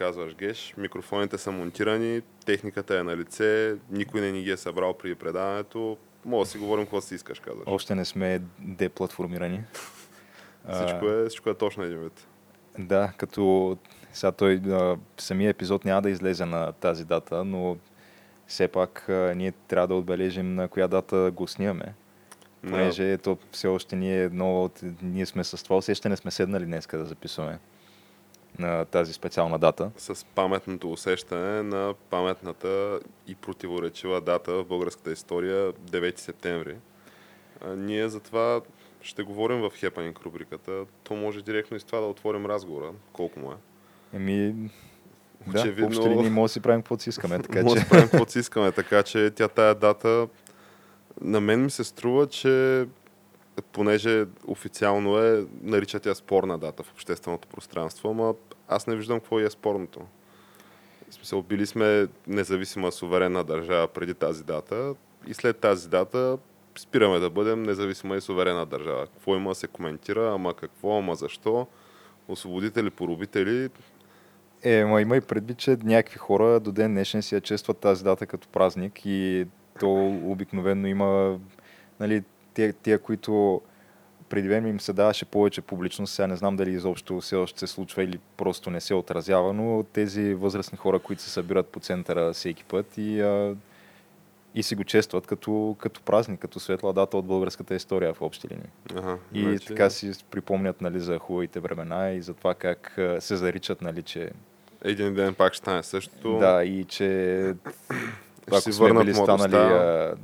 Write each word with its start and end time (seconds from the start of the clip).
Казваш 0.00 0.34
Геш. 0.34 0.74
Микрофоните 0.76 1.38
са 1.38 1.52
монтирани, 1.52 2.22
техниката 2.46 2.98
е 2.98 3.02
на 3.02 3.16
лице, 3.16 3.76
никой 3.90 4.20
не 4.20 4.32
ни 4.32 4.42
ги 4.42 4.50
е 4.50 4.56
събрал 4.56 4.94
при 4.94 5.14
предаването. 5.14 5.96
Мога 6.24 6.44
да 6.44 6.50
си 6.50 6.58
говорим 6.58 6.84
какво 6.84 7.00
си 7.00 7.14
искаш, 7.14 7.40
казваш. 7.40 7.64
Още 7.66 7.94
не 7.94 8.04
сме 8.04 8.40
деплатформирани. 8.58 9.62
Всичко 10.72 11.08
е, 11.08 11.28
всичко 11.28 11.50
е 11.50 11.54
точно 11.54 11.82
един 11.82 11.98
вид. 11.98 12.26
Да, 12.78 13.12
като 13.16 13.76
сега 14.12 14.32
той, 14.32 14.60
самия 15.18 15.50
епизод 15.50 15.84
няма 15.84 16.02
да 16.02 16.10
излезе 16.10 16.44
на 16.44 16.72
тази 16.72 17.04
дата, 17.04 17.44
но 17.44 17.76
все 18.46 18.68
пак 18.68 19.04
ние 19.36 19.52
трябва 19.52 19.88
да 19.88 19.94
отбележим 19.94 20.54
на 20.54 20.68
коя 20.68 20.88
дата 20.88 21.30
го 21.34 21.46
снимаме. 21.46 21.94
Понеже 22.62 23.18
то 23.18 23.38
все 23.52 23.68
още 23.68 23.96
ние 23.96 24.22
едно 24.22 24.64
от... 24.64 24.80
Ние 25.02 25.26
сме 25.26 25.44
с 25.44 25.64
това 25.64 25.76
усещане 25.76 26.16
сме 26.16 26.30
седнали 26.30 26.64
днес 26.64 26.86
да 26.86 27.04
записваме 27.04 27.58
на 28.58 28.84
тази 28.84 29.12
специална 29.12 29.58
дата. 29.58 29.90
С 29.96 30.26
паметното 30.26 30.92
усещане 30.92 31.62
на 31.62 31.94
паметната 32.10 33.00
и 33.26 33.34
противоречива 33.34 34.20
дата 34.20 34.52
в 34.52 34.64
българската 34.64 35.12
история 35.12 35.72
9 35.72 36.18
септември. 36.18 36.76
А, 37.60 37.76
ние 37.76 38.08
затова 38.08 38.60
ще 39.02 39.22
говорим 39.22 39.60
в 39.60 39.72
Хепанинг 39.74 40.20
рубриката. 40.20 40.72
То 41.04 41.14
може 41.14 41.42
директно 41.42 41.76
и 41.76 41.80
с 41.80 41.84
това 41.84 42.00
да 42.00 42.06
отворим 42.06 42.46
разговора. 42.46 42.92
Колко 43.12 43.40
му 43.40 43.52
е? 43.52 43.56
Еми, 44.16 44.54
да, 45.46 45.60
Очевидно- 45.60 45.86
общи 45.86 46.08
линии 46.08 46.30
може 46.30 46.50
да 46.50 46.52
си 46.52 46.60
правим 46.60 46.80
каквото 46.82 47.02
си 47.02 47.08
искаме, 47.08 47.38
така 47.38 47.62
Може 47.62 47.76
че... 47.76 47.82
да 47.82 47.88
правим 47.88 48.08
каквото 48.08 48.32
си 48.32 48.38
искаме, 48.38 48.72
така 48.72 49.02
че 49.02 49.30
тя 49.30 49.48
тая 49.48 49.74
дата 49.74 50.28
на 51.20 51.40
мен 51.40 51.64
ми 51.64 51.70
се 51.70 51.84
струва, 51.84 52.26
че 52.26 52.86
понеже 53.62 54.26
официално 54.46 55.18
е, 55.18 55.46
нарича 55.62 56.00
тя 56.00 56.14
спорна 56.14 56.58
дата 56.58 56.82
в 56.82 56.92
общественото 56.92 57.48
пространство, 57.48 58.10
ама 58.10 58.34
аз 58.68 58.86
не 58.86 58.96
виждам 58.96 59.20
какво 59.20 59.40
е 59.40 59.50
спорното. 59.50 60.00
В 61.10 61.14
смисъл, 61.14 61.42
били 61.42 61.66
сме 61.66 62.06
независима 62.26 62.92
суверенна 62.92 63.44
държава 63.44 63.88
преди 63.88 64.14
тази 64.14 64.44
дата 64.44 64.94
и 65.26 65.34
след 65.34 65.58
тази 65.58 65.88
дата 65.88 66.38
спираме 66.78 67.18
да 67.18 67.30
бъдем 67.30 67.62
независима 67.62 68.16
и 68.16 68.20
суверенна 68.20 68.66
държава. 68.66 69.06
Какво 69.06 69.36
има 69.36 69.54
се 69.54 69.66
коментира, 69.66 70.34
ама 70.34 70.54
какво, 70.54 70.98
ама 70.98 71.14
защо, 71.14 71.66
освободители, 72.28 72.90
поробители, 72.90 73.68
Е, 74.62 74.84
ма 74.84 75.00
има 75.00 75.16
и 75.16 75.20
предвид, 75.20 75.58
че 75.58 75.76
някакви 75.82 76.18
хора 76.18 76.60
до 76.60 76.72
ден 76.72 76.92
днешен 76.92 77.22
си 77.22 77.34
я 77.34 77.40
честват 77.40 77.78
тази 77.78 78.04
дата 78.04 78.26
като 78.26 78.48
празник 78.48 79.06
и 79.06 79.46
то 79.80 80.20
обикновено 80.24 80.88
има, 80.88 81.38
нали, 82.00 82.22
тия, 82.60 82.72
тия 82.72 82.98
които 82.98 83.60
преди 84.28 84.48
време 84.48 84.68
им 84.68 84.80
се 84.80 84.92
даваше 84.92 85.24
повече 85.24 85.60
публичност, 85.60 86.14
сега 86.14 86.26
не 86.26 86.36
знам 86.36 86.56
дали 86.56 86.70
изобщо 86.70 87.20
все 87.20 87.36
още 87.36 87.58
се 87.58 87.66
случва 87.66 88.02
или 88.02 88.18
просто 88.36 88.70
не 88.70 88.80
се 88.80 88.94
отразява, 88.94 89.52
но 89.52 89.82
тези 89.82 90.34
възрастни 90.34 90.78
хора, 90.78 90.98
които 90.98 91.22
се 91.22 91.30
събират 91.30 91.66
по 91.66 91.80
центъра 91.80 92.32
всеки 92.32 92.64
път 92.64 92.86
и, 92.98 93.20
а, 93.20 93.54
и 94.54 94.62
си 94.62 94.74
го 94.74 94.84
честват 94.84 95.26
като, 95.26 95.76
като 95.78 96.00
празник, 96.02 96.40
като 96.40 96.60
светла 96.60 96.92
дата 96.92 97.16
от 97.16 97.26
българската 97.26 97.74
история 97.74 98.14
в 98.14 98.22
общи 98.22 98.48
линии. 98.48 98.68
Ага, 98.96 99.16
И 99.34 99.42
значи- 99.42 99.66
така 99.66 99.90
си 99.90 100.12
припомнят 100.30 100.80
нали, 100.80 101.00
за 101.00 101.18
хубавите 101.18 101.60
времена 101.60 102.10
и 102.10 102.22
за 102.22 102.34
това 102.34 102.54
как 102.54 102.98
а, 102.98 103.20
се 103.20 103.36
заричат, 103.36 103.82
нали, 103.82 104.02
че 104.02 104.30
един 104.84 105.14
ден 105.14 105.34
пак 105.34 105.52
ще 105.54 105.58
стане 105.58 105.82
същото. 105.82 106.38
да, 106.38 106.64
и 106.64 106.84
че 106.84 107.54
ако 108.46 108.60
си 108.60 108.72
сме 108.72 108.92
били 108.94 109.14
станали 109.14 109.54
а, 109.54 110.14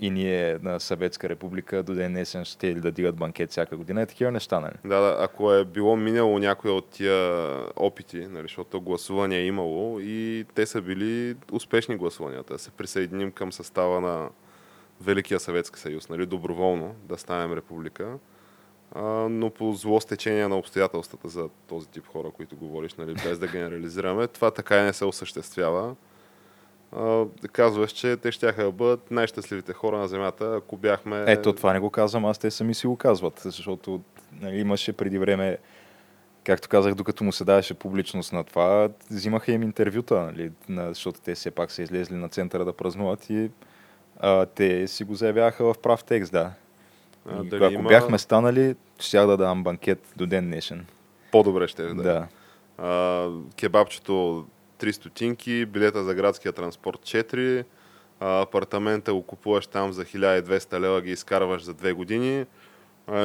и 0.00 0.10
ние 0.10 0.58
на 0.62 0.80
Съветска 0.80 1.28
република 1.28 1.82
до 1.82 1.94
ден 1.94 2.12
днесен 2.12 2.44
ще 2.44 2.74
да 2.74 2.90
дигат 2.90 3.16
банкет 3.16 3.50
всяка 3.50 3.76
година. 3.76 4.02
Е 4.02 4.06
такива 4.06 4.30
неща, 4.30 4.60
нали? 4.60 4.74
Да, 4.84 5.00
да, 5.00 5.16
ако 5.20 5.52
е 5.52 5.64
било 5.64 5.96
минало 5.96 6.38
някоя 6.38 6.74
от 6.74 6.88
тия 6.88 7.46
опити, 7.76 8.18
нали, 8.18 8.42
защото 8.42 8.80
гласувания 8.80 9.40
е 9.40 9.46
имало 9.46 10.00
и 10.00 10.44
те 10.54 10.66
са 10.66 10.80
били 10.80 11.36
успешни 11.52 11.96
гласуванията, 11.96 12.52
да 12.52 12.58
се 12.58 12.70
присъединим 12.70 13.32
към 13.32 13.52
състава 13.52 14.00
на 14.00 14.28
Великия 15.00 15.40
Съветски 15.40 15.78
съюз, 15.78 16.08
нали, 16.08 16.26
доброволно 16.26 16.94
да 17.04 17.18
станем 17.18 17.52
република, 17.52 18.18
а, 18.92 19.02
но 19.28 19.50
по 19.50 19.72
зло 19.72 20.00
стечение 20.00 20.48
на 20.48 20.58
обстоятелствата 20.58 21.28
за 21.28 21.48
този 21.68 21.88
тип 21.88 22.06
хора, 22.06 22.30
които 22.30 22.56
говориш, 22.56 22.94
нали, 22.94 23.14
без 23.24 23.38
да 23.38 23.46
генерализираме, 23.46 24.26
това 24.26 24.50
така 24.50 24.78
и 24.78 24.82
не 24.82 24.92
се 24.92 25.04
осъществява. 25.04 25.94
Казваш, 27.52 27.92
че 27.92 28.16
те 28.16 28.32
ще 28.32 28.52
да 28.52 28.72
бъдат 28.72 29.10
най-щастливите 29.10 29.72
хора 29.72 29.98
на 29.98 30.08
Земята, 30.08 30.54
ако 30.56 30.76
бяхме... 30.76 31.24
Ето, 31.26 31.52
това 31.52 31.72
не 31.72 31.80
го 31.80 31.90
казвам, 31.90 32.24
аз 32.24 32.38
те 32.38 32.50
сами 32.50 32.74
си 32.74 32.86
го 32.86 32.96
казват, 32.96 33.40
защото 33.44 34.00
нали, 34.40 34.58
имаше 34.58 34.92
преди 34.92 35.18
време, 35.18 35.58
както 36.44 36.68
казах, 36.68 36.94
докато 36.94 37.24
му 37.24 37.32
се 37.32 37.44
даваше 37.44 37.74
публичност 37.74 38.32
на 38.32 38.44
това, 38.44 38.88
взимаха 39.10 39.52
им 39.52 39.62
интервюта, 39.62 40.20
нали, 40.20 40.52
на, 40.68 40.88
защото 40.88 41.20
те 41.20 41.34
все 41.34 41.50
пак 41.50 41.70
са 41.70 41.82
излезли 41.82 42.14
на 42.14 42.28
центъра 42.28 42.64
да 42.64 42.72
празнуват 42.72 43.30
и 43.30 43.50
а, 44.20 44.46
те 44.46 44.86
си 44.86 45.04
го 45.04 45.14
заявяха 45.14 45.64
в 45.64 45.78
прав 45.82 46.04
текст, 46.04 46.32
да. 46.32 46.52
А, 47.30 47.42
И 47.44 47.48
ако 47.54 47.72
има- 47.72 47.88
бяхме 47.88 48.18
станали, 48.18 48.74
щях 48.98 49.26
да 49.26 49.36
давам 49.36 49.64
банкет 49.64 50.12
до 50.16 50.26
ден 50.26 50.44
днешен. 50.44 50.86
По-добре 51.32 51.68
ще 51.68 51.82
е, 51.82 51.86
да. 51.86 52.02
да. 52.02 52.26
А, 52.78 53.28
кебабчето 53.56 54.46
3 54.78 54.92
стотинки, 54.92 55.66
билета 55.66 56.04
за 56.04 56.14
градския 56.14 56.52
транспорт 56.52 56.98
4, 56.98 57.64
а, 58.20 58.40
апартамента 58.42 59.14
го 59.14 59.22
купуваш 59.22 59.66
там 59.66 59.92
за 59.92 60.04
1200 60.04 60.80
лева, 60.80 61.02
ги 61.02 61.10
изкарваш 61.10 61.62
за 61.62 61.74
2 61.74 61.94
години, 61.94 62.46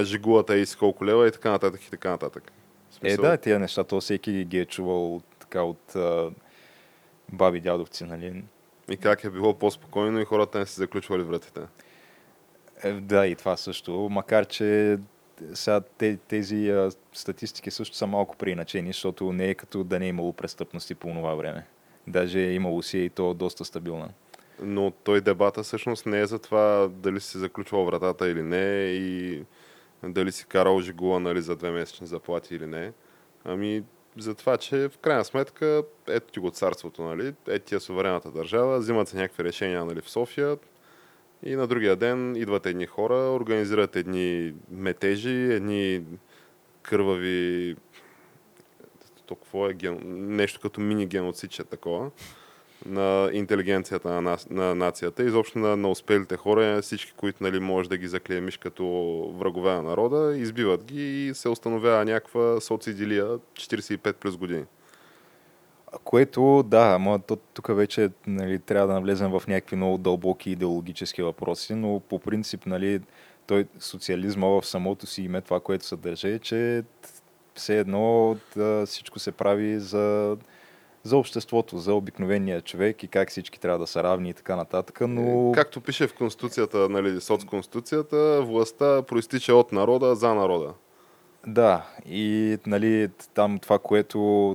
жигулата 0.02 0.58
и 0.58 0.66
с 0.66 0.75
колко 0.75 1.06
лева 1.06 1.28
и 1.28 1.31
така 1.31 1.52
нататък 1.52 1.81
и 1.84 1.90
така 1.90 2.09
нататък. 2.09 2.52
В 2.91 2.96
Е, 2.96 3.00
смисъл, 3.00 3.22
да, 3.24 3.38
тия 3.38 3.59
неща, 3.59 3.84
то 3.84 4.02
всеки 4.02 4.46
ги 4.46 4.59
е 4.59 4.66
чувал 4.66 5.22
така 5.40 5.62
от 5.64 5.96
а, 5.96 6.31
баби 7.31 7.59
дядовци, 7.59 8.03
нали? 8.03 8.44
И 8.90 8.97
как 8.97 9.24
е 9.24 9.30
било 9.30 9.53
по-спокойно 9.53 10.20
и 10.20 10.25
хората 10.25 10.59
не 10.59 10.66
си 10.66 10.75
заключвали 10.75 11.24
вратите. 11.24 11.62
Е, 12.84 12.91
да, 12.91 13.28
и 13.28 13.35
това 13.35 13.58
също, 13.58 14.08
макар 14.12 14.46
че 14.46 14.97
сега 15.53 15.81
те, 15.97 16.17
тези 16.27 16.73
статистики 17.13 17.71
също 17.71 17.95
са 17.95 18.07
малко 18.07 18.37
преиначени, 18.37 18.87
защото 18.87 19.33
не 19.33 19.49
е 19.49 19.55
като 19.55 19.83
да 19.83 19.99
не 19.99 20.05
е 20.05 20.09
имало 20.09 20.33
престъпности 20.33 20.95
по 20.95 21.07
това 21.07 21.35
време. 21.35 21.65
Даже 22.07 22.39
е 22.39 22.53
имало 22.53 22.81
си 22.81 22.99
и 22.99 23.09
то 23.09 23.33
доста 23.33 23.65
стабилна. 23.65 24.09
Но 24.61 24.91
той 24.91 25.21
дебата 25.21 25.63
всъщност 25.63 26.05
не 26.05 26.19
е 26.19 26.25
за 26.25 26.39
това 26.39 26.87
дали 26.87 27.19
си 27.19 27.37
заключвал 27.37 27.85
вратата 27.85 28.29
или 28.29 28.43
не 28.43 28.85
и 28.85 29.43
дали 30.03 30.31
си 30.31 30.45
карал 30.45 30.81
жигула 30.81 31.19
нали, 31.19 31.41
за 31.41 31.55
две 31.55 31.71
месечни 31.71 32.07
заплати 32.07 32.55
или 32.55 32.67
не. 32.67 32.91
Ами 33.45 33.83
за 34.17 34.35
това, 34.35 34.57
че 34.57 34.89
в 34.89 34.97
крайна 34.97 35.25
сметка 35.25 35.83
ето 36.07 36.31
ти 36.31 36.39
го 36.39 36.51
царството, 36.51 37.03
нали? 37.03 37.33
ето 37.47 37.65
ти 37.65 37.75
е 37.75 37.79
суверената 37.79 38.31
държава, 38.31 38.79
взимат 38.79 39.07
се 39.07 39.17
някакви 39.17 39.43
решения 39.43 39.85
нали, 39.85 40.01
в 40.01 40.09
София 40.09 40.57
и 41.45 41.55
на 41.55 41.67
другия 41.67 41.95
ден 41.95 42.35
идват 42.35 42.66
едни 42.66 42.85
хора, 42.85 43.16
организират 43.16 43.95
едни 43.95 44.53
метежи, 44.72 45.53
едни 45.53 46.03
кървави 46.81 47.75
то 49.25 49.35
какво 49.35 49.69
е 49.69 49.73
ген... 49.73 49.99
нещо 50.35 50.59
като 50.59 50.81
мини 50.81 51.05
геноцидче 51.05 51.63
такова 51.63 52.11
на 52.85 53.29
интелигенцията 53.34 54.09
на, 54.09 54.22
нас, 54.22 54.49
на 54.49 54.75
нацията, 54.75 55.23
изобщо 55.23 55.59
на, 55.59 55.78
на 55.78 55.90
успелите 55.90 56.37
хора, 56.37 56.81
всички, 56.81 57.13
които 57.17 57.43
нали, 57.43 57.59
може 57.59 57.89
да 57.89 57.97
ги 57.97 58.07
заклеймиш 58.07 58.57
като 58.57 58.85
врагове 59.37 59.73
на 59.73 59.81
народа, 59.81 60.37
избиват 60.37 60.84
ги 60.84 61.28
и 61.28 61.34
се 61.34 61.49
установява 61.49 62.05
някаква 62.05 62.61
социдилия 62.61 63.25
45 63.25 64.13
плюс 64.13 64.37
години. 64.37 64.63
Което, 66.03 66.63
да, 66.63 66.93
ама 66.95 67.19
тук 67.53 67.75
вече 67.75 68.09
нали, 68.28 68.59
трябва 68.59 68.87
да 68.87 68.93
навлезем 68.93 69.31
в 69.31 69.43
някакви 69.47 69.75
много 69.75 69.97
дълбоки 69.97 70.51
идеологически 70.51 71.22
въпроси, 71.22 71.75
но 71.75 71.99
по 71.99 72.19
принцип, 72.19 72.66
нали, 72.66 73.01
той 73.47 73.66
социализма 73.79 74.47
в 74.47 74.66
самото 74.66 75.07
си 75.07 75.22
име, 75.22 75.41
това, 75.41 75.59
което 75.59 75.85
съдържа 75.85 76.29
е, 76.29 76.40
че 76.40 76.84
все 77.55 77.79
едно 77.79 78.37
да, 78.55 78.85
всичко 78.85 79.19
се 79.19 79.31
прави 79.31 79.79
за 79.79 80.37
за 81.03 81.17
обществото, 81.17 81.78
за 81.78 81.93
обикновения 81.93 82.61
човек 82.61 83.03
и 83.03 83.07
как 83.07 83.29
всички 83.29 83.59
трябва 83.59 83.79
да 83.79 83.87
са 83.87 84.03
равни 84.03 84.29
и 84.29 84.34
така 84.34 84.55
нататък, 84.55 85.01
но... 85.01 85.51
Както 85.51 85.81
пише 85.81 86.07
в 86.07 86.13
Конституцията, 86.13 86.89
нали, 86.89 87.22
соцконституцията, 87.22 88.41
властта 88.41 89.01
проистича 89.01 89.55
от 89.55 89.72
народа 89.72 90.16
за 90.16 90.34
народа. 90.34 90.73
Да, 91.47 91.85
и 92.05 92.57
нали, 92.66 93.09
там 93.34 93.59
това, 93.59 93.79
което 93.79 94.49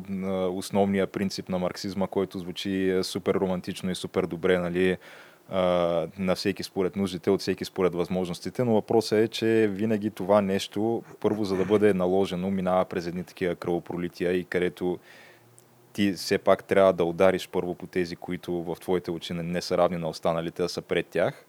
основният 0.53 1.13
принцип 1.13 1.49
на 1.49 1.59
марксизма, 1.59 2.07
който 2.07 2.39
звучи 2.39 2.91
е 2.91 3.03
супер 3.03 3.35
романтично 3.35 3.91
и 3.91 3.95
супер 3.95 4.27
добре, 4.27 4.59
нали, 4.59 4.97
на 6.19 6.35
всеки 6.35 6.63
според 6.63 6.97
нуждите, 6.97 7.31
от 7.31 7.41
всеки 7.41 7.65
според 7.65 7.95
възможностите, 7.95 8.65
но 8.65 8.75
въпросът 8.75 9.19
е, 9.19 9.29
че 9.29 9.71
винаги 9.73 10.11
това 10.11 10.41
нещо, 10.41 11.03
първо 11.21 11.45
за 11.45 11.57
да 11.57 11.65
бъде 11.65 11.95
наложено, 11.95 12.51
минава 12.51 12.85
през 12.85 13.07
едни 13.07 13.25
такива 13.25 13.55
кръвопролития 13.55 14.33
и 14.33 14.45
където 14.45 14.99
ти 15.93 16.13
все 16.13 16.39
пак 16.39 16.65
трябва 16.65 16.93
да 16.93 17.05
удариш 17.05 17.49
първо 17.49 17.75
по 17.75 17.87
тези, 17.87 18.17
които 18.17 18.53
в 18.63 18.77
твоите 18.81 19.11
очи 19.11 19.35
не 19.35 19.63
са 19.63 19.79
равни 19.79 19.97
на 19.97 20.09
останалите, 20.09 20.63
да 20.63 20.69
са 20.69 20.83
пред 20.83 21.07
тях. 21.07 21.47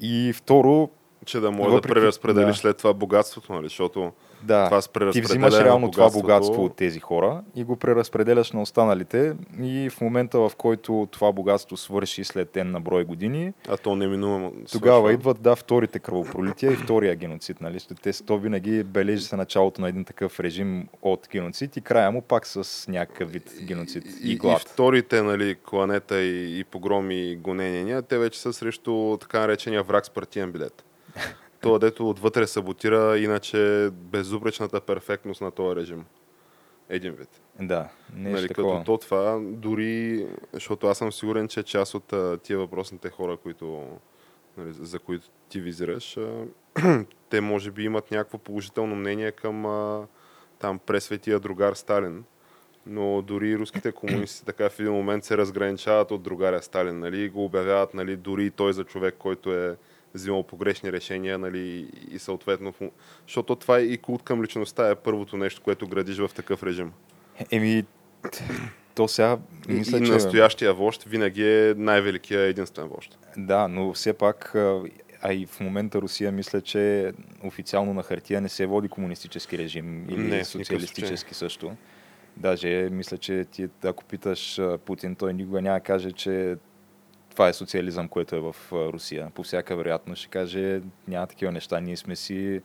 И 0.00 0.32
второ, 0.36 0.90
че 1.24 1.40
да 1.40 1.50
може 1.50 1.70
въпреки, 1.70 1.94
да 1.94 2.00
преразпределиш 2.00 2.56
да. 2.56 2.60
след 2.60 2.76
това 2.76 2.94
богатството, 2.94 3.52
нали? 3.52 3.66
защото 3.66 4.12
да, 4.42 4.64
това 4.64 5.12
ти 5.12 5.20
взимаш 5.20 5.54
реално 5.54 5.90
това 5.90 6.10
богатство 6.10 6.64
от 6.64 6.76
тези 6.76 7.00
хора 7.00 7.42
и 7.54 7.64
го 7.64 7.76
преразпределяш 7.76 8.52
на 8.52 8.62
останалите 8.62 9.34
и 9.62 9.90
в 9.90 10.00
момента, 10.00 10.38
в 10.38 10.52
който 10.56 11.08
това 11.10 11.32
богатство 11.32 11.76
свърши 11.76 12.24
след 12.24 12.50
тен 12.50 12.70
на 12.70 12.80
брой 12.80 13.04
години, 13.04 13.52
а 13.68 13.76
то 13.76 13.96
неминуемо 13.96 14.52
тогава 14.72 14.98
свършва. 14.98 15.12
идват 15.12 15.42
да, 15.42 15.56
вторите 15.56 15.98
кръвопролития 15.98 16.72
и 16.72 16.76
втория 16.76 17.16
геноцид. 17.16 17.60
Нали? 17.60 17.78
Те, 18.02 18.24
то 18.24 18.38
винаги 18.38 18.84
бележи 18.84 19.24
се 19.24 19.36
началото 19.36 19.80
на 19.80 19.88
един 19.88 20.04
такъв 20.04 20.40
режим 20.40 20.88
от 21.02 21.28
геноцид 21.32 21.76
и 21.76 21.80
края 21.80 22.10
му 22.10 22.22
пак 22.22 22.46
с 22.46 22.88
някакъв 22.88 23.32
вид 23.32 23.54
геноцид 23.62 24.04
и, 24.22 24.32
и 24.32 24.36
глад. 24.36 24.62
И 24.62 24.68
вторите 24.68 25.22
нали, 25.22 25.56
кланета 25.64 26.22
и, 26.22 26.60
и 26.60 26.64
погроми 26.64 27.30
и 27.30 27.36
гонения, 27.36 28.02
те 28.02 28.18
вече 28.18 28.40
са 28.40 28.52
срещу 28.52 29.16
така 29.20 29.40
наречения 29.40 29.82
враг 29.82 30.06
с 30.06 30.10
партиен 30.10 30.52
билет 30.52 30.84
това, 31.60 31.78
дето 31.78 32.10
отвътре 32.10 32.46
саботира 32.46 33.18
иначе 33.18 33.90
безупречната 33.92 34.80
перфектност 34.80 35.40
на 35.40 35.50
този 35.50 35.76
режим. 35.76 36.04
Един 36.88 37.12
вид. 37.12 37.40
Да, 37.60 37.88
нещо 38.14 38.40
нали, 38.40 38.48
Като 38.48 38.82
то 38.86 38.98
това, 38.98 39.38
дори, 39.42 40.26
защото 40.52 40.86
аз 40.86 40.98
съм 40.98 41.12
сигурен, 41.12 41.48
че 41.48 41.62
част 41.62 41.94
от 41.94 42.12
а, 42.12 42.38
тия 42.38 42.58
въпросните 42.58 43.10
хора, 43.10 43.36
които, 43.36 43.86
нали, 44.56 44.72
за 44.72 44.98
които 44.98 45.26
ти 45.48 45.60
визираш, 45.60 46.16
а, 46.16 46.44
те 47.30 47.40
може 47.40 47.70
би 47.70 47.84
имат 47.84 48.10
някакво 48.10 48.38
положително 48.38 48.96
мнение 48.96 49.32
към 49.32 49.66
а, 49.66 50.06
там 50.58 50.78
пресветия 50.78 51.40
другар 51.40 51.74
Сталин. 51.74 52.24
Но 52.86 53.22
дори 53.22 53.58
руските 53.58 53.92
комунисти 53.92 54.44
така 54.44 54.68
в 54.68 54.80
един 54.80 54.92
момент 54.92 55.24
се 55.24 55.36
разграничават 55.36 56.10
от 56.10 56.22
другаря 56.22 56.62
Сталин, 56.62 56.98
нали, 56.98 57.28
го 57.28 57.44
обявяват 57.44 57.94
нали, 57.94 58.16
дори 58.16 58.50
той 58.50 58.72
за 58.72 58.84
човек, 58.84 59.14
който 59.18 59.54
е 59.54 59.76
взимал 60.16 60.42
погрешни 60.42 60.92
решения, 60.92 61.38
нали, 61.38 61.90
и 62.10 62.18
съответно, 62.18 62.74
защото 63.26 63.56
това 63.56 63.78
е 63.78 63.82
и 63.82 63.98
култ 63.98 64.22
към 64.22 64.42
личността 64.42 64.90
е 64.90 64.94
първото 64.94 65.36
нещо, 65.36 65.62
което 65.62 65.88
градиш 65.88 66.18
в 66.18 66.30
такъв 66.34 66.62
режим. 66.62 66.92
Еми, 67.50 67.84
то 68.94 69.08
сега 69.08 69.38
мисля, 69.68 69.98
и, 69.98 70.06
че... 70.06 70.12
настоящия 70.12 70.74
вожд 70.74 71.02
винаги 71.02 71.48
е 71.48 71.74
най-великия 71.76 72.40
единствен 72.40 72.86
вожд. 72.86 73.18
Да, 73.36 73.68
но 73.68 73.92
все 73.92 74.12
пак, 74.12 74.54
а 75.22 75.32
и 75.32 75.46
в 75.46 75.60
момента 75.60 76.00
Русия 76.00 76.32
мисля, 76.32 76.60
че 76.60 77.12
официално 77.44 77.94
на 77.94 78.02
хартия 78.02 78.40
не 78.40 78.48
се 78.48 78.66
води 78.66 78.88
комунистически 78.88 79.58
режим 79.58 80.10
или 80.10 80.22
не, 80.22 80.44
социалистически 80.44 81.34
също. 81.34 81.76
Даже 82.36 82.88
мисля, 82.92 83.18
че 83.18 83.44
ти, 83.44 83.68
ако 83.84 84.04
питаш 84.04 84.60
Путин, 84.84 85.14
той 85.14 85.34
никога 85.34 85.62
няма 85.62 85.80
каже, 85.80 86.12
че 86.12 86.56
това 87.36 87.48
е 87.48 87.52
социализъм, 87.52 88.08
което 88.08 88.36
е 88.36 88.40
в 88.40 88.56
Русия. 88.72 89.30
По 89.34 89.42
всяка 89.42 89.76
вероятност 89.76 90.20
ще 90.20 90.30
каже, 90.30 90.80
няма 91.08 91.26
такива 91.26 91.52
неща. 91.52 91.80
Ние 91.80 91.96
сме 91.96 92.16
си 92.16 92.60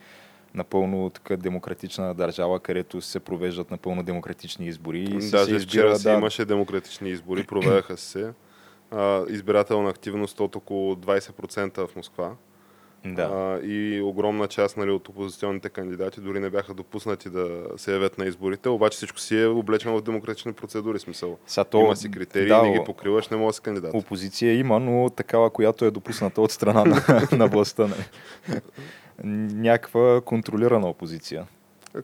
напълно 0.53 1.09
така 1.09 1.37
демократична 1.37 2.13
държава, 2.13 2.59
където 2.59 3.01
се 3.01 3.19
провеждат 3.19 3.71
напълно 3.71 4.03
демократични 4.03 4.67
избори. 4.67 4.99
И 4.99 5.29
Даже 5.29 5.45
се 5.45 5.55
избира, 5.55 5.59
вчера 5.59 5.95
си 5.95 6.03
да... 6.03 6.13
имаше 6.13 6.45
демократични 6.45 7.09
избори, 7.09 7.43
проведаха 7.43 7.97
се. 7.97 8.33
А, 8.91 9.25
избирателна 9.29 9.89
активност 9.89 10.39
от 10.39 10.55
около 10.55 10.95
20% 10.95 11.87
в 11.87 11.95
Москва. 11.95 12.35
Да. 13.05 13.21
А, 13.21 13.65
и 13.65 14.01
огромна 14.01 14.47
част 14.47 14.77
нали, 14.77 14.91
от 14.91 15.09
опозиционните 15.09 15.69
кандидати 15.69 16.21
дори 16.21 16.39
не 16.39 16.49
бяха 16.49 16.73
допуснати 16.73 17.29
да 17.29 17.63
се 17.77 17.93
явят 17.93 18.17
на 18.17 18.25
изборите, 18.25 18.69
обаче 18.69 18.95
всичко 18.95 19.19
си 19.19 19.41
е 19.41 19.45
облечено 19.45 19.97
в 19.97 20.01
демократични 20.01 20.53
процедури, 20.53 20.99
смисъл. 20.99 21.37
Сато, 21.47 21.77
има 21.77 21.95
си 21.95 22.11
критерии, 22.11 22.47
да, 22.47 22.61
не 22.61 22.71
ги 22.71 22.79
покриваш, 22.85 23.29
не 23.29 23.37
може 23.37 23.47
да 23.47 23.53
си 23.53 23.61
кандидат. 23.61 23.93
Опозиция 23.93 24.57
има, 24.57 24.79
но 24.79 25.09
такава, 25.09 25.49
която 25.49 25.85
е 25.85 25.91
допусната 25.91 26.41
от 26.41 26.51
страна 26.51 26.85
на, 26.85 27.27
на 27.37 27.47
властта. 27.47 27.87
Нали. 27.87 28.61
Някаква 29.53 30.21
контролирана 30.21 30.87
опозиция. 30.89 31.45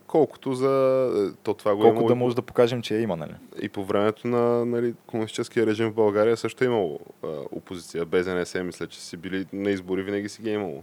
Колкото 0.06 0.54
за... 0.54 1.04
Е, 1.16 1.42
то 1.42 1.54
това 1.54 1.74
го 1.74 1.82
Колко 1.82 2.08
да 2.08 2.14
може 2.14 2.36
да 2.36 2.42
покажем, 2.42 2.82
че 2.82 2.96
е 2.96 3.00
има, 3.00 3.16
нали? 3.16 3.34
И 3.62 3.68
по 3.68 3.84
времето 3.84 4.28
на 4.28 4.64
нали, 4.64 4.94
комунистическия 5.06 5.66
режим 5.66 5.90
в 5.90 5.94
България 5.94 6.36
също 6.36 6.64
е 6.64 6.66
имало 6.66 7.00
а, 7.24 7.26
опозиция. 7.50 8.04
Без 8.04 8.26
НС, 8.26 8.54
мисля, 8.54 8.86
че 8.86 9.00
си 9.00 9.16
били 9.16 9.46
на 9.52 9.70
избори, 9.70 10.02
винаги 10.02 10.28
си 10.28 10.42
ги 10.42 10.50
е 10.50 10.54
имало. 10.54 10.82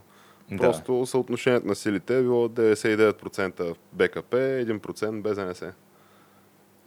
Да. 0.51 0.57
Просто 0.57 1.05
съотношението 1.05 1.67
на 1.67 1.75
силите 1.75 2.17
е 2.17 2.21
било 2.21 2.47
99% 2.47 3.75
БКП, 3.93 4.37
1% 4.37 5.21
без 5.21 5.37
НС. 5.37 5.73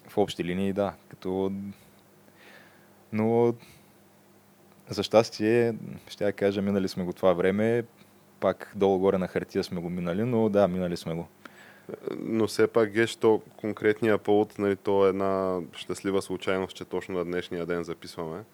В 0.09 0.19
общи 0.19 0.45
линии, 0.45 0.73
да. 0.73 0.93
Като... 1.09 1.53
Но 3.13 3.55
за 4.89 5.03
щастие, 5.03 5.75
ще 6.09 6.25
я 6.25 6.33
кажа, 6.33 6.63
минали 6.63 6.89
сме 6.89 7.05
го 7.05 7.13
това 7.13 7.33
време. 7.33 7.85
Пак 8.41 8.73
долу-горе 8.77 9.19
на 9.19 9.29
хартия 9.29 9.65
сме 9.65 9.81
го 9.81 9.91
минали, 9.91 10.25
но 10.25 10.49
да, 10.49 10.69
минали 10.69 10.97
сме 10.97 11.15
го 11.15 11.29
но 12.19 12.47
все 12.47 12.67
пак 12.67 12.91
геш, 12.91 13.17
то 13.17 13.43
конкретния 13.57 14.19
повод, 14.19 14.59
нали, 14.59 14.77
то 14.77 15.07
е 15.07 15.09
една 15.09 15.61
щастлива 15.73 16.23
случайност, 16.23 16.77
че 16.77 16.85
точно 16.85 17.19
на 17.19 17.25
днешния 17.25 17.67
ден 17.67 17.85
записваме. 17.85 18.45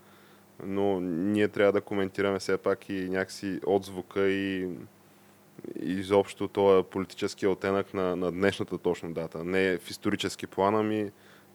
Но 0.67 1.01
ние 1.01 1.49
трябва 1.49 1.73
да 1.73 1.81
коментираме 1.81 2.39
все 2.39 2.59
пак 2.59 2.89
и 2.89 3.09
някакси 3.09 3.61
отзвука 3.67 4.29
и, 4.29 4.69
изобщо 5.81 6.49
този 6.49 6.85
политически 6.85 7.47
оттенък 7.47 7.95
на, 7.95 8.17
на 8.17 8.33
днешната 8.33 8.79
точно 8.79 9.13
дата. 9.13 9.45
Не 9.45 9.79
в 9.79 9.91
исторически 9.91 10.47
план, 10.47 10.75
ами 10.75 11.11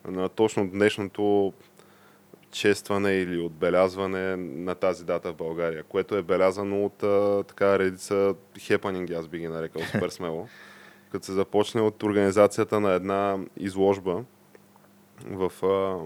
на 0.08 0.30
точно 0.30 0.70
днешното 0.70 1.54
честване 2.52 3.12
или 3.12 3.40
отбелязване 3.40 4.36
на 4.36 4.76
тази 4.76 5.06
дата 5.06 5.32
в 5.32 5.36
България, 5.36 5.84
което 5.84 6.16
е 6.16 6.24
белязано 6.24 6.86
от 6.86 7.04
а, 7.04 7.44
така 7.44 7.80
редица 7.80 8.36
хепанинги, 8.60 9.14
аз 9.14 9.28
би 9.28 9.40
ги 9.40 9.48
нарекал 9.48 9.82
супер 9.82 10.10
смело 10.10 10.48
като 11.12 11.26
се 11.26 11.32
започне 11.32 11.82
от 11.82 12.04
организацията 12.04 12.80
на 12.80 12.92
една 12.92 13.38
изложба 13.58 14.24
в, 15.26 15.52
а, 15.64 15.98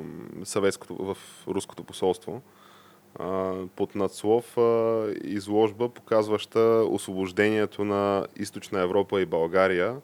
съветското, 0.45 0.95
в 0.95 1.17
руското 1.47 1.83
посолство 1.83 2.41
а, 3.19 3.53
под 3.75 3.95
надслов 3.95 4.57
а, 4.57 5.05
изложба, 5.23 5.89
показваща 5.89 6.59
освобождението 6.89 7.85
на 7.85 8.27
Източна 8.35 8.79
Европа 8.81 9.21
и 9.21 9.25
България 9.25 9.95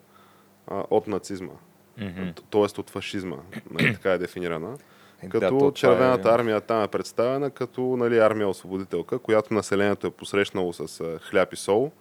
а, 0.66 0.84
от 0.90 1.06
нацизма. 1.06 1.52
Mm-hmm. 1.98 2.40
Тоест 2.50 2.78
от 2.78 2.90
фашизма. 2.90 3.36
Нали, 3.70 3.92
така 3.94 4.12
е 4.12 4.18
дефинирана. 4.18 4.76
Е, 5.22 5.28
като 5.28 5.58
да, 5.58 5.72
червената 5.72 6.28
е... 6.28 6.32
армия 6.32 6.60
там 6.60 6.82
е 6.82 6.88
представена 6.88 7.50
като 7.50 7.80
нали, 7.80 8.18
армия 8.18 8.48
освободителка, 8.48 9.18
която 9.18 9.54
населението 9.54 10.06
е 10.06 10.10
посрещнало 10.10 10.72
с 10.72 11.18
хляб 11.18 11.52
и 11.52 11.56
сол 11.56 11.92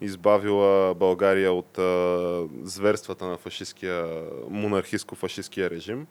избавила 0.00 0.94
България 0.94 1.52
от 1.52 1.78
а, 1.78 2.48
зверствата 2.62 3.26
на 3.26 3.36
фашистския, 3.36 4.06
монархистско-фашистския 4.50 5.70
режим 5.70 6.06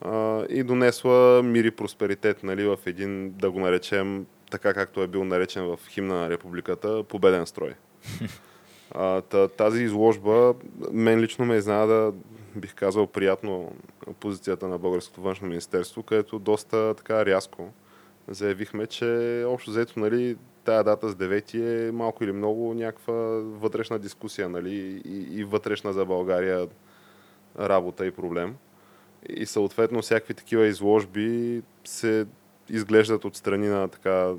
а, 0.00 0.44
и 0.48 0.62
донесла 0.62 1.42
мир 1.42 1.64
и 1.64 1.70
просперитет 1.70 2.42
нали, 2.42 2.64
в 2.64 2.78
един, 2.86 3.30
да 3.30 3.50
го 3.50 3.60
наречем, 3.60 4.26
така 4.50 4.74
както 4.74 5.02
е 5.02 5.06
бил 5.06 5.24
наречен 5.24 5.64
в 5.64 5.78
химна 5.88 6.14
на 6.14 6.30
републиката, 6.30 7.04
победен 7.04 7.46
строй. 7.46 7.74
А, 8.90 9.22
тази 9.48 9.82
изложба 9.82 10.54
мен 10.92 11.20
лично 11.20 11.44
ме 11.44 11.56
изненада, 11.56 12.12
бих 12.56 12.74
казал, 12.74 13.06
приятно 13.06 13.72
позицията 14.20 14.68
на 14.68 14.78
Българското 14.78 15.20
външно 15.20 15.48
министерство, 15.48 16.02
където 16.02 16.38
доста 16.38 16.94
така 16.94 17.26
рязко 17.26 17.72
заявихме, 18.28 18.86
че 18.86 19.44
общо 19.46 19.70
взето 19.70 20.00
нали, 20.00 20.36
тая 20.64 20.84
дата 20.84 21.08
с 21.08 21.14
9 21.14 21.88
е 21.88 21.92
малко 21.92 22.24
или 22.24 22.32
много 22.32 22.74
някаква 22.74 23.14
вътрешна 23.42 23.98
дискусия 23.98 24.48
нали, 24.48 25.02
и, 25.04 25.40
и 25.40 25.44
вътрешна 25.44 25.92
за 25.92 26.04
България 26.04 26.68
работа 27.58 28.06
и 28.06 28.10
проблем. 28.10 28.56
И 29.28 29.46
съответно 29.46 30.02
всякакви 30.02 30.34
такива 30.34 30.66
изложби 30.66 31.62
се 31.84 32.26
изглеждат 32.70 33.24
от 33.24 33.36
страни 33.36 33.68
на 33.68 33.88
така 33.88 34.32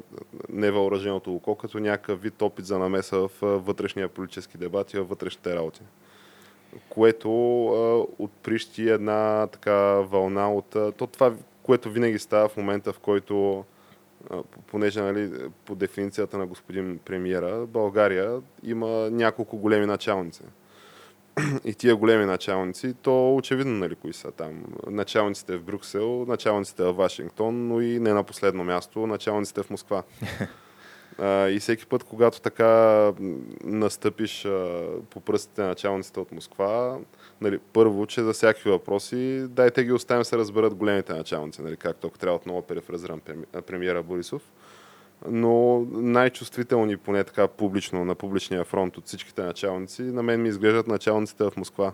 невъоръженото 0.49 1.35
око, 1.35 1.55
като 1.55 1.79
някакъв 1.79 2.21
вид 2.21 2.41
опит 2.41 2.65
за 2.65 2.79
намеса 2.79 3.17
в 3.17 3.31
вътрешния 3.41 4.09
политически 4.09 4.57
дебат 4.57 4.93
и 4.93 4.97
във 4.97 5.09
вътрешните 5.09 5.55
работи. 5.55 5.81
Което 6.89 7.29
а, 7.67 8.05
отприщи 8.23 8.89
една 8.89 9.47
така 9.47 9.75
вълна 9.83 10.53
от... 10.53 10.69
То 10.69 11.07
това 11.07 11.33
което 11.63 11.89
винаги 11.89 12.19
става 12.19 12.49
в 12.49 12.57
момента, 12.57 12.93
в 12.93 12.99
който 12.99 13.65
понеже 14.67 15.01
нали, 15.01 15.31
по 15.65 15.75
дефиницията 15.75 16.37
на 16.37 16.45
господин 16.45 16.99
премиера, 17.05 17.65
България 17.65 18.41
има 18.63 19.09
няколко 19.11 19.57
големи 19.57 19.85
началници. 19.85 20.43
И 21.65 21.73
тия 21.73 21.95
големи 21.95 22.25
началници, 22.25 22.93
то 23.01 23.35
очевидно 23.35 23.73
нали, 23.73 23.95
кои 23.95 24.13
са 24.13 24.31
там. 24.31 24.63
Началниците 24.87 25.57
в 25.57 25.63
Брюксел, 25.63 26.25
началниците 26.27 26.83
в 26.83 26.93
Вашингтон, 26.93 27.67
но 27.67 27.81
и 27.81 27.99
не 27.99 28.13
на 28.13 28.23
последно 28.23 28.63
място, 28.63 29.07
началниците 29.07 29.63
в 29.63 29.69
Москва. 29.69 30.03
и 31.25 31.57
всеки 31.59 31.85
път, 31.85 32.03
когато 32.03 32.41
така 32.41 33.11
настъпиш 33.63 34.47
по 35.09 35.19
пръстите 35.19 35.61
на 35.61 35.67
началниците 35.67 36.19
от 36.19 36.31
Москва, 36.31 36.97
нали, 37.41 37.59
първо, 37.73 38.05
че 38.05 38.23
за 38.23 38.33
всякакви 38.33 38.69
въпроси, 38.69 39.45
дайте 39.49 39.83
ги 39.83 39.91
оставим 39.91 40.23
се 40.23 40.37
разберат 40.37 40.75
големите 40.75 41.13
началници, 41.13 41.61
нали, 41.61 41.77
както 41.77 42.07
ако 42.07 42.17
трябва 42.17 42.35
отново 42.35 42.61
перефразирам 42.61 43.21
премиера 43.67 44.03
Борисов. 44.03 44.41
Но 45.27 45.79
най-чувствителни, 45.91 46.97
поне 46.97 47.23
така 47.23 47.47
публично, 47.47 48.05
на 48.05 48.15
публичния 48.15 48.63
фронт 48.63 48.97
от 48.97 49.05
всичките 49.05 49.41
началници, 49.41 50.01
на 50.01 50.23
мен 50.23 50.41
ми 50.41 50.49
изглеждат 50.49 50.87
началниците 50.87 51.43
в 51.43 51.57
Москва. 51.57 51.93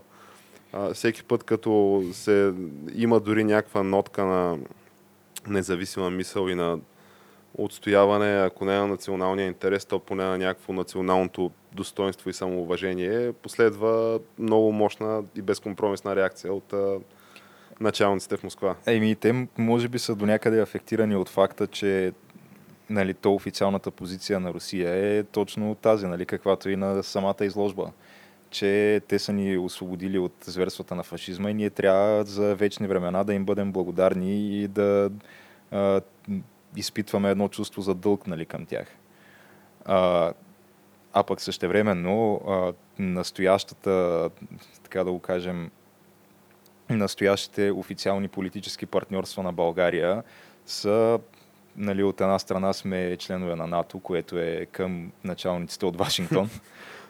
А, 0.72 0.94
всеки 0.94 1.24
път, 1.24 1.44
като 1.44 2.02
се 2.12 2.52
има 2.94 3.20
дори 3.20 3.44
някаква 3.44 3.82
нотка 3.82 4.24
на 4.24 4.58
независима 5.48 6.10
мисъл 6.10 6.48
и 6.48 6.54
на 6.54 6.78
отстояване, 7.58 8.44
ако 8.46 8.64
не 8.64 8.78
на 8.78 8.86
националния 8.86 9.46
интерес, 9.46 9.84
то 9.84 9.98
поне 9.98 10.24
на 10.24 10.38
някакво 10.38 10.72
националното 10.72 11.50
достоинство 11.72 12.30
и 12.30 12.32
самоуважение, 12.32 13.32
последва 13.32 14.18
много 14.38 14.72
мощна 14.72 15.22
и 15.36 15.42
безкомпромисна 15.42 16.16
реакция 16.16 16.52
от 16.52 16.72
а, 16.72 16.98
началниците 17.80 18.36
в 18.36 18.42
Москва. 18.42 18.76
Еми, 18.86 19.14
те 19.14 19.48
може 19.58 19.88
би 19.88 19.98
са 19.98 20.14
до 20.14 20.26
някъде 20.26 20.60
афектирани 20.60 21.16
от 21.16 21.28
факта, 21.28 21.66
че 21.66 22.12
нали, 22.90 23.14
то 23.14 23.34
официалната 23.34 23.90
позиция 23.90 24.40
на 24.40 24.54
Русия 24.54 25.18
е 25.18 25.22
точно 25.22 25.74
тази, 25.74 26.06
нали, 26.06 26.26
каквато 26.26 26.68
и 26.68 26.76
на 26.76 27.02
самата 27.02 27.44
изложба 27.44 27.90
че 28.50 29.00
те 29.08 29.18
са 29.18 29.32
ни 29.32 29.58
освободили 29.58 30.18
от 30.18 30.32
зверствата 30.44 30.94
на 30.94 31.02
фашизма 31.02 31.50
и 31.50 31.54
ние 31.54 31.70
трябва 31.70 32.24
за 32.24 32.54
вечни 32.54 32.86
времена 32.86 33.24
да 33.24 33.34
им 33.34 33.44
бъдем 33.44 33.72
благодарни 33.72 34.62
и 34.62 34.68
да 34.68 35.10
а, 35.70 36.00
изпитваме 36.76 37.30
едно 37.30 37.48
чувство 37.48 37.82
за 37.82 37.94
дълг 37.94 38.26
нали, 38.26 38.46
към 38.46 38.66
тях. 38.66 38.86
А, 39.84 40.32
а 41.12 41.22
пък 41.22 41.40
същевременно 41.40 42.40
а, 42.48 42.72
настоящата, 42.98 44.30
така 44.82 45.04
да 45.04 45.12
го 45.12 45.20
кажем, 45.20 45.70
настоящите 46.90 47.70
официални 47.70 48.28
политически 48.28 48.86
партньорства 48.86 49.42
на 49.42 49.52
България 49.52 50.22
са 50.66 51.18
нали, 51.76 52.02
от 52.02 52.20
една 52.20 52.38
страна 52.38 52.72
сме 52.72 53.16
членове 53.16 53.54
на 53.54 53.66
НАТО, 53.66 53.98
което 53.98 54.38
е 54.38 54.66
към 54.72 55.12
началниците 55.24 55.86
от 55.86 55.96
Вашингтон. 55.96 56.50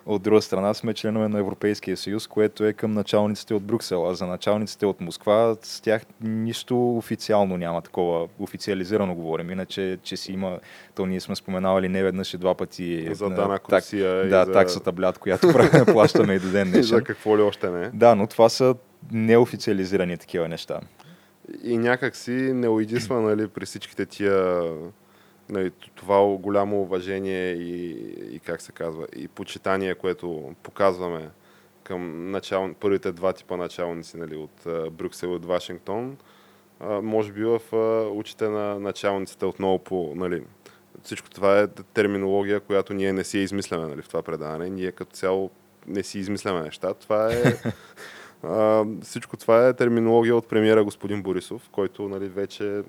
От 0.06 0.22
друга 0.22 0.42
страна 0.42 0.75
сме 0.75 0.94
членове 0.94 1.28
на 1.28 1.38
Европейския 1.38 1.96
съюз, 1.96 2.26
което 2.26 2.64
е 2.64 2.72
към 2.72 2.92
началниците 2.92 3.54
от 3.54 3.62
Брюксел. 3.62 4.08
А 4.08 4.14
за 4.14 4.26
началниците 4.26 4.86
от 4.86 5.00
Москва 5.00 5.56
с 5.62 5.80
тях 5.80 6.02
нищо 6.20 6.96
официално 6.96 7.56
няма 7.56 7.82
такова. 7.82 8.28
Официализирано 8.38 9.14
говорим. 9.14 9.50
Иначе, 9.50 9.98
че 10.02 10.16
си 10.16 10.32
има, 10.32 10.58
то 10.94 11.06
ние 11.06 11.20
сме 11.20 11.36
споменавали 11.36 11.88
не 11.88 12.02
веднъж 12.02 12.34
и 12.34 12.38
два 12.38 12.54
пъти. 12.54 13.14
За 13.14 13.30
данък 13.30 13.62
так, 13.68 13.82
Русия. 13.82 14.28
Да, 14.28 14.44
за... 14.44 14.52
таксата 14.52 14.92
блят, 14.92 15.18
която 15.18 15.48
плащаме 15.86 16.34
и 16.34 16.38
до 16.38 16.50
ден 16.50 16.68
днешен. 16.70 16.82
за 16.82 17.04
какво 17.04 17.38
ли 17.38 17.42
още 17.42 17.70
не. 17.70 17.90
Да, 17.94 18.14
но 18.14 18.26
това 18.26 18.48
са 18.48 18.75
неофициализирани 19.12 20.18
такива 20.18 20.48
неща. 20.48 20.80
И 21.62 21.78
някак 21.78 22.16
си 22.16 22.32
не 22.32 22.68
уидисва, 22.68 23.20
нали, 23.20 23.48
при 23.48 23.66
всичките 23.66 24.06
тия 24.06 24.62
нали, 25.50 25.71
това 25.95 26.37
голямо 26.37 26.83
уважение 26.83 27.53
и, 27.53 27.91
и 28.35 28.38
как 28.38 28.62
се 28.62 28.73
казва, 28.73 29.07
и 29.17 29.29
почитание, 29.29 29.95
което 29.95 30.55
показваме 30.62 31.31
към 31.85 32.31
начал... 32.31 32.75
първите 32.81 33.12
два 33.12 33.33
типа 33.33 33.57
началници 33.57 34.17
нали, 34.17 34.37
от 34.37 34.65
uh, 34.65 34.91
Брюксел 34.91 35.26
и 35.29 35.31
от 35.31 35.45
Вашингтон, 35.45 36.17
uh, 36.83 37.00
може 37.00 37.33
би 37.33 37.45
в 37.45 37.61
uh, 37.73 38.19
очите 38.19 38.49
на 38.49 38.81
началниците 38.81 39.45
отново 39.45 39.79
по... 39.79 40.12
Нали, 40.17 40.43
всичко 41.03 41.31
това 41.31 41.61
е 41.61 41.67
терминология, 41.67 42.61
която 42.61 42.95
ние 42.95 43.12
не 43.12 43.25
си 43.25 43.38
измисляме 43.38 43.87
нали, 43.87 44.03
в 44.03 44.09
това 44.09 44.23
предаване. 44.23 44.71
Ние 44.71 44.93
като 44.93 45.12
цяло 45.12 45.50
не 45.87 46.03
си 46.03 46.19
измисляме 46.19 46.62
неща. 46.62 46.95
Това 46.95 47.33
е... 47.33 47.43
Uh, 48.45 49.03
всичко 49.03 49.37
това 49.37 49.69
е 49.69 49.73
терминология 49.73 50.37
от 50.37 50.49
премиера 50.49 50.85
господин 50.85 51.23
Борисов, 51.23 51.69
който 51.73 52.09
нали, 52.09 52.29
вече 52.29 52.83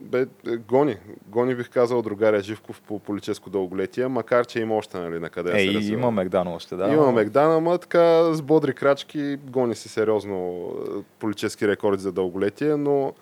бе, 0.00 0.26
е, 0.46 0.56
гони. 0.56 0.96
Гони 1.26 1.54
бих 1.54 1.70
казал 1.70 2.02
другаря 2.02 2.40
Живков 2.40 2.80
по 2.80 2.98
политическо 2.98 3.50
дълголетие, 3.50 4.08
макар 4.08 4.46
че 4.46 4.60
има 4.60 4.76
още 4.76 4.98
нали, 4.98 5.18
на 5.18 5.30
къде 5.30 5.50
е, 5.50 5.66
се 5.66 5.74
развива. 5.74 5.98
има 5.98 6.10
Мегдан 6.10 6.48
още, 6.48 6.76
да. 6.76 6.88
Има 6.88 7.12
Мегдан, 7.12 7.52
ама 7.52 7.78
така 7.78 8.34
с 8.34 8.42
бодри 8.42 8.74
крачки 8.74 9.36
гони 9.36 9.74
си 9.74 9.88
сериозно 9.88 10.68
е, 10.98 11.02
политически 11.18 11.68
рекорди 11.68 12.02
за 12.02 12.12
дълголетие, 12.12 12.76
но 12.76 13.12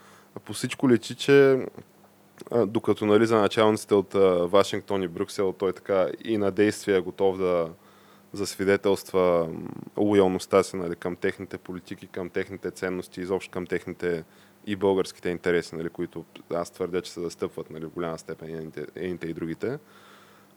по 0.45 0.53
всичко 0.53 0.91
лечи, 0.91 1.15
че 1.15 1.67
докато 2.67 3.07
нали, 3.07 3.27
за 3.27 3.39
началниците 3.39 3.95
от 3.95 4.15
Вашингтон 4.51 5.03
и 5.03 5.09
Брюксел, 5.09 5.53
той 5.53 5.73
така 5.73 6.07
и 6.25 6.39
на 6.39 6.51
действие 6.51 6.97
е 6.97 7.01
готов 7.01 7.39
да 7.39 7.69
засвидетелства 8.33 9.49
лоялността 9.97 10.63
си 10.63 10.77
нали, 10.77 10.97
към 10.97 11.17
техните 11.17 11.59
политики, 11.59 12.07
към 12.07 12.31
техните 12.31 12.71
ценности, 12.71 13.21
изобщо 13.21 13.51
към 13.51 13.67
техните 13.67 14.25
и 14.67 14.77
българските 14.77 15.29
интереси, 15.29 15.77
нали, 15.77 15.89
които 15.89 16.25
аз 16.55 16.71
твърдя, 16.71 17.01
че 17.01 17.13
се 17.13 17.21
застъпват 17.21 17.71
нали, 17.71 17.85
в 17.85 17.91
голяма 17.91 18.19
степен 18.19 18.73
едните 18.97 19.27
и 19.27 19.33
другите. 19.33 19.79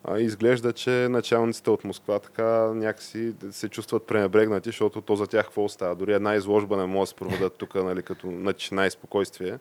А, 0.03 0.19
изглежда, 0.19 0.73
че 0.73 1.07
началниците 1.09 1.69
от 1.69 1.83
Москва 1.83 2.19
така 2.19 2.73
някакси 2.73 3.33
се 3.51 3.69
чувстват 3.69 4.07
пренебрегнати, 4.07 4.69
защото 4.69 5.01
то 5.01 5.15
за 5.15 5.27
тях 5.27 5.45
какво 5.45 5.63
остава? 5.63 5.95
Дори 5.95 6.13
една 6.13 6.35
изложба 6.35 6.77
не 6.77 6.85
може 6.85 7.01
да 7.01 7.07
се 7.07 7.15
проведат 7.15 7.53
тук 7.53 7.75
нали, 7.75 8.03
като 8.03 8.31
начина 8.31 8.85
и 8.85 8.91
спокойствие, 8.91 9.59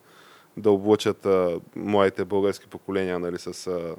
да 0.56 0.70
облъчат 0.70 1.26
а, 1.26 1.60
младите 1.76 2.24
български 2.24 2.66
поколения 2.66 3.18
нали, 3.18 3.38
с 3.38 3.66
а, 3.66 3.96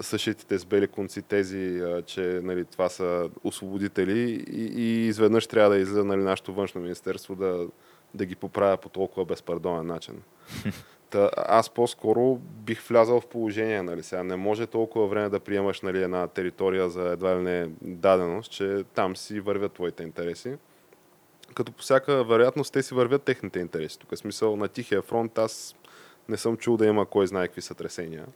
съшитите 0.00 0.58
с 0.58 0.64
бели 0.64 0.88
конци 0.88 1.22
тези, 1.22 1.78
а, 1.78 2.02
че 2.02 2.40
нали, 2.42 2.64
това 2.64 2.88
са 2.88 3.30
освободители 3.44 4.44
и, 4.50 4.82
и 4.82 5.06
изведнъж 5.06 5.46
трябва 5.46 5.70
да 5.70 5.78
излезе 5.78 6.04
нали, 6.04 6.22
нашето 6.22 6.54
външно 6.54 6.80
министерство 6.80 7.34
да, 7.34 7.66
да 8.14 8.24
ги 8.24 8.36
поправя 8.36 8.76
по 8.76 8.88
толкова 8.88 9.24
безпардонен 9.24 9.86
начин. 9.86 10.22
Та, 11.10 11.30
аз 11.36 11.70
по-скоро 11.70 12.36
бих 12.36 12.88
влязал 12.88 13.20
в 13.20 13.26
положение, 13.26 13.82
нали 13.82 14.02
сега. 14.02 14.22
Не 14.22 14.36
може 14.36 14.66
толкова 14.66 15.06
време 15.06 15.28
да 15.28 15.40
приемаш 15.40 15.80
нали, 15.80 16.02
една 16.02 16.26
територия 16.26 16.90
за 16.90 17.02
едва 17.02 17.36
ли 17.36 17.42
не 17.42 17.68
даденост, 17.82 18.50
че 18.50 18.84
там 18.94 19.16
си 19.16 19.40
вървят 19.40 19.72
твоите 19.72 20.02
интереси. 20.02 20.56
Като 21.54 21.72
по 21.72 21.82
всяка 21.82 22.24
вероятност 22.24 22.72
те 22.72 22.82
си 22.82 22.94
вървят 22.94 23.22
техните 23.22 23.58
интереси. 23.58 23.98
Тук 23.98 24.12
е 24.12 24.16
смисъл 24.16 24.56
на 24.56 24.68
Тихия 24.68 25.02
фронт 25.02 25.38
аз 25.38 25.76
не 26.28 26.36
съм 26.36 26.56
чул 26.56 26.76
да 26.76 26.86
има 26.86 27.06
кой 27.06 27.26
знае 27.26 27.46
какви 27.46 27.62
сътресения. 27.62 28.26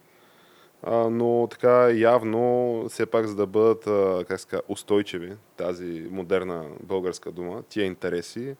А, 0.83 1.09
но 1.09 1.47
така 1.51 1.89
явно, 1.89 2.85
все 2.89 3.05
пак 3.05 3.27
за 3.27 3.35
да 3.35 3.45
бъдат 3.45 3.83
как 4.27 4.39
ска, 4.39 4.61
устойчиви, 4.67 5.33
тази 5.57 6.07
модерна 6.11 6.65
българска 6.83 7.31
дума, 7.31 7.63
тия 7.69 7.85
интереси, 7.85 8.55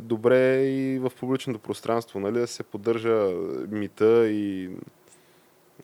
добре 0.00 0.62
и 0.62 0.98
в 0.98 1.12
публичното 1.20 1.58
пространство, 1.58 2.20
нали, 2.20 2.38
да 2.38 2.46
се 2.46 2.62
поддържа 2.62 3.28
мита 3.70 4.28
и 4.28 4.70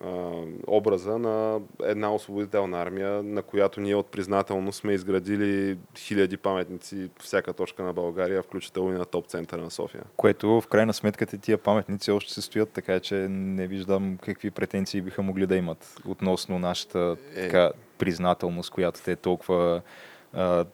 а, 0.05 0.33
образа 0.67 1.19
на 1.19 1.61
една 1.83 2.15
освободителна 2.15 2.83
армия, 2.83 3.23
на 3.23 3.43
която 3.43 3.81
ние 3.81 3.95
от 3.95 4.07
признателно 4.07 4.73
сме 4.73 4.93
изградили 4.93 5.79
хиляди 5.97 6.37
паметници 6.37 7.11
в 7.19 7.23
всяка 7.23 7.53
точка 7.53 7.83
на 7.83 7.93
България, 7.93 8.43
включително 8.43 8.95
и 8.95 8.99
на 8.99 9.05
топ 9.05 9.27
центъра 9.27 9.61
на 9.61 9.71
София. 9.71 10.03
Което 10.17 10.61
в 10.61 10.67
крайна 10.67 10.95
сметка 10.95 11.27
тия 11.27 11.59
паметници 11.59 12.11
още 12.11 12.33
се 12.33 12.43
стоят, 12.43 12.71
така 12.71 13.01
че 13.01 13.15
не 13.31 13.67
виждам 13.67 14.19
какви 14.23 14.51
претенции 14.51 15.01
биха 15.01 15.23
могли 15.23 15.47
да 15.47 15.57
имат 15.57 15.97
относно 16.07 16.59
нашата 16.59 17.17
е... 17.35 17.43
така, 17.43 17.71
признателност, 17.99 18.71
която 18.71 19.03
те 19.03 19.17
толкова 19.17 19.83
а, 20.33 20.65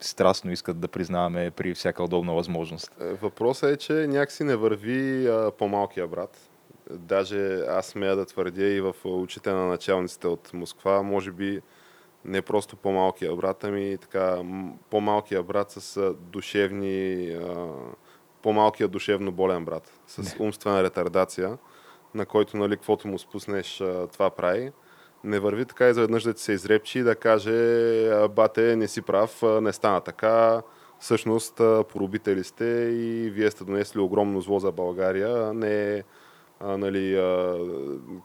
страстно 0.00 0.52
искат 0.52 0.80
да 0.80 0.88
признаваме 0.88 1.50
при 1.50 1.74
всяка 1.74 2.02
удобна 2.02 2.34
възможност. 2.34 2.92
Е, 3.00 3.12
въпросът 3.12 3.70
е, 3.70 3.76
че 3.76 3.92
някакси 3.92 4.44
не 4.44 4.56
върви 4.56 5.28
а, 5.28 5.52
по-малкия 5.58 6.06
брат. 6.06 6.50
Даже 6.90 7.60
аз 7.68 7.86
смея 7.86 8.16
да 8.16 8.26
твърдя 8.26 8.66
и 8.66 8.80
в 8.80 8.94
очите 9.04 9.50
на 9.50 9.66
началниците 9.66 10.26
от 10.26 10.52
Москва, 10.52 11.02
може 11.02 11.32
би 11.32 11.60
не 12.24 12.42
просто 12.42 12.76
по-малкия 12.76 13.36
брат, 13.36 13.64
ами 13.64 13.98
така 14.00 14.42
по-малкия 14.90 15.42
брат 15.42 15.70
с 15.70 16.14
душевни, 16.20 17.30
а, 17.30 17.66
по-малкия 18.42 18.88
душевно 18.88 19.32
болен 19.32 19.64
брат, 19.64 19.92
с 20.06 20.36
умствена 20.40 20.82
ретардация, 20.82 21.58
на 22.14 22.26
който, 22.26 22.56
нали, 22.56 22.76
каквото 22.76 23.08
му 23.08 23.18
спуснеш, 23.18 23.80
а, 23.80 24.06
това 24.06 24.30
прави 24.30 24.72
не 25.24 25.38
върви 25.38 25.64
така 25.64 25.88
изведнъж 25.88 26.22
да 26.22 26.34
ти 26.34 26.42
се 26.42 26.52
изрепчи 26.52 26.98
и 26.98 27.02
да 27.02 27.14
каже, 27.14 28.28
бате, 28.28 28.76
не 28.76 28.88
си 28.88 29.02
прав, 29.02 29.42
не 29.42 29.72
стана 29.72 30.00
така, 30.00 30.62
всъщност 31.00 31.54
поробители 31.88 32.44
сте 32.44 32.64
и 32.92 33.30
вие 33.30 33.50
сте 33.50 33.64
донесли 33.64 34.00
огромно 34.00 34.40
зло 34.40 34.58
за 34.58 34.72
България, 34.72 35.52
не 35.52 36.02
а, 36.60 36.76
нали, 36.78 37.16
а, 37.16 37.56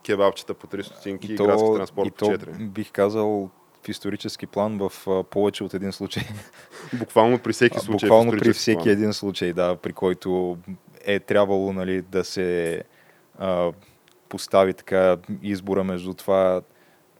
кебабчета 0.06 0.54
по 0.54 0.66
3 0.66 0.82
стотинки 0.82 1.32
и, 1.32 1.34
и 1.34 1.36
градски 1.36 1.68
транспорт 1.74 2.08
и 2.08 2.10
по 2.10 2.24
4. 2.24 2.44
То, 2.44 2.64
бих 2.64 2.92
казал 2.92 3.50
в 3.84 3.88
исторически 3.88 4.46
план 4.46 4.78
в 4.78 5.08
а, 5.08 5.22
повече 5.22 5.64
от 5.64 5.74
един 5.74 5.92
случай. 5.92 6.22
Буквално 6.98 7.38
при 7.38 7.52
всеки 7.52 7.78
случай. 7.78 8.08
Буквално 8.08 8.32
при 8.32 8.52
всеки 8.52 8.82
план. 8.82 8.88
един 8.88 9.12
случай, 9.12 9.52
да, 9.52 9.76
при 9.76 9.92
който 9.92 10.58
е 11.04 11.20
трябвало 11.20 11.72
нали, 11.72 12.02
да 12.02 12.24
се 12.24 12.82
а, 13.38 13.72
постави 14.28 14.74
така 14.74 15.16
избора 15.42 15.84
между 15.84 16.14
това, 16.14 16.62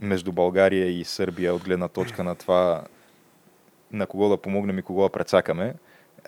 между 0.05 0.33
България 0.33 1.01
и 1.01 1.05
Сърбия 1.05 1.55
от 1.55 1.65
гледна 1.65 1.89
точка 1.89 2.25
на 2.25 2.35
това 2.35 2.83
на 3.93 4.07
кого 4.07 4.29
да 4.29 4.37
помогнем 4.37 4.79
и 4.79 4.83
кого 4.83 5.03
да 5.03 5.09
прецакаме. 5.09 5.75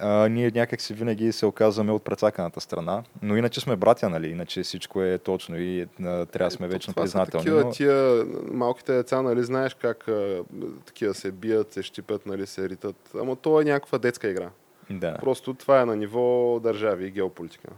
А, 0.00 0.28
ние 0.28 0.50
някак 0.54 0.80
си 0.80 0.94
винаги 0.94 1.32
се 1.32 1.46
оказваме 1.46 1.92
от 1.92 2.04
прецаканата 2.04 2.60
страна, 2.60 3.02
но 3.22 3.36
иначе 3.36 3.60
сме 3.60 3.76
братя, 3.76 4.08
нали? 4.08 4.28
Иначе 4.28 4.62
всичко 4.62 5.02
е 5.02 5.18
точно 5.18 5.60
и 5.60 5.82
а, 5.82 6.26
трябва 6.26 6.48
да 6.48 6.50
сме 6.50 6.68
вечно 6.68 6.94
признателни. 6.94 7.44
Такива, 7.44 7.64
но... 7.64 7.70
тия 7.70 8.24
малките 8.52 8.92
деца, 8.92 9.22
нали, 9.22 9.44
знаеш 9.44 9.74
как 9.74 10.08
а, 10.08 10.42
такива 10.86 11.14
се 11.14 11.30
бият, 11.30 11.72
се 11.72 11.82
щипят, 11.82 12.26
нали, 12.26 12.46
се 12.46 12.68
ритат. 12.68 12.96
Ама 13.20 13.36
то 13.36 13.60
е 13.60 13.64
някаква 13.64 13.98
детска 13.98 14.28
игра. 14.28 14.50
Да. 14.90 15.16
Просто 15.20 15.54
това 15.54 15.80
е 15.80 15.84
на 15.84 15.96
ниво 15.96 16.60
държави 16.60 17.06
и 17.06 17.10
геополитика. 17.10 17.68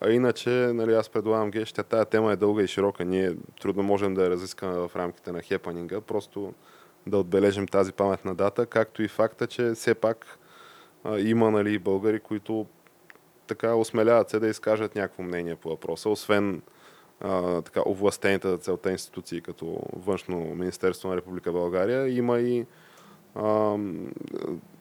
А 0.00 0.10
иначе, 0.10 0.50
нали, 0.50 0.94
аз 0.94 1.08
предлагам 1.08 1.50
гещите, 1.50 1.82
тая 1.82 2.04
тема 2.04 2.32
е 2.32 2.36
дълга 2.36 2.62
и 2.62 2.66
широка. 2.66 3.04
Ние 3.04 3.36
трудно 3.60 3.82
можем 3.82 4.14
да 4.14 4.24
я 4.24 4.30
разискаме 4.30 4.74
в 4.74 4.90
рамките 4.96 5.32
на 5.32 5.42
хепанинга. 5.42 6.00
Просто 6.00 6.54
да 7.06 7.18
отбележим 7.18 7.66
тази 7.66 7.92
паметна 7.92 8.34
дата, 8.34 8.66
както 8.66 9.02
и 9.02 9.08
факта, 9.08 9.46
че 9.46 9.72
все 9.74 9.94
пак 9.94 10.38
а, 11.04 11.18
има 11.18 11.50
нали, 11.50 11.78
българи, 11.78 12.20
които 12.20 12.66
така 13.46 13.74
осмеляват 13.74 14.30
се 14.30 14.38
да 14.38 14.48
изкажат 14.48 14.94
някакво 14.94 15.22
мнение 15.22 15.56
по 15.56 15.68
въпроса, 15.68 16.08
освен 16.08 16.62
а, 17.20 17.62
така, 17.62 17.82
овластените 17.86 18.48
за 18.48 18.58
целта 18.58 18.90
институции, 18.90 19.40
като 19.40 19.82
Външно 19.92 20.38
Министерство 20.38 21.08
на 21.08 21.16
Република 21.16 21.52
България. 21.52 22.08
Има 22.08 22.38
и 22.38 22.66
а, 23.34 23.76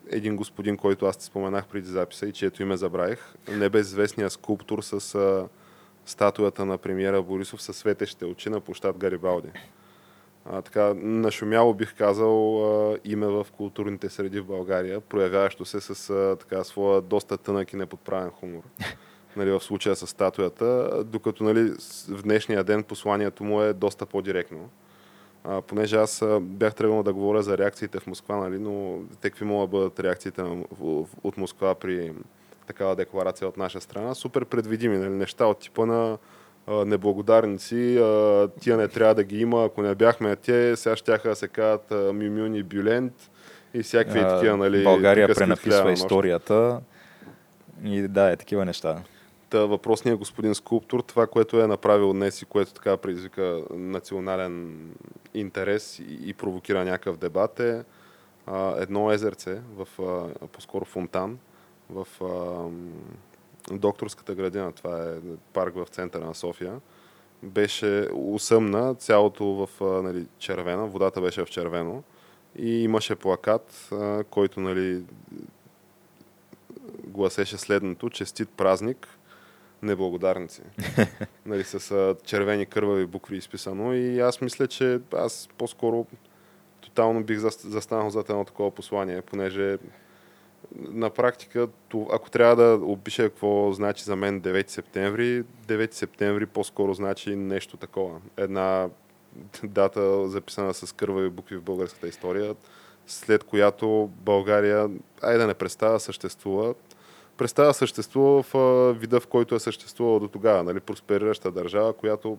един 0.09 0.35
господин, 0.35 0.77
който 0.77 1.05
аз 1.05 1.17
ти 1.17 1.25
споменах 1.25 1.67
преди 1.67 1.87
записа 1.87 2.27
и 2.27 2.33
чието 2.33 2.61
име 2.61 2.77
забравих, 2.77 3.33
небезизвестният 3.51 4.31
скулптор 4.31 4.81
с 4.81 5.15
а, 5.15 5.47
статуята 6.05 6.65
на 6.65 6.77
премиера 6.77 7.21
Борисов 7.21 7.61
със 7.61 7.77
светещите 7.77 8.25
очи 8.25 8.49
на 8.49 8.59
площад 8.59 8.97
Гарибалди 8.97 9.49
а, 10.45 10.61
така 10.61 10.93
нашумяло 10.95 11.73
бих 11.73 11.95
казал 11.95 12.63
а, 12.91 12.97
име 13.05 13.27
в 13.27 13.47
културните 13.57 14.09
среди 14.09 14.39
в 14.39 14.45
България, 14.45 15.01
проявяващо 15.01 15.65
се 15.65 15.81
с 15.81 16.09
а, 16.09 16.35
така, 16.35 16.63
своя 16.63 17.01
доста 17.01 17.37
тънък 17.37 17.73
и 17.73 17.75
неподправен 17.75 18.29
хумор. 18.29 18.63
нали, 19.35 19.51
в 19.51 19.59
случая 19.59 19.95
с 19.95 20.07
статуята, 20.07 21.03
докато 21.05 21.43
нали, 21.43 21.73
в 22.09 22.21
днешния 22.23 22.63
ден 22.63 22.83
посланието 22.83 23.43
му 23.43 23.61
е 23.61 23.73
доста 23.73 24.05
по-директно. 24.05 24.69
А, 25.43 25.61
понеже 25.61 25.95
аз 25.95 26.23
бях 26.41 26.75
тръгнал 26.75 27.03
да 27.03 27.13
говоря 27.13 27.43
за 27.43 27.57
реакциите 27.57 27.99
в 27.99 28.07
Москва, 28.07 28.35
нали, 28.35 28.59
но 28.59 28.99
те 29.21 29.29
какви 29.29 29.45
могат 29.45 29.69
да 29.69 29.77
бъдат 29.77 29.99
реакциите 29.99 30.41
от 31.23 31.37
Москва 31.37 31.75
при 31.75 32.13
такава 32.67 32.95
декларация 32.95 33.47
от 33.47 33.57
наша 33.57 33.81
страна, 33.81 34.15
супер 34.15 34.45
предвидими 34.45 34.97
нали, 34.97 35.09
неща 35.09 35.45
от 35.45 35.59
типа 35.59 35.85
на 35.85 36.17
неблагодарници, 36.85 38.03
тия 38.59 38.77
не 38.77 38.87
трябва 38.87 39.15
да 39.15 39.23
ги 39.23 39.41
има, 39.41 39.65
ако 39.65 39.81
не 39.81 39.95
бяхме 39.95 40.35
те, 40.35 40.75
сега 40.75 40.95
ще 40.95 41.17
да 41.17 41.35
се 41.35 41.47
казват 41.47 41.91
Мюмюн 41.91 42.55
и 42.55 42.63
Бюлент 42.63 43.13
и 43.73 43.83
всякакви 43.83 44.19
а, 44.19 44.35
такива, 44.35 44.57
нали... 44.57 44.83
България 44.83 45.35
пренаписва 45.35 45.91
историята 45.91 46.79
и 47.83 48.07
да, 48.07 48.31
е 48.31 48.35
такива 48.35 48.65
неща. 48.65 49.01
Та 49.49 49.65
въпросният 49.65 50.19
господин 50.19 50.55
скулптор, 50.55 50.99
това, 50.99 51.27
което 51.27 51.61
е 51.61 51.67
направил 51.67 52.13
днес 52.13 52.41
и 52.41 52.45
което 52.45 52.73
така 52.73 52.97
предизвика 52.97 53.63
национален 53.71 54.79
интерес 55.33 55.99
и, 55.99 56.19
и 56.23 56.33
провокира 56.33 56.85
някакъв 56.85 57.17
дебат 57.17 57.59
е 57.59 57.83
а, 58.47 58.75
едно 58.77 59.11
езерце, 59.11 59.61
в, 59.75 59.87
а, 60.01 60.47
по-скоро 60.47 60.85
фонтан, 60.85 61.39
в 61.89 62.07
а, 62.21 62.67
докторската 63.75 64.35
градина, 64.35 64.71
това 64.71 65.03
е 65.03 65.15
парк 65.53 65.75
в 65.75 65.87
центъра 65.91 66.25
на 66.25 66.35
София, 66.35 66.81
беше 67.43 68.07
усъмна, 68.13 68.95
цялото 68.95 69.45
в 69.45 69.69
нали, 70.03 70.27
червена, 70.39 70.87
водата 70.87 71.21
беше 71.21 71.45
в 71.45 71.49
червено 71.49 72.03
и 72.55 72.83
имаше 72.83 73.15
плакат, 73.15 73.89
който 74.29 74.59
нали, 74.59 75.03
гласеше 77.03 77.57
следното, 77.57 78.09
честит 78.09 78.49
празник, 78.49 79.07
неблагодарници. 79.81 80.61
нали, 81.45 81.63
с 81.63 82.15
червени 82.23 82.65
кървави 82.65 83.05
букви 83.05 83.37
изписано 83.37 83.93
и 83.93 84.19
аз 84.19 84.41
мисля, 84.41 84.67
че 84.67 84.99
аз 85.13 85.49
по-скоро 85.57 86.05
тотално 86.81 87.23
бих 87.23 87.37
застанал 87.37 88.09
зад 88.09 88.29
едно 88.29 88.45
такова 88.45 88.71
послание, 88.71 89.21
понеже 89.21 89.77
на 90.75 91.09
практика, 91.09 91.67
ако 92.11 92.29
трябва 92.29 92.55
да 92.55 92.85
опиша 92.85 93.23
какво 93.23 93.71
значи 93.71 94.03
за 94.03 94.15
мен 94.15 94.41
9 94.41 94.69
септември, 94.69 95.43
9 95.67 95.93
септември 95.93 96.45
по-скоро 96.45 96.93
значи 96.93 97.35
нещо 97.35 97.77
такова. 97.77 98.21
Една 98.37 98.89
дата 99.63 100.27
записана 100.29 100.73
с 100.73 100.95
кървави 100.95 101.29
букви 101.29 101.57
в 101.57 101.61
българската 101.61 102.07
история, 102.07 102.55
след 103.07 103.43
която 103.43 104.09
България, 104.21 104.89
айде 105.21 105.37
да 105.37 105.47
не 105.47 105.53
представя, 105.53 105.99
съществува. 105.99 106.73
Представя 107.39 107.73
съществува 107.73 108.43
в 108.43 108.93
вида, 108.93 109.19
в 109.19 109.27
който 109.27 109.55
е 109.55 109.59
съществувала 109.59 110.19
до 110.19 110.27
тогава. 110.27 110.63
Нали? 110.63 110.79
Просперираща 110.79 111.51
държава, 111.51 111.93
която 111.93 112.37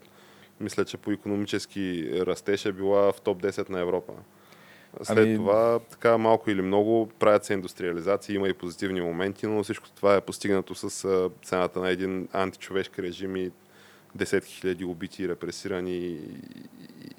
мисля, 0.61 0.85
че 0.85 0.97
по 0.97 1.11
економически 1.11 2.11
растеж 2.27 2.67
е 2.67 2.73
била 2.73 3.13
в 3.13 3.21
топ 3.21 3.43
10 3.43 3.71
на 3.71 3.81
Европа. 3.81 4.13
След 5.03 5.19
ами... 5.19 5.37
това, 5.37 5.79
така 5.91 6.19
малко 6.19 6.51
или 6.51 6.63
много, 6.63 7.11
правят 7.19 7.45
се 7.45 7.53
индустриализации, 7.53 8.35
има 8.35 8.49
и 8.49 8.55
позитивни 8.55 9.01
моменти, 9.01 9.47
но 9.47 9.63
всичко 9.63 9.91
това 9.91 10.15
е 10.15 10.21
постигнато 10.21 10.75
с 10.75 11.09
цената 11.43 11.81
на 11.81 11.91
един 11.91 12.29
античовешки 12.33 13.03
режим 13.03 13.37
и 13.37 13.51
десетки 14.15 14.53
хиляди 14.53 14.85
убити, 14.85 15.29
репресирани 15.29 15.97
и, 15.97 16.21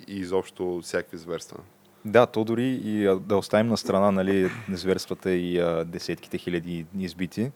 и 0.07 0.19
изобщо 0.19 0.79
всякакви 0.83 1.17
зверства. 1.17 1.57
Да, 2.05 2.25
то 2.25 2.43
дори 2.43 2.81
и 2.83 3.19
да 3.19 3.37
оставим 3.37 3.67
на 3.67 3.77
страна 3.77 4.11
нали, 4.11 4.49
зверствата 4.71 5.31
и 5.31 5.59
а, 5.59 5.85
десетките 5.85 6.37
хиляди 6.37 6.85
избити 6.99 7.51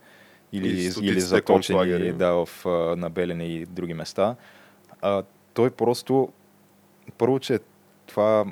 или, 0.52 0.92
или 1.02 1.22
заточени 1.22 2.12
да, 2.14 2.46
в, 2.46 2.66
на 2.98 3.10
Белене 3.10 3.46
и 3.46 3.66
други 3.66 3.94
места. 3.94 4.36
А, 5.02 5.24
той 5.54 5.70
просто, 5.70 6.30
първо, 7.18 7.40
че 7.40 7.60
това 8.08 8.46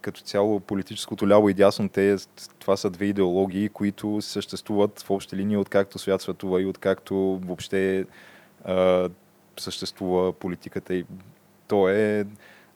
като 0.00 0.20
цяло 0.20 0.60
политическото 0.60 1.28
ляво 1.28 1.48
и 1.48 1.54
дясно, 1.54 1.88
те, 1.88 2.16
това 2.58 2.76
са 2.76 2.90
две 2.90 3.04
идеологии, 3.04 3.68
които 3.68 4.22
съществуват 4.22 5.02
в 5.02 5.10
общи 5.10 5.36
линии 5.36 5.56
откакто 5.56 5.98
свят 5.98 6.22
светува 6.22 6.62
и 6.62 6.66
откакто 6.66 7.14
въобще 7.44 8.04
а, 8.64 9.08
съществува 9.56 10.32
политиката. 10.32 10.94
И 10.94 11.04
то 11.68 11.88
е, 11.88 12.26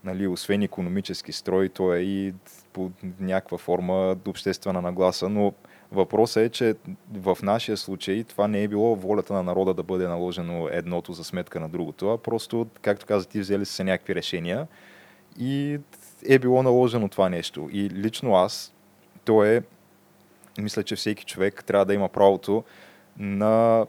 нали, 0.05 0.27
освен 0.27 0.63
економически 0.63 1.33
строй, 1.33 1.69
то 1.69 1.95
е 1.95 1.99
и 1.99 2.35
по 2.73 2.91
някаква 3.21 3.59
форма 3.59 4.17
обществена 4.29 4.83
нагласа, 4.83 5.29
но 5.29 5.53
Въпросът 5.93 6.43
е, 6.43 6.49
че 6.49 6.75
в 7.13 7.39
нашия 7.43 7.77
случай 7.77 8.25
това 8.25 8.49
не 8.49 8.63
е 8.63 8.69
било 8.69 8.97
волята 8.97 9.33
на 9.33 9.43
народа 9.43 9.75
да 9.75 9.83
бъде 9.83 10.09
наложено 10.09 10.69
едното 10.71 11.13
за 11.13 11.25
сметка 11.25 11.61
на 11.61 11.69
другото, 11.69 12.11
а 12.11 12.19
просто, 12.19 12.67
както 12.83 13.07
каза 13.07 13.29
ти, 13.29 13.41
взели 13.41 13.67
са 13.67 13.85
някакви 13.85 14.15
решения 14.15 14.67
и 15.39 15.79
е 16.29 16.39
било 16.39 16.63
наложено 16.63 17.09
това 17.09 17.29
нещо. 17.29 17.69
И 17.73 17.91
лично 17.91 18.35
аз, 18.35 18.75
то 19.25 19.45
е, 19.45 19.63
мисля, 20.59 20.83
че 20.83 20.97
всеки 20.97 21.25
човек 21.25 21.65
трябва 21.67 21.85
да 21.85 21.95
има 21.95 22.09
правото 22.09 22.65
на 23.19 23.87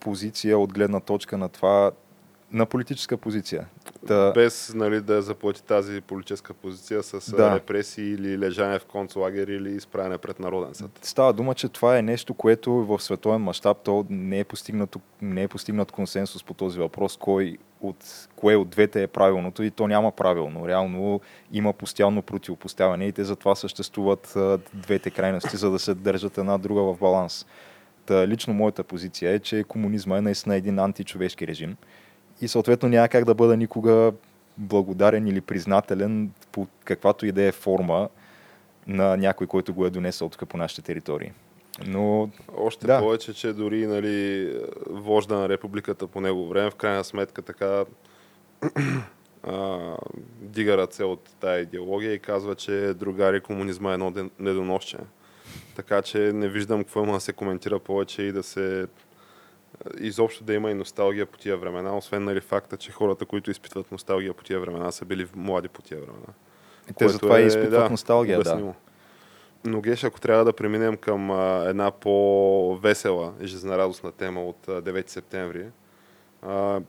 позиция 0.00 0.58
от 0.58 0.72
гледна 0.72 1.00
точка 1.00 1.38
на 1.38 1.48
това, 1.48 1.90
на 2.54 2.66
политическа 2.66 3.16
позиция. 3.16 3.66
Да. 4.02 4.32
Без 4.34 4.74
нали, 4.74 5.00
да 5.00 5.22
заплати 5.22 5.64
тази 5.64 6.00
политическа 6.00 6.54
позиция 6.54 7.02
с 7.02 7.36
да. 7.36 7.54
репресии 7.54 8.12
или 8.12 8.38
лежане 8.38 8.78
в 8.78 8.84
концлагер 8.84 9.48
или 9.48 9.70
изправяне 9.70 10.18
пред 10.18 10.40
народен 10.40 10.74
съд. 10.74 10.90
Става 11.02 11.32
дума, 11.32 11.54
че 11.54 11.68
това 11.68 11.98
е 11.98 12.02
нещо, 12.02 12.34
което 12.34 12.72
в 12.72 13.02
световен 13.02 13.40
мащаб 13.40 13.78
то 13.84 14.06
не 14.10 14.38
е, 14.38 14.44
постигнато, 14.44 15.00
не 15.22 15.42
е 15.42 15.48
постигнат 15.48 15.92
консенсус 15.92 16.44
по 16.44 16.54
този 16.54 16.78
въпрос, 16.78 17.16
кой 17.16 17.58
от, 17.80 18.28
кое 18.36 18.56
от 18.56 18.68
двете 18.68 19.02
е 19.02 19.06
правилното 19.06 19.62
и 19.62 19.70
то 19.70 19.86
няма 19.86 20.12
правилно. 20.12 20.68
Реално 20.68 21.20
има 21.52 21.72
постоянно 21.72 22.22
противопоставяне 22.22 23.06
и 23.06 23.12
те 23.12 23.24
затова 23.24 23.54
съществуват 23.54 24.36
двете 24.74 25.10
крайности, 25.10 25.56
за 25.56 25.70
да 25.70 25.78
се 25.78 25.94
държат 25.94 26.38
една 26.38 26.58
друга 26.58 26.82
в 26.82 26.98
баланс. 26.98 27.46
Та, 28.06 28.28
лично 28.28 28.54
моята 28.54 28.84
позиция 28.84 29.32
е, 29.32 29.38
че 29.38 29.64
комунизма 29.64 30.18
е 30.18 30.20
наистина 30.20 30.56
един 30.56 30.78
античовешки 30.78 31.46
режим 31.46 31.76
и 32.40 32.48
съответно 32.48 32.88
няма 32.88 33.08
как 33.08 33.24
да 33.24 33.34
бъда 33.34 33.56
никога 33.56 34.12
благодарен 34.58 35.26
или 35.26 35.40
признателен 35.40 36.30
по 36.52 36.66
каквато 36.84 37.26
и 37.26 37.32
да 37.32 37.42
е 37.42 37.52
форма 37.52 38.08
на 38.86 39.16
някой, 39.16 39.46
който 39.46 39.74
го 39.74 39.86
е 39.86 39.90
донесъл 39.90 40.28
тук 40.28 40.48
по 40.48 40.56
нашите 40.56 40.82
територии. 40.82 41.32
Но 41.86 42.30
Още 42.56 42.86
Да. 42.86 42.98
повече, 42.98 43.34
че 43.34 43.52
дори 43.52 43.86
нали, 43.86 44.50
вожда 44.90 45.34
на 45.38 45.48
републиката 45.48 46.06
по 46.06 46.20
него 46.20 46.48
време, 46.48 46.70
в 46.70 46.74
крайна 46.74 47.04
сметка 47.04 47.42
така 47.42 47.84
а, 49.42 49.78
дига 50.40 50.76
ръце 50.76 51.04
от 51.04 51.30
тая 51.40 51.60
идеология 51.60 52.12
и 52.12 52.18
казва, 52.18 52.54
че 52.54 52.94
другари 52.94 53.40
комунизма 53.40 53.90
е 53.90 53.94
едно 53.94 54.12
недоносче. 54.38 54.98
Така 55.76 56.02
че 56.02 56.18
не 56.18 56.48
виждам 56.48 56.84
какво 56.84 57.02
има 57.02 57.12
да 57.12 57.20
се 57.20 57.32
коментира 57.32 57.78
повече 57.78 58.22
и 58.22 58.32
да 58.32 58.42
се 58.42 58.86
изобщо 60.00 60.44
да 60.44 60.54
има 60.54 60.70
и 60.70 60.74
носталгия 60.74 61.26
по 61.26 61.38
тия 61.38 61.56
времена, 61.56 61.96
освен 61.96 62.24
нали, 62.24 62.40
факта, 62.40 62.76
че 62.76 62.92
хората, 62.92 63.24
които 63.24 63.50
изпитват 63.50 63.92
носталгия 63.92 64.34
по 64.34 64.44
тия 64.44 64.60
времена, 64.60 64.92
са 64.92 65.04
били 65.04 65.26
млади 65.34 65.68
по 65.68 65.82
тия 65.82 66.00
времена. 66.00 66.26
те 66.86 66.94
Което 66.94 67.12
затова 67.12 67.40
и 67.40 67.42
е, 67.42 67.46
изпитват 67.46 67.70
да, 67.70 67.90
носталгия. 67.90 68.36
Да. 68.36 68.40
обяснимо. 68.40 68.74
Но 69.64 69.80
Геш, 69.80 70.04
ако 70.04 70.20
трябва 70.20 70.44
да 70.44 70.52
преминем 70.52 70.96
към 70.96 71.30
а, 71.30 71.64
една 71.68 71.90
по-весела 71.90 73.32
и 73.40 73.46
жизнерадостна 73.46 74.12
тема 74.12 74.44
от 74.44 74.68
а, 74.68 74.82
9 74.82 75.08
септември, 75.08 75.66
а, 76.42 76.80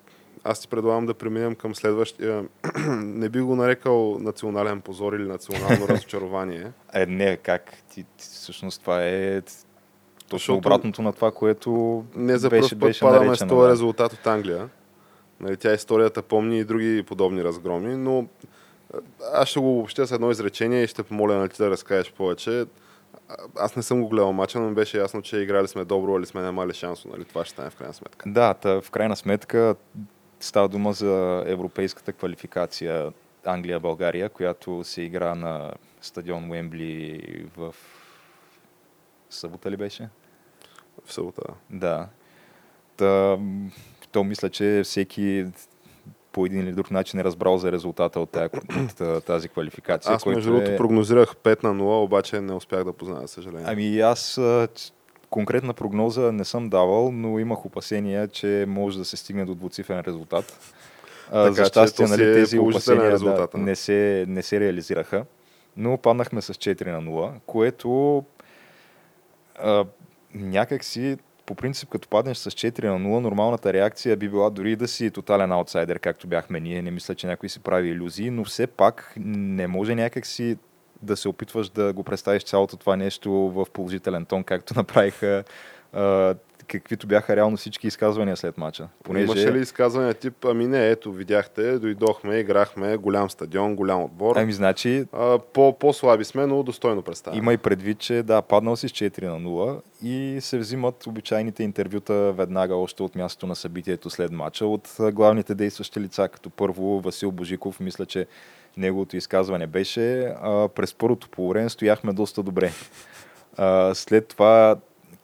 аз 0.43 0.61
ти 0.61 0.67
предлагам 0.67 1.05
да 1.05 1.13
преминем 1.13 1.55
към 1.55 1.75
следващия. 1.75 2.45
Не 2.89 3.29
би 3.29 3.41
го 3.41 3.55
нарекал 3.55 4.17
национален 4.19 4.81
позор 4.81 5.13
или 5.13 5.27
национално 5.27 5.87
разочарование. 5.89 6.71
Е, 6.93 7.05
не, 7.05 7.37
как? 7.37 7.73
Ти, 7.89 8.03
ти, 8.03 8.23
всъщност 8.23 8.81
това 8.81 9.03
е 9.03 9.41
точно 10.35 10.55
обратното 10.55 11.01
на 11.01 11.13
това, 11.13 11.31
което 11.31 12.03
Не 12.15 12.37
за 12.37 12.49
беше, 12.49 12.69
път 12.69 12.79
беше 12.79 12.99
падаме 12.99 13.25
с 13.25 13.27
наречено, 13.27 13.49
този 13.49 13.65
да. 13.65 13.71
резултат 13.71 14.13
от 14.13 14.27
Англия. 14.27 14.69
Нали, 15.39 15.57
тя 15.57 15.73
историята 15.73 16.21
помни 16.21 16.59
и 16.59 16.63
други 16.63 17.03
подобни 17.03 17.43
разгроми, 17.43 17.95
но 17.95 18.27
аз 19.33 19.47
ще 19.47 19.59
го 19.59 19.71
обобщя 19.77 20.07
с 20.07 20.11
едно 20.11 20.31
изречение 20.31 20.83
и 20.83 20.87
ще 20.87 21.03
помоля 21.03 21.35
на 21.35 21.49
ти 21.49 21.57
да 21.57 21.69
разкажеш 21.69 22.13
повече. 22.13 22.65
Аз 23.57 23.75
не 23.75 23.83
съм 23.83 24.01
го 24.01 24.09
гледал 24.09 24.33
мача, 24.33 24.59
но 24.59 24.73
беше 24.73 24.97
ясно, 24.97 25.21
че 25.21 25.37
играли 25.37 25.67
сме 25.67 25.85
добро 25.85 26.19
или 26.19 26.25
сме 26.25 26.41
нямали 26.41 26.73
шанс. 26.73 27.05
Нали? 27.05 27.25
Това 27.25 27.45
ще 27.45 27.53
стане 27.53 27.69
в 27.69 27.75
крайна 27.75 27.93
сметка. 27.93 28.29
Да, 28.29 28.53
та, 28.53 28.81
в 28.81 28.91
крайна 28.91 29.15
сметка 29.15 29.75
става 30.39 30.69
дума 30.69 30.93
за 30.93 31.43
европейската 31.47 32.13
квалификация 32.13 33.11
Англия-България, 33.45 34.29
която 34.29 34.83
се 34.83 35.01
игра 35.01 35.35
на 35.35 35.71
стадион 36.01 36.51
Уембли 36.51 37.21
в 37.57 37.75
събота 39.29 39.71
ли 39.71 39.77
беше? 39.77 40.09
В 41.05 41.13
събота. 41.13 41.43
Да. 41.69 42.07
Та, 42.97 43.37
то 44.11 44.23
мисля, 44.23 44.49
че 44.49 44.81
всеки 44.83 45.45
по 46.31 46.45
един 46.45 46.59
или 46.59 46.71
друг 46.71 46.91
начин 46.91 47.19
е 47.19 47.23
разбрал 47.23 47.57
за 47.57 47.71
резултата 47.71 48.19
от, 48.19 48.37
тази 49.25 49.49
квалификация. 49.49 50.13
Аз 50.13 50.25
между 50.25 50.49
другото 50.49 50.71
е... 50.71 50.77
прогнозирах 50.77 51.35
5 51.35 51.63
на 51.63 51.69
0, 51.69 52.03
обаче 52.03 52.41
не 52.41 52.53
успях 52.53 52.83
да 52.83 52.93
позная, 52.93 53.27
съжаление. 53.27 53.65
Ами 53.67 53.99
аз 53.99 54.39
конкретна 55.29 55.73
прогноза 55.73 56.31
не 56.31 56.45
съм 56.45 56.69
давал, 56.69 57.11
но 57.11 57.39
имах 57.39 57.65
опасения, 57.65 58.27
че 58.27 58.65
може 58.67 58.97
да 58.97 59.05
се 59.05 59.17
стигне 59.17 59.45
до 59.45 59.55
двуцифрен 59.55 59.99
резултат. 59.99 60.73
Така 61.31 61.51
за 61.51 61.65
щастие, 61.65 62.07
нали, 62.07 62.23
е 62.23 62.33
тези 62.33 62.59
опасения 62.59 63.11
резултат, 63.11 63.51
да, 63.51 63.57
не, 63.57 63.75
се, 63.75 64.25
не 64.27 64.43
се 64.43 64.59
реализираха. 64.59 65.25
Но 65.77 65.97
паднахме 65.97 66.41
с 66.41 66.53
4 66.53 66.91
на 66.91 67.01
0, 67.01 67.31
което 67.45 68.23
а, 69.59 69.85
някак 70.35 70.83
си 70.83 71.17
по 71.45 71.55
принцип, 71.55 71.89
като 71.89 72.07
паднеш 72.07 72.37
с 72.37 72.51
4 72.51 72.83
на 72.83 72.99
0, 72.99 73.19
нормалната 73.19 73.73
реакция 73.73 74.17
би 74.17 74.29
била 74.29 74.49
дори 74.49 74.75
да 74.75 74.87
си 74.87 75.11
тотален 75.11 75.51
аутсайдер, 75.51 75.99
както 75.99 76.27
бяхме 76.27 76.59
ние. 76.59 76.81
Не 76.81 76.91
мисля, 76.91 77.15
че 77.15 77.27
някой 77.27 77.49
си 77.49 77.59
прави 77.59 77.89
иллюзии, 77.89 78.29
но 78.29 78.43
все 78.43 78.67
пак 78.67 79.13
не 79.17 79.67
може 79.67 79.95
някак 79.95 80.25
си 80.25 80.57
да 81.01 81.17
се 81.17 81.29
опитваш 81.29 81.69
да 81.69 81.93
го 81.93 82.03
представиш 82.03 82.43
цялото 82.43 82.77
това 82.77 82.95
нещо 82.95 83.31
в 83.31 83.65
положителен 83.73 84.25
тон, 84.25 84.43
както 84.43 84.73
направиха 84.75 85.43
каквито 86.67 87.07
бяха 87.07 87.35
реално 87.35 87.57
всички 87.57 87.87
изказвания 87.87 88.37
след 88.37 88.57
мача. 88.57 88.87
Понеже... 89.03 89.23
Имаше 89.23 89.53
ли 89.53 89.59
изказвания 89.59 90.13
тип, 90.13 90.45
ами 90.45 90.67
не, 90.67 90.89
ето, 90.89 91.11
видяхте, 91.11 91.79
дойдохме, 91.79 92.37
играхме, 92.37 92.97
голям 92.97 93.29
стадион, 93.29 93.75
голям 93.75 94.03
отбор. 94.03 94.35
Ами, 94.37 94.53
значи, 94.53 95.05
А, 95.11 95.39
по, 95.39 95.79
по-слаби 95.79 96.23
сме, 96.23 96.45
но 96.45 96.63
достойно 96.63 97.01
представяме. 97.01 97.39
Има 97.39 97.53
и 97.53 97.57
предвид, 97.57 97.99
че 97.99 98.23
да, 98.23 98.41
паднал 98.41 98.75
си 98.75 98.87
с 98.87 98.91
4 98.91 99.23
на 99.23 99.39
0 99.39 99.81
и 100.03 100.41
се 100.41 100.57
взимат 100.57 101.07
обичайните 101.07 101.63
интервюта 101.63 102.31
веднага 102.31 102.75
още 102.75 103.03
от 103.03 103.15
мястото 103.15 103.47
на 103.47 103.55
събитието 103.55 104.09
след 104.09 104.31
матча 104.31 104.65
от 104.65 104.95
главните 105.13 105.55
действащи 105.55 105.99
лица, 105.99 106.27
като 106.27 106.49
първо 106.49 107.01
Васил 107.01 107.31
Божиков, 107.31 107.79
мисля, 107.79 108.05
че 108.05 108.27
неговото 108.77 109.17
изказване 109.17 109.67
беше 109.67 110.21
а, 110.21 110.69
през 110.75 110.93
първото 110.93 111.29
полувреме 111.29 111.69
стояхме 111.69 112.13
доста 112.13 112.43
добре. 112.43 112.71
А, 113.57 113.95
след 113.95 114.27
това 114.27 114.75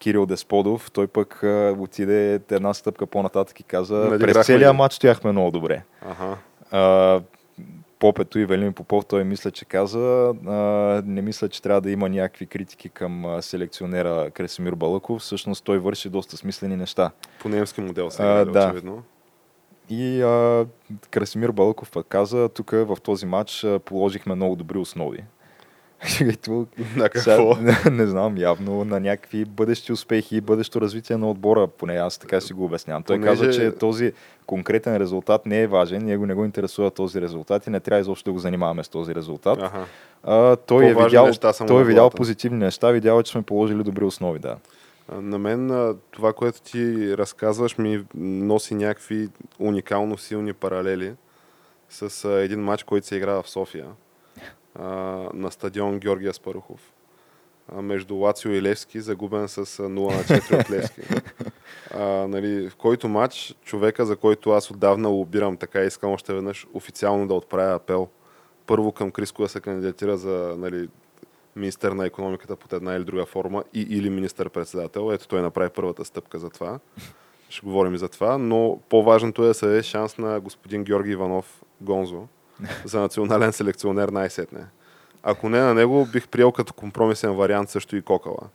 Кирил 0.01 0.25
Десподов, 0.25 0.91
той 0.91 1.07
пък 1.07 1.43
а, 1.43 1.75
отиде 1.79 2.41
една 2.51 2.73
стъпка 2.73 3.05
по-нататък 3.05 3.59
и 3.59 3.63
каза, 3.63 3.95
Надиграхме 3.95 4.33
през 4.33 4.45
целия 4.45 4.73
матч 4.73 4.95
стояхме 4.95 5.31
много 5.31 5.51
добре. 5.51 5.83
Аха. 6.09 6.37
А, 6.71 7.21
Попето 7.99 8.39
и 8.39 8.45
Велин 8.45 8.73
Попов, 8.73 9.05
той 9.05 9.23
мисля, 9.23 9.51
че 9.51 9.65
каза, 9.65 10.33
а, 10.47 10.53
не 11.05 11.21
мисля, 11.21 11.49
че 11.49 11.61
трябва 11.61 11.81
да 11.81 11.91
има 11.91 12.09
някакви 12.09 12.45
критики 12.45 12.89
към 12.89 13.37
селекционера 13.41 14.31
Кресимир 14.31 14.73
Балъков. 14.73 15.21
Всъщност 15.21 15.63
той 15.63 15.79
върши 15.79 16.09
доста 16.09 16.37
смислени 16.37 16.75
неща. 16.75 17.11
По 17.41 17.49
немски 17.49 17.81
модел 17.81 18.07
А, 18.07 18.11
сега, 18.11 18.45
да. 18.45 18.65
очевидно. 18.67 19.03
И 19.89 20.21
а, 20.21 20.65
Красимир 21.09 21.51
Балъков 21.51 21.91
пък 21.91 22.07
каза, 22.07 22.49
тук 22.49 22.71
в 22.71 22.97
този 23.03 23.25
матч 23.25 23.65
положихме 23.85 24.35
много 24.35 24.55
добри 24.55 24.77
основи. 24.77 25.23
Ето, 26.21 26.67
На 26.95 27.09
какво? 27.09 27.55
сега, 27.55 27.75
не, 27.85 27.91
не 27.91 28.07
знам, 28.07 28.37
явно 28.37 28.85
на 28.85 28.99
някакви 28.99 29.45
бъдещи 29.45 29.93
успехи 29.93 30.35
и 30.35 30.41
бъдещо 30.41 30.81
развитие 30.81 31.17
на 31.17 31.29
отбора, 31.29 31.67
поне 31.67 31.93
аз 31.93 32.17
така 32.17 32.41
си 32.41 32.53
го 32.53 32.65
обяснявам. 32.65 33.03
Той 33.03 33.17
Понеже- 33.17 33.45
каза, 33.45 33.53
че 33.53 33.71
този 33.71 34.13
конкретен 34.45 34.97
резултат 34.97 35.45
не 35.45 35.61
е 35.61 35.67
важен, 35.67 36.05
него 36.05 36.25
не 36.25 36.33
го 36.33 36.45
интересува 36.45 36.91
този 36.91 37.21
резултат 37.21 37.67
и 37.67 37.69
не 37.69 37.79
трябва 37.79 38.01
изобщо 38.01 38.25
да 38.25 38.33
го 38.33 38.39
занимаваме 38.39 38.83
с 38.83 38.89
този 38.89 39.15
резултат. 39.15 39.61
Аха. 39.61 39.85
А, 40.23 40.55
той 40.55 40.85
е 40.85 40.93
видял, 40.95 41.31
той 41.67 41.81
е 41.81 41.85
видял 41.85 42.09
позитивни 42.09 42.59
неща, 42.59 42.91
видял 42.91 43.19
е, 43.19 43.23
че 43.23 43.31
сме 43.31 43.41
положили 43.41 43.83
добри 43.83 44.03
основи, 44.03 44.39
да. 44.39 44.55
На 45.11 45.37
мен 45.37 45.93
това, 46.11 46.33
което 46.33 46.61
ти 46.61 47.17
разказваш, 47.17 47.77
ми 47.77 48.05
носи 48.15 48.75
някакви 48.75 49.29
уникално 49.59 50.17
силни 50.17 50.53
паралели 50.53 51.13
с 51.89 52.29
един 52.29 52.59
матч, 52.59 52.83
който 52.83 53.07
се 53.07 53.15
играва 53.15 53.43
в 53.43 53.49
София 53.49 53.85
на 55.33 55.51
стадион 55.51 55.99
Георгия 55.99 56.33
Спарухов 56.33 56.91
между 57.75 58.15
Лацио 58.15 58.51
и 58.51 58.61
Левски, 58.61 59.01
загубен 59.01 59.47
с 59.47 59.57
а, 59.57 59.63
0 59.63 59.89
на 59.89 60.23
4 60.23 60.61
от 60.61 60.71
Левски. 60.71 61.01
А, 61.93 62.03
нали, 62.27 62.69
в 62.69 62.75
който 62.75 63.07
матч 63.07 63.55
човека, 63.63 64.05
за 64.05 64.15
който 64.15 64.51
аз 64.51 64.71
отдавна 64.71 65.09
лобирам, 65.09 65.57
така 65.57 65.81
искам 65.81 66.11
още 66.11 66.33
веднъж 66.33 66.67
официално 66.73 67.27
да 67.27 67.33
отправя 67.33 67.75
апел. 67.75 68.07
Първо 68.65 68.91
към 68.91 69.11
Криско 69.11 69.41
да 69.41 69.49
се 69.49 69.61
кандидатира 69.61 70.17
за 70.17 70.55
нали, 70.57 70.89
министър 71.55 71.91
на 71.91 72.05
економиката 72.05 72.55
под 72.55 72.73
една 72.73 72.93
или 72.93 73.03
друга 73.03 73.25
форма 73.25 73.63
и, 73.73 73.81
или 73.81 74.09
министър-председател. 74.09 75.11
Ето 75.13 75.27
той 75.27 75.41
направи 75.41 75.69
първата 75.69 76.05
стъпка 76.05 76.39
за 76.39 76.49
това. 76.49 76.79
Ще 77.49 77.65
говорим 77.65 77.95
и 77.95 77.97
за 77.97 78.09
това, 78.09 78.37
но 78.37 78.79
по-важното 78.89 79.43
е 79.43 79.47
да 79.47 79.53
се 79.53 79.65
даде 79.65 79.83
шанс 79.83 80.17
на 80.17 80.39
господин 80.39 80.83
Георги 80.83 81.11
Иванов 81.11 81.63
Гонзо 81.81 82.27
за 82.85 82.99
национален 82.99 83.53
селекционер 83.53 84.09
най-сетне. 84.09 84.61
Ако 85.23 85.49
не 85.49 85.59
на 85.59 85.73
него, 85.73 86.07
бих 86.13 86.27
приел 86.27 86.51
като 86.51 86.73
компромисен 86.73 87.31
вариант 87.31 87.69
също 87.69 87.95
и 87.95 88.01
Кокала. 88.01 88.47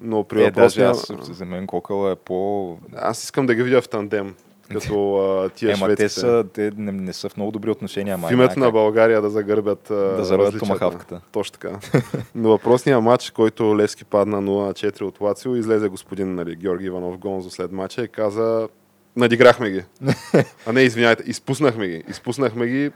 Но 0.00 0.24
при 0.24 0.44
Е, 0.44 0.50
даже 0.50 0.84
въпросния... 0.84 1.20
аз, 1.20 1.36
за 1.36 1.44
мен 1.44 1.66
Кокъл 1.66 2.10
е 2.10 2.16
по... 2.16 2.78
аз 2.96 3.24
искам 3.24 3.46
да 3.46 3.54
ги 3.54 3.62
видя 3.62 3.82
в 3.82 3.88
тандем, 3.88 4.34
като 4.72 5.16
а, 5.16 5.48
тия 5.48 5.68
Ема 5.68 5.76
шведските. 5.76 6.02
те, 6.02 6.08
са, 6.08 6.44
те 6.52 6.70
не, 6.76 6.92
не 6.92 7.12
са 7.12 7.28
в 7.28 7.36
много 7.36 7.52
добри 7.52 7.70
отношения. 7.70 8.16
В 8.16 8.20
май, 8.20 8.32
името 8.32 8.60
на. 8.60 8.70
България 8.70 9.22
да 9.22 9.30
загърбят 9.30 9.90
а, 9.90 9.94
Да 9.94 10.18
различията. 10.18 10.58
томахавката. 10.58 11.20
Точно 11.32 11.58
така. 11.58 11.78
Но 12.34 12.48
въпросният 12.48 13.02
матч, 13.02 13.30
който 13.30 13.78
Левски 13.78 14.04
падна 14.04 14.42
0-4 14.42 15.02
от 15.02 15.20
Лацио, 15.20 15.56
излезе 15.56 15.88
господин 15.88 16.34
нали, 16.34 16.56
Георги 16.56 16.86
Иванов 16.86 17.18
Гонзо 17.18 17.50
след 17.50 17.72
матча 17.72 18.02
и 18.04 18.08
каза 18.08 18.68
надиграхме 19.16 19.70
ги. 19.70 19.84
а 20.66 20.72
не, 20.72 20.82
извиняйте, 20.82 21.22
изпуснахме 21.26 21.88
ги. 21.88 22.02
Изпуснахме 22.08 22.66
ги 22.66 22.90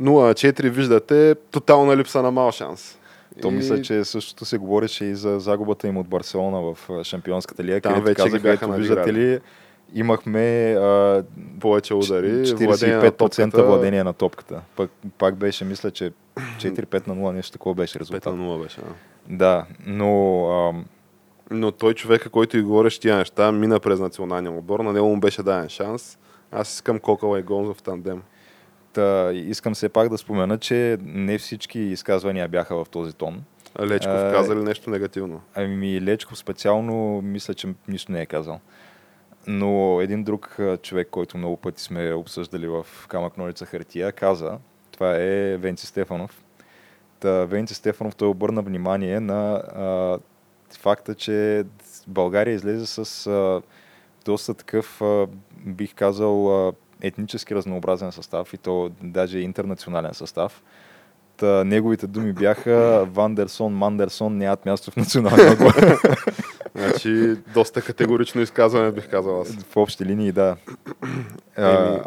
0-4, 0.00 0.68
виждате, 0.68 1.34
тотална 1.50 1.96
липса 1.96 2.22
на 2.22 2.30
мал 2.30 2.52
шанс. 2.52 2.98
То 3.42 3.48
И 3.48 3.50
мисля, 3.50 3.82
че 3.82 4.04
същото 4.04 4.44
се 4.44 4.58
говореше 4.58 5.04
и 5.04 5.14
за 5.14 5.40
загубата 5.40 5.88
им 5.88 5.96
от 5.96 6.08
Барселона 6.08 6.60
в 6.60 6.90
а, 6.90 7.04
Шампионската 7.04 7.64
лига, 7.64 7.80
където 7.80 8.02
вече 8.02 8.22
казаха, 8.22 8.42
бяха 8.42 8.64
ето 8.64 8.74
виждате 8.74 9.12
ли, 9.12 9.40
имахме 9.94 10.72
а, 10.72 11.24
повече 11.60 11.94
удари, 11.94 12.42
владение 12.42 12.96
на 12.96 13.02
45% 13.02 13.16
топката, 13.16 13.64
владение 13.64 14.04
на 14.04 14.12
топката. 14.12 14.60
Пък, 14.76 14.90
пак 15.18 15.36
беше, 15.36 15.64
мисля, 15.64 15.90
че 15.90 16.12
4-5 16.36 17.08
на 17.08 17.14
0, 17.14 17.32
нещо 17.32 17.52
такова 17.52 17.74
беше 17.74 17.98
5 17.98 18.00
резултат. 18.00 18.34
на 18.34 18.42
0 18.42 18.62
беше. 18.62 18.80
Да. 18.80 18.86
Да, 19.28 19.66
но 19.86 20.44
ам, 20.50 20.84
Но 21.50 21.70
той 21.72 21.94
човека, 21.94 22.28
който 22.28 22.58
и 22.58 22.62
говореше 22.62 23.00
тия 23.00 23.16
неща, 23.16 23.52
мина 23.52 23.80
през 23.80 24.00
националния 24.00 24.52
отбор, 24.52 24.80
на 24.80 24.92
него 24.92 25.08
му 25.08 25.20
беше 25.20 25.42
даден 25.42 25.68
шанс. 25.68 26.18
Аз 26.52 26.74
искам 26.74 26.98
Кокала 26.98 27.38
и 27.38 27.42
Гонзо 27.42 27.74
в 27.74 27.82
тандем. 27.82 28.22
Та, 28.92 29.32
искам 29.32 29.74
все 29.74 29.88
пак 29.88 30.08
да 30.08 30.18
спомена, 30.18 30.58
че 30.58 30.98
не 31.02 31.38
всички 31.38 31.78
изказвания 31.78 32.48
бяха 32.48 32.84
в 32.84 32.88
този 32.88 33.12
тон. 33.12 33.44
Лечков 33.80 34.14
А, 34.14 34.32
каза 34.32 34.56
ли 34.56 34.62
нещо 34.62 34.90
негативно? 34.90 35.40
Ами 35.54 36.00
Лечков 36.00 36.38
специално 36.38 37.22
мисля, 37.22 37.54
че 37.54 37.68
нищо 37.88 38.12
не 38.12 38.22
е 38.22 38.26
казал. 38.26 38.60
Но 39.46 40.00
един 40.00 40.24
друг 40.24 40.58
човек, 40.82 41.08
който 41.10 41.38
много 41.38 41.56
пъти 41.56 41.82
сме 41.82 42.12
обсъждали 42.12 42.68
в 42.68 42.86
Камък 43.08 43.38
Нолица 43.38 43.66
хартия, 43.66 44.12
каза, 44.12 44.58
това 44.90 45.16
е 45.16 45.56
Венци 45.56 45.86
Стефанов. 45.86 46.44
Та, 47.20 47.44
Венци 47.44 47.74
Стефанов 47.74 48.16
той 48.16 48.28
обърна 48.28 48.62
внимание 48.62 49.20
на 49.20 49.54
а, 49.54 50.18
факта, 50.78 51.14
че 51.14 51.64
България 52.06 52.54
излезе 52.54 52.86
с 52.86 53.26
а, 53.26 53.62
доста 54.24 54.54
такъв, 54.54 55.02
а, 55.02 55.26
бих 55.66 55.94
казал, 55.94 56.68
а, 56.68 56.72
етнически 57.02 57.54
разнообразен 57.54 58.12
състав 58.12 58.54
и 58.54 58.58
то 58.58 58.90
даже 59.02 59.38
интернационален 59.38 60.14
състав. 60.14 60.62
Та, 61.36 61.64
неговите 61.64 62.06
думи 62.06 62.32
бяха 62.32 63.06
Вандерсон, 63.12 63.72
Мандерсон 63.72 64.36
нямат 64.36 64.66
място 64.66 64.90
в 64.90 64.96
националния 64.96 65.52
отбор. 65.52 65.74
Значи, 66.74 67.36
доста 67.54 67.82
категорично 67.82 68.40
изказване 68.40 68.92
бих 68.92 69.10
казал 69.10 69.40
аз. 69.40 69.56
В 69.56 69.76
общи 69.76 70.04
линии, 70.04 70.32
да. 70.32 70.56
А, 71.56 72.00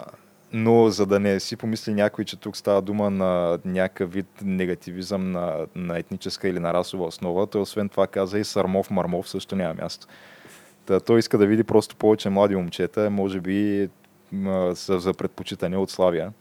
но 0.53 0.89
за 0.89 1.05
да 1.05 1.19
не 1.19 1.39
си 1.39 1.55
помисли 1.55 1.93
някой, 1.93 2.25
че 2.25 2.39
тук 2.39 2.57
става 2.57 2.81
дума 2.81 3.09
на 3.09 3.59
някакъв 3.65 4.13
вид 4.13 4.27
негативизъм 4.43 5.31
на, 5.31 5.65
на 5.75 5.97
етническа 5.97 6.47
или 6.47 6.59
на 6.59 6.73
расова 6.73 7.05
основа, 7.05 7.47
той 7.47 7.61
освен 7.61 7.89
това 7.89 8.07
каза 8.07 8.39
и 8.39 8.43
Сармов 8.43 8.91
Мармов 8.91 9.29
също 9.29 9.55
няма 9.55 9.73
място. 9.73 10.07
Та, 10.85 10.99
той 10.99 11.19
иска 11.19 11.37
да 11.37 11.45
види 11.45 11.63
просто 11.63 11.95
повече 11.95 12.29
млади 12.29 12.55
момчета, 12.55 13.09
може 13.09 13.39
би 13.39 13.89
са 14.75 14.99
за 14.99 15.13
предпочитане 15.13 15.77
от 15.77 15.91
Славия. 15.91 16.33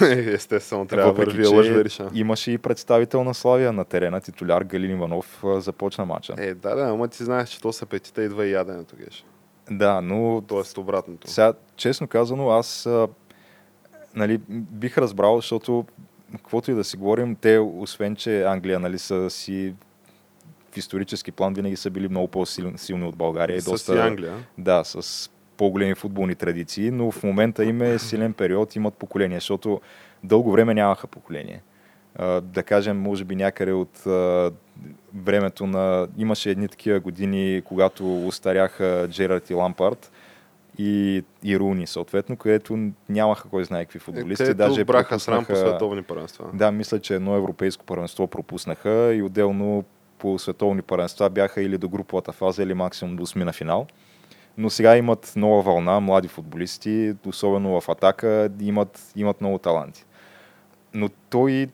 Естествено, 0.10 0.86
трябва 0.86 1.12
да 1.12 1.24
върви 1.24 1.46
лъж 1.46 2.00
имаше 2.14 2.52
и 2.52 2.58
представител 2.58 3.24
на 3.24 3.34
Славия 3.34 3.72
на 3.72 3.84
терена, 3.84 4.20
титуляр 4.20 4.62
Галин 4.62 4.90
Иванов 4.90 5.44
започна 5.58 6.04
матча. 6.04 6.34
Е, 6.38 6.54
да, 6.54 6.74
да, 6.74 6.82
ама 6.82 7.08
ти 7.08 7.24
знаеш, 7.24 7.48
че 7.48 7.60
то 7.60 7.72
са 7.72 7.86
петите 7.86 8.22
идва 8.22 8.46
и 8.46 8.52
яденето, 8.52 8.96
геш. 8.96 9.24
Да, 9.70 10.00
но 10.00 10.42
Тоест 10.48 10.78
обратното. 10.78 11.30
Сега, 11.30 11.52
честно 11.76 12.06
казано, 12.06 12.50
аз 12.50 12.88
нали, 14.14 14.40
бих 14.48 14.98
разбрал, 14.98 15.36
защото 15.36 15.84
каквото 16.32 16.70
и 16.70 16.74
да 16.74 16.84
си 16.84 16.96
говорим, 16.96 17.36
те, 17.36 17.58
освен 17.58 18.16
че 18.16 18.42
Англия 18.42 18.80
нали, 18.80 18.98
са 18.98 19.30
си 19.30 19.74
в 20.72 20.76
исторически 20.76 21.32
план 21.32 21.54
винаги 21.54 21.76
са 21.76 21.90
били 21.90 22.08
много 22.08 22.28
по-силни 22.28 23.04
от 23.04 23.16
България. 23.16 23.56
и 23.56 23.60
С 23.60 23.64
доста, 23.64 24.06
Англия. 24.06 24.34
Да, 24.58 24.84
с 24.84 25.30
по-големи 25.56 25.94
футболни 25.94 26.34
традиции, 26.34 26.90
но 26.90 27.10
в 27.10 27.22
момента 27.22 27.64
им 27.64 27.82
е 27.82 27.98
силен 27.98 28.32
период, 28.32 28.76
имат 28.76 28.94
поколение, 28.94 29.36
защото 29.36 29.80
дълго 30.24 30.52
време 30.52 30.74
нямаха 30.74 31.06
поколение. 31.06 31.62
Да 32.42 32.62
кажем, 32.66 33.00
може 33.00 33.24
би 33.24 33.36
някъде 33.36 33.72
от 33.72 34.02
времето 35.14 35.66
на... 35.66 36.08
Имаше 36.18 36.50
едни 36.50 36.68
такива 36.68 37.00
години, 37.00 37.62
когато 37.64 38.26
устаряха 38.26 39.08
Джерард 39.10 39.50
и 39.50 39.54
Лампард 39.54 40.12
и, 40.78 41.22
и 41.44 41.58
Руни, 41.58 41.86
съответно, 41.86 42.36
където 42.36 42.78
нямаха 43.08 43.48
кой 43.48 43.64
знае 43.64 43.84
какви 43.84 43.98
футболисти. 43.98 44.44
Където 44.44 44.56
даже 44.56 44.84
браха 44.84 45.20
срам 45.20 45.44
по 45.44 45.46
пропуснаха- 45.46 45.68
световни 45.70 46.02
първенства. 46.02 46.44
да, 46.54 46.72
мисля, 46.72 47.00
че 47.00 47.14
едно 47.14 47.36
европейско 47.36 47.84
първенство 47.84 48.26
пропуснаха 48.26 49.14
и 49.14 49.22
отделно 49.22 49.84
по 50.18 50.38
световни 50.38 50.82
първенства 50.82 51.30
бяха 51.30 51.62
или 51.62 51.78
до 51.78 51.88
груповата 51.88 52.32
фаза, 52.32 52.62
или 52.62 52.74
максимум 52.74 53.16
до 53.16 53.22
осмина 53.22 53.52
финал. 53.52 53.86
Но 54.58 54.70
сега 54.70 54.96
имат 54.96 55.32
нова 55.36 55.62
вълна, 55.62 56.00
млади 56.00 56.28
футболисти, 56.28 57.14
особено 57.26 57.80
в 57.80 57.88
атака, 57.88 58.50
имат, 58.60 59.12
имат 59.16 59.40
много 59.40 59.58
таланти. 59.58 60.04
Но 60.94 61.08
той 61.30 61.68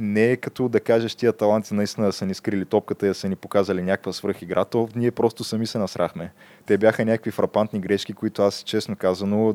не 0.00 0.30
е 0.30 0.36
като 0.36 0.68
да 0.68 0.80
кажеш 0.80 1.14
тия 1.14 1.32
таланти 1.32 1.74
наистина 1.74 2.06
да 2.06 2.12
са 2.12 2.26
ни 2.26 2.34
скрили 2.34 2.64
топката 2.64 3.06
и 3.06 3.08
да 3.08 3.14
са 3.14 3.28
ни 3.28 3.36
показали 3.36 3.82
някаква 3.82 4.12
свръхигра, 4.12 4.64
то 4.64 4.88
ние 4.96 5.10
просто 5.10 5.44
сами 5.44 5.66
се 5.66 5.78
насрахме. 5.78 6.32
Те 6.66 6.78
бяха 6.78 7.04
някакви 7.04 7.30
фрапантни 7.30 7.80
грешки, 7.80 8.12
които 8.12 8.42
аз 8.42 8.62
честно 8.62 8.96
казано 8.96 9.54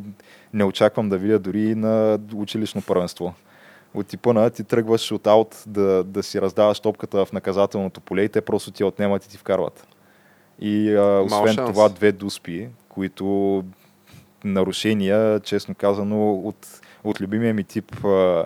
не 0.54 0.64
очаквам 0.64 1.10
да 1.10 1.18
видя 1.18 1.40
дори 1.40 1.76
на 1.76 2.20
училищно 2.36 2.82
първенство. 2.82 3.34
От 3.94 4.08
типа 4.08 4.34
на 4.34 4.50
ти 4.50 4.64
тръгваш 4.64 5.12
от 5.12 5.28
аут 5.28 5.64
да, 5.68 6.04
да 6.04 6.24
си 6.24 6.42
раздаваш 6.42 6.80
топката 6.80 7.26
в 7.26 7.34
наказателното 7.34 8.02
поле 8.02 8.22
и 8.22 8.30
те 8.30 8.42
просто 8.42 8.72
ти 8.72 8.84
отнемат 8.84 9.26
и 9.26 9.30
ти 9.30 9.38
вкарват. 9.38 9.88
И 10.60 10.96
а, 10.96 11.22
освен 11.26 11.54
шанс. 11.54 11.72
това 11.72 11.89
две 11.89 12.12
дуспи, 12.12 12.70
които 12.89 13.63
нарушения, 14.44 15.39
честно 15.39 15.76
казано, 15.76 16.34
от, 16.34 16.68
от 17.04 17.22
любимия 17.22 17.54
ми 17.54 17.63
тип 17.63 18.06
а, 18.06 18.46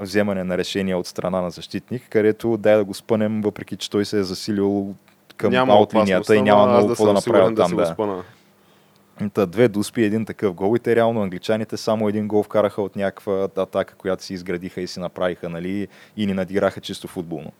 вземане 0.00 0.44
на 0.44 0.58
решения 0.58 0.98
от 0.98 1.06
страна 1.06 1.40
на 1.40 1.50
защитник, 1.50 2.02
където 2.10 2.56
дай 2.56 2.76
да 2.76 2.84
го 2.84 2.94
спънем, 2.94 3.40
въпреки 3.40 3.76
че 3.76 3.90
той 3.90 4.04
се 4.04 4.18
е 4.18 4.22
засилил 4.22 4.94
към 5.36 5.52
няма 5.52 5.72
аут 5.74 5.94
линията 5.94 6.36
и 6.36 6.42
няма 6.42 6.66
много 6.66 6.88
да 6.88 6.92
какво 6.92 7.06
да 7.06 7.50
да 7.50 7.54
там. 7.54 7.68
си 7.68 7.76
Да. 7.76 7.86
спъна. 7.86 8.22
Та, 9.34 9.46
две 9.46 9.68
дуспи, 9.68 10.02
един 10.02 10.26
такъв 10.26 10.54
гол 10.54 10.76
и 10.76 10.78
те 10.78 10.96
реално 10.96 11.22
англичаните 11.22 11.76
само 11.76 12.08
един 12.08 12.28
гол 12.28 12.42
вкараха 12.42 12.82
от 12.82 12.96
някаква 12.96 13.48
атака, 13.56 13.94
която 13.94 14.24
си 14.24 14.34
изградиха 14.34 14.80
и 14.80 14.86
си 14.86 15.00
направиха, 15.00 15.48
нали, 15.48 15.88
и 16.16 16.26
ни 16.26 16.34
надиграха 16.34 16.80
чисто 16.80 17.08
футболно. 17.08 17.52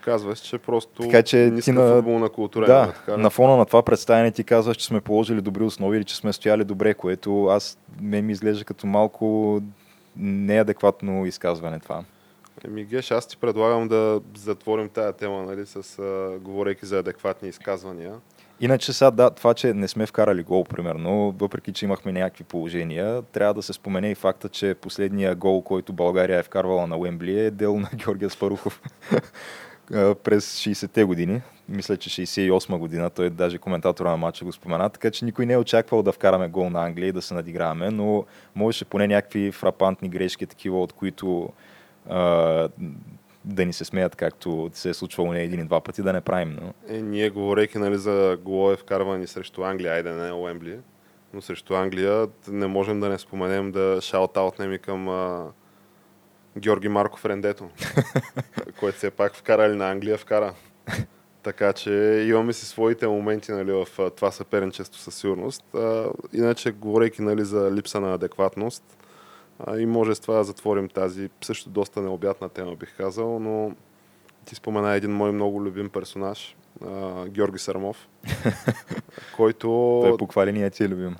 Казваш, 0.00 0.38
че 0.38 0.58
просто 0.58 1.02
Така 1.02 1.22
че 1.22 1.36
ниска 1.36 1.72
на- 1.72 1.94
футболна 1.94 2.28
култура. 2.28 2.66
има, 2.66 2.74
Да, 2.76 2.92
така 2.92 3.18
ли? 3.18 3.22
на 3.22 3.30
фона 3.30 3.56
на 3.56 3.66
това 3.66 3.82
представяне 3.82 4.30
ти 4.30 4.44
казваш, 4.44 4.76
че 4.76 4.86
сме 4.86 5.00
положили 5.00 5.40
добри 5.40 5.62
основи 5.62 5.96
или 5.96 6.04
че 6.04 6.16
сме 6.16 6.32
стояли 6.32 6.64
добре, 6.64 6.94
което 6.94 7.44
аз 7.44 7.78
ме 8.00 8.22
ми 8.22 8.32
изглежда 8.32 8.64
като 8.64 8.86
малко 8.86 9.60
неадекватно 10.16 11.26
изказване 11.26 11.78
това. 11.80 12.04
Еми, 12.64 12.84
Геш, 12.84 13.10
аз 13.10 13.26
ти 13.26 13.36
предлагам 13.36 13.88
да 13.88 14.20
затворим 14.36 14.88
тая 14.88 15.12
тема, 15.12 15.42
нали, 15.42 15.66
с 15.66 15.98
а, 15.98 16.38
говорейки 16.38 16.86
за 16.86 16.98
адекватни 16.98 17.48
изказвания. 17.48 18.12
Иначе 18.60 18.92
сега, 18.92 19.10
да, 19.10 19.30
това, 19.30 19.54
че 19.54 19.74
не 19.74 19.88
сме 19.88 20.06
вкарали 20.06 20.42
гол, 20.42 20.64
примерно, 20.64 21.34
въпреки, 21.38 21.72
че 21.72 21.84
имахме 21.84 22.12
някакви 22.12 22.44
положения, 22.44 23.22
трябва 23.22 23.54
да 23.54 23.62
се 23.62 23.72
спомене 23.72 24.10
и 24.10 24.14
факта, 24.14 24.48
че 24.48 24.74
последния 24.74 25.34
гол, 25.34 25.62
който 25.62 25.92
България 25.92 26.38
е 26.38 26.42
вкарвала 26.42 26.86
на 26.86 26.98
Уембли 26.98 27.38
е 27.38 27.50
дел 27.50 27.76
на 27.76 27.88
Георгия 27.96 28.30
Спарухов 28.30 28.82
през 30.24 30.60
60-те 30.60 31.04
години. 31.04 31.42
Мисля, 31.68 31.96
че 31.96 32.10
68 32.10 32.78
година, 32.78 33.10
той 33.10 33.30
даже 33.30 33.58
коментатора 33.58 34.10
на 34.10 34.16
матча 34.16 34.44
го 34.44 34.52
спомена, 34.52 34.90
така 34.90 35.10
че 35.10 35.24
никой 35.24 35.46
не 35.46 35.52
е 35.52 35.58
очаквал 35.58 36.02
да 36.02 36.12
вкараме 36.12 36.48
гол 36.48 36.70
на 36.70 36.84
Англия 36.86 37.08
и 37.08 37.12
да 37.12 37.22
се 37.22 37.34
надиграваме, 37.34 37.90
но 37.90 38.24
можеше 38.54 38.84
поне 38.84 39.06
някакви 39.06 39.52
фрапантни 39.52 40.08
грешки, 40.08 40.46
такива, 40.46 40.82
от 40.82 40.92
които 40.92 41.52
а, 42.08 42.68
да 43.44 43.64
ни 43.64 43.72
се 43.72 43.84
смеят, 43.84 44.16
както 44.16 44.70
се 44.72 44.90
е 44.90 44.94
случвало 44.94 45.32
не 45.32 45.42
един 45.42 45.60
и 45.60 45.64
два 45.64 45.80
пъти, 45.80 46.02
да 46.02 46.12
не 46.12 46.20
правим. 46.20 46.58
Но... 46.62 46.94
Е, 46.96 47.02
ние 47.02 47.30
говорейки 47.30 47.78
нали, 47.78 47.98
за 47.98 48.38
голове 48.44 48.76
вкарвани 48.76 49.26
срещу 49.26 49.62
Англия, 49.62 49.92
айде 49.92 50.12
не 50.12 50.32
Уембли, 50.32 50.78
но 51.34 51.42
срещу 51.42 51.74
Англия 51.74 52.26
не 52.48 52.66
можем 52.66 53.00
да 53.00 53.08
не 53.08 53.18
споменем 53.18 53.72
да 53.72 54.00
шаут-аутнем 54.00 54.74
и 54.74 54.78
към 54.78 55.08
а, 55.08 55.46
Георги 56.58 56.88
Марков 56.88 57.24
Рендето, 57.24 57.70
който 58.80 58.98
все 58.98 59.10
пак 59.10 59.34
вкара 59.34 59.68
ли 59.68 59.76
на 59.76 59.90
Англия, 59.90 60.18
вкара. 60.18 60.54
Така 61.42 61.72
че 61.72 61.90
имаме 62.28 62.52
си 62.52 62.66
своите 62.66 63.06
моменти 63.06 63.52
нали, 63.52 63.72
в 63.72 64.10
това 64.16 64.30
съперничество 64.30 65.00
със 65.00 65.14
сигурност. 65.14 65.74
А, 65.74 66.10
иначе, 66.32 66.70
говорейки 66.70 67.22
нали, 67.22 67.44
за 67.44 67.70
липса 67.72 68.00
на 68.00 68.14
адекватност, 68.14 68.98
а, 69.66 69.78
и 69.78 69.86
може 69.86 70.14
с 70.14 70.20
това 70.20 70.34
да 70.34 70.44
затворим 70.44 70.88
тази 70.88 71.30
също 71.40 71.70
доста 71.70 72.02
необятна 72.02 72.48
тема, 72.48 72.74
бих 72.74 72.96
казал, 72.96 73.38
но 73.38 73.72
ти 74.44 74.54
спомена 74.54 74.94
един 74.94 75.10
мой 75.12 75.32
много 75.32 75.62
любим 75.62 75.88
персонаж, 75.88 76.56
а, 76.86 77.26
Георги 77.28 77.58
Сармов, 77.58 78.08
който 79.36 80.00
Той 80.02 80.16
по 80.16 80.26
каква 80.26 80.46
линия 80.46 80.70
ти 80.70 80.84
е 80.84 80.88
любим? 80.88 81.16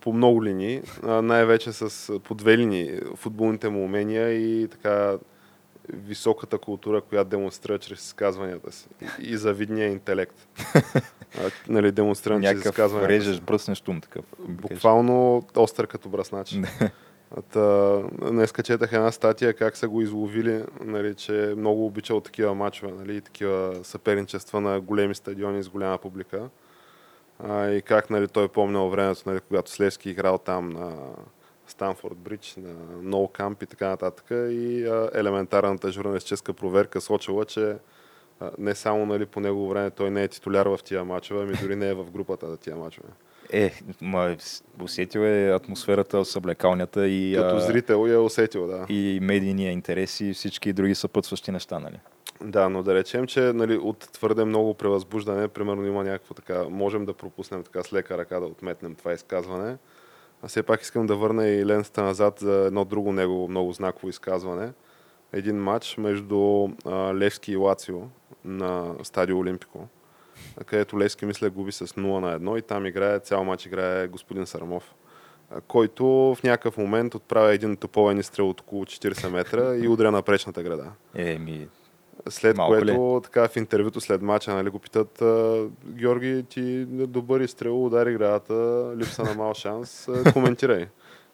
По 0.00 0.12
много 0.12 0.44
линии, 0.44 0.82
най-вече 1.02 1.72
с 1.72 2.12
по 2.20 2.34
две 2.34 2.58
линии, 2.58 3.00
футболните 3.16 3.68
му 3.68 3.84
умения 3.84 4.32
и 4.32 4.68
така 4.68 5.16
високата 5.92 6.58
култура, 6.58 7.00
която 7.00 7.30
демонстрира 7.30 7.78
чрез 7.78 8.06
изказванията 8.06 8.72
си 8.72 8.88
и, 9.20 9.36
завидния 9.36 9.88
интелект. 9.88 10.48
А, 11.38 11.50
нали, 11.68 11.92
демонстриран 11.92 12.42
чрез 12.42 12.64
изказванията 12.64 13.08
режеш 13.08 13.40
бръснеш 13.40 13.80
тум 13.80 14.00
такъв. 14.00 14.24
Буквално 14.38 15.44
остър 15.56 15.86
като 15.86 16.08
браснач. 16.08 16.58
Та, 17.52 17.98
днеска 18.30 18.62
четах 18.62 18.92
една 18.92 19.12
статия 19.12 19.54
как 19.54 19.76
са 19.76 19.88
го 19.88 20.02
изловили, 20.02 20.62
нали, 20.80 21.14
че 21.14 21.54
много 21.56 21.86
обичал 21.86 22.20
такива 22.20 22.54
мачове, 22.54 22.92
нали, 22.92 23.20
такива 23.20 23.74
съперничества 23.82 24.60
на 24.60 24.80
големи 24.80 25.14
стадиони 25.14 25.62
с 25.62 25.68
голяма 25.68 25.98
публика. 25.98 26.48
А, 27.38 27.68
и 27.68 27.82
как 27.82 28.10
нали, 28.10 28.28
той 28.28 28.48
помнял 28.48 28.88
времето, 28.88 29.22
нали, 29.26 29.40
когато 29.40 29.70
Слевски 29.70 30.10
играл 30.10 30.38
там 30.38 30.70
на 30.70 30.96
Станфорд 31.66 32.16
Бридж, 32.16 32.56
на 32.56 32.74
Ноу 33.02 33.28
Камп 33.28 33.62
и 33.62 33.66
така 33.66 33.88
нататък. 33.88 34.26
И 34.30 34.86
а, 34.86 35.10
елементарната 35.14 35.92
журналистическа 35.92 36.52
проверка 36.52 37.00
сочила, 37.00 37.44
че 37.44 37.76
а, 38.40 38.50
не 38.58 38.74
само 38.74 39.06
нали, 39.06 39.26
по 39.26 39.40
негово 39.40 39.68
време 39.68 39.90
той 39.90 40.10
не 40.10 40.22
е 40.22 40.28
титуляр 40.28 40.66
в 40.66 40.78
тия 40.84 41.04
мачове, 41.04 41.42
ами 41.42 41.56
дори 41.62 41.76
не 41.76 41.88
е 41.88 41.94
в 41.94 42.10
групата 42.10 42.50
за 42.50 42.56
тия 42.56 42.76
мачове. 42.76 43.08
Е, 43.52 43.72
ма, 44.00 44.36
усетил 44.82 45.20
е 45.20 45.50
атмосферата 45.54 46.24
с 46.24 46.36
облекалнята 46.36 47.08
и, 47.08 47.36
Като 47.36 47.58
зрител 47.58 48.06
я 48.08 48.14
е 48.14 48.18
усетил, 48.18 48.66
да. 48.66 48.86
и 48.88 49.18
медийния 49.22 49.72
интерес 49.72 50.20
и 50.20 50.32
всички 50.32 50.72
други 50.72 50.94
съпътстващи 50.94 51.50
неща, 51.50 51.78
нали? 51.78 51.98
Да, 52.40 52.68
но 52.68 52.82
да 52.82 52.94
речем, 52.94 53.26
че 53.26 53.40
нали, 53.40 53.76
от 53.76 53.98
твърде 53.98 54.44
много 54.44 54.74
превъзбуждане, 54.74 55.48
примерно 55.48 55.86
има 55.86 56.04
някакво 56.04 56.34
така, 56.34 56.64
можем 56.70 57.04
да 57.04 57.14
пропуснем 57.14 57.62
така 57.62 57.82
с 57.82 57.92
лека 57.92 58.18
ръка 58.18 58.40
да 58.40 58.46
отметнем 58.46 58.94
това 58.94 59.12
изказване. 59.12 59.76
А 60.42 60.48
все 60.48 60.62
пак 60.62 60.82
искам 60.82 61.06
да 61.06 61.16
върна 61.16 61.48
и 61.48 61.66
лентата 61.66 62.02
назад 62.02 62.38
за 62.38 62.52
едно 62.52 62.84
друго 62.84 63.12
негово 63.12 63.48
много 63.48 63.72
знаково 63.72 64.08
изказване. 64.08 64.72
Един 65.32 65.56
матч 65.56 65.96
между 65.96 66.68
а, 66.84 67.14
Левски 67.14 67.52
и 67.52 67.56
Лацио 67.56 68.00
на 68.44 68.94
стадио 69.02 69.38
Олимпико, 69.38 69.88
където 70.66 70.98
Левски 70.98 71.26
мисля 71.26 71.50
губи 71.50 71.72
с 71.72 71.86
0 71.86 71.96
на 72.20 72.40
1 72.40 72.58
и 72.58 72.62
там 72.62 72.86
играе, 72.86 73.20
цял 73.20 73.44
матч 73.44 73.66
играе 73.66 74.08
господин 74.08 74.46
Сарамов 74.46 74.94
който 75.68 76.04
в 76.06 76.38
някакъв 76.44 76.76
момент 76.76 77.14
отправя 77.14 77.52
един 77.52 77.76
топовен 77.76 78.18
изстрел 78.18 78.48
от 78.48 78.60
около 78.60 78.84
40 78.84 79.28
метра 79.28 79.76
и 79.76 79.88
удря 79.88 80.10
на 80.10 80.22
пречната 80.22 80.62
града. 80.62 80.86
Еми, 81.14 81.68
след 82.28 82.56
Малко 82.56 82.72
което, 82.72 82.86
ли? 82.86 83.22
така 83.22 83.48
в 83.48 83.56
интервюто 83.56 84.00
след 84.00 84.22
мача, 84.22 84.54
нали, 84.54 84.70
го 84.70 84.78
питат, 84.78 85.22
Георги, 85.86 86.44
ти 86.48 86.84
добър 86.88 87.40
изстрел, 87.40 87.86
удари 87.86 88.12
градата, 88.12 88.92
липса 88.96 89.22
на 89.22 89.34
мал 89.34 89.54
шанс, 89.54 90.08
коментирай. 90.32 90.86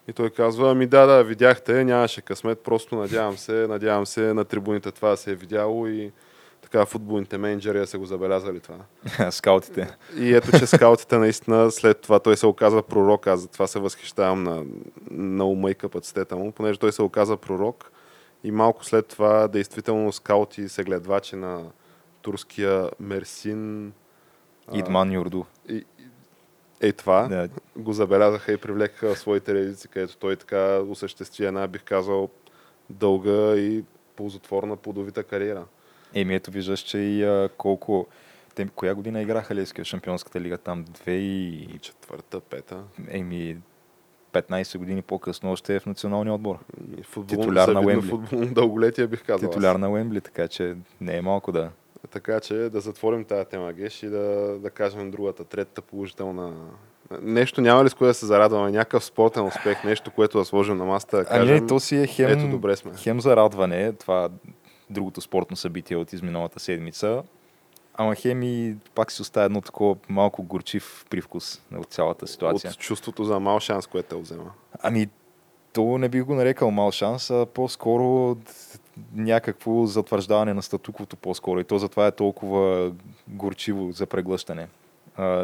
И 0.07 0.13
той 0.13 0.29
казва, 0.29 0.71
ами 0.71 0.87
да, 0.87 1.05
да, 1.05 1.23
видяхте, 1.23 1.83
нямаше 1.83 2.21
късмет, 2.21 2.59
просто 2.59 2.95
надявам 2.95 3.37
се, 3.37 3.67
надявам 3.67 4.05
се 4.05 4.33
на 4.33 4.45
трибуните 4.45 4.91
това 4.91 5.15
се 5.15 5.31
е 5.31 5.35
видяло 5.35 5.87
и 5.87 6.11
така 6.61 6.85
футболните 6.85 7.37
менеджери 7.37 7.87
са 7.87 7.97
го 7.97 8.05
забелязали 8.05 8.59
това. 8.59 8.75
скаутите. 9.31 9.97
И 10.17 10.33
ето, 10.33 10.59
че 10.59 10.67
скаутите 10.67 11.17
наистина 11.17 11.71
след 11.71 12.01
това 12.01 12.19
той 12.19 12.37
се 12.37 12.47
оказа 12.47 12.81
пророк, 12.81 13.27
аз 13.27 13.39
за 13.39 13.47
това 13.47 13.67
се 13.67 13.79
възхищавам 13.79 14.43
на, 14.43 14.63
на 15.11 15.45
ума 15.45 15.71
и 15.71 15.75
капацитета 15.75 16.35
му, 16.35 16.51
понеже 16.51 16.79
той 16.79 16.91
се 16.91 17.01
оказа 17.01 17.37
пророк 17.37 17.91
и 18.43 18.51
малко 18.51 18.85
след 18.85 19.07
това 19.07 19.47
действително 19.47 20.11
скаути 20.11 20.69
се 20.69 20.83
гледвачи 20.83 21.35
на 21.35 21.65
турския 22.21 22.89
Мерсин. 22.99 23.93
Идман 24.73 25.11
Юрду. 25.11 25.43
И, 25.69 25.85
е 26.81 26.91
това 26.91 27.27
да. 27.27 27.49
го 27.75 27.93
забелязаха 27.93 28.53
и 28.53 28.57
привлекаха 28.57 29.15
своите 29.15 29.53
редици, 29.53 29.87
където 29.87 30.17
той 30.17 30.35
така 30.35 30.79
осъществи 30.79 31.45
една, 31.45 31.67
бих 31.67 31.83
казал, 31.83 32.29
дълга 32.89 33.55
и 33.55 33.83
ползотворна 34.15 34.77
плодовита 34.77 35.23
кариера. 35.23 35.65
Еми 36.13 36.35
ето 36.35 36.51
виждаш, 36.51 36.79
че 36.79 36.97
и 36.97 37.23
а, 37.23 37.49
колко... 37.57 38.07
Те, 38.55 38.67
коя 38.75 38.95
година 38.95 39.21
играха 39.21 39.55
Левски 39.55 39.81
в 39.81 39.85
Шампионската 39.85 40.41
лига? 40.41 40.57
Там 40.57 40.83
две 40.83 41.13
и... 41.13 41.67
Четвърта, 41.81 42.39
пета. 42.39 42.83
Еми, 43.07 43.57
15 44.33 44.77
години 44.77 45.01
по-късно 45.01 45.51
още 45.51 45.75
е 45.75 45.79
в 45.79 45.85
националния 45.85 46.33
отбор. 46.33 46.57
Футбол, 47.03 47.37
Титуляр 47.37 47.67
на 47.67 47.81
Уембли. 47.81 48.07
Футбол, 48.07 48.45
дълголетие 48.45 49.07
бих 49.07 49.25
казал. 49.25 49.49
Титуляр 49.49 49.75
на 49.75 49.91
Уембли, 49.91 50.21
така 50.21 50.47
че 50.47 50.75
не 51.01 51.17
е 51.17 51.21
малко 51.21 51.51
да... 51.51 51.69
Така 52.09 52.39
че 52.39 52.53
да 52.53 52.79
затворим 52.79 53.25
тази 53.25 53.45
тема, 53.45 53.73
Геш, 53.73 54.03
и 54.03 54.07
да, 54.07 54.57
да 54.59 54.69
кажем 54.69 55.11
другата, 55.11 55.43
третата 55.43 55.81
положителна 55.81 56.53
Нещо 57.21 57.61
няма 57.61 57.83
ли 57.83 57.89
с 57.89 57.93
кое 57.93 58.07
да 58.07 58.13
се 58.13 58.25
зарадваме? 58.25 58.71
Някакъв 58.71 59.05
спортен 59.05 59.45
успех, 59.45 59.83
нещо, 59.83 60.11
което 60.11 60.37
да 60.37 60.45
сложим 60.45 60.77
на 60.77 60.85
масата, 60.85 61.17
да 61.17 61.25
кажем, 61.25 61.57
а 61.57 61.61
не, 61.61 61.67
то 61.67 61.79
си 61.79 61.95
е 61.95 62.07
хем, 62.07 62.29
ето 62.29 62.47
добре 62.47 62.75
сме. 62.75 62.91
хем 62.97 63.21
зарадване, 63.21 63.93
това 63.93 64.29
другото 64.89 65.21
спортно 65.21 65.57
събитие 65.57 65.97
от 65.97 66.13
изминалата 66.13 66.59
седмица. 66.59 67.23
Ама 67.93 68.15
Хеми 68.15 68.75
пак 68.95 69.11
си 69.11 69.21
оставя 69.21 69.45
едно 69.45 69.61
такова 69.61 69.95
малко 70.09 70.43
горчив 70.43 71.05
привкус 71.09 71.61
от 71.77 71.87
цялата 71.87 72.27
ситуация. 72.27 72.71
От 72.71 72.77
чувството 72.77 73.23
за 73.23 73.39
мал 73.39 73.59
шанс, 73.59 73.87
което 73.87 74.15
те 74.15 74.21
взема. 74.21 74.51
Ами, 74.81 75.09
то 75.73 75.97
не 75.97 76.09
бих 76.09 76.23
го 76.23 76.35
нарекал 76.35 76.71
мал 76.71 76.91
шанс, 76.91 77.29
а 77.29 77.45
по-скоро 77.53 78.37
някакво 79.13 79.85
затвърждаване 79.85 80.53
на 80.53 80.61
статуквото 80.61 81.15
по-скоро. 81.15 81.59
И 81.59 81.63
то 81.63 81.77
затова 81.77 82.07
е 82.07 82.11
толкова 82.11 82.91
горчиво 83.27 83.91
за 83.91 84.05
преглъщане. 84.05 84.67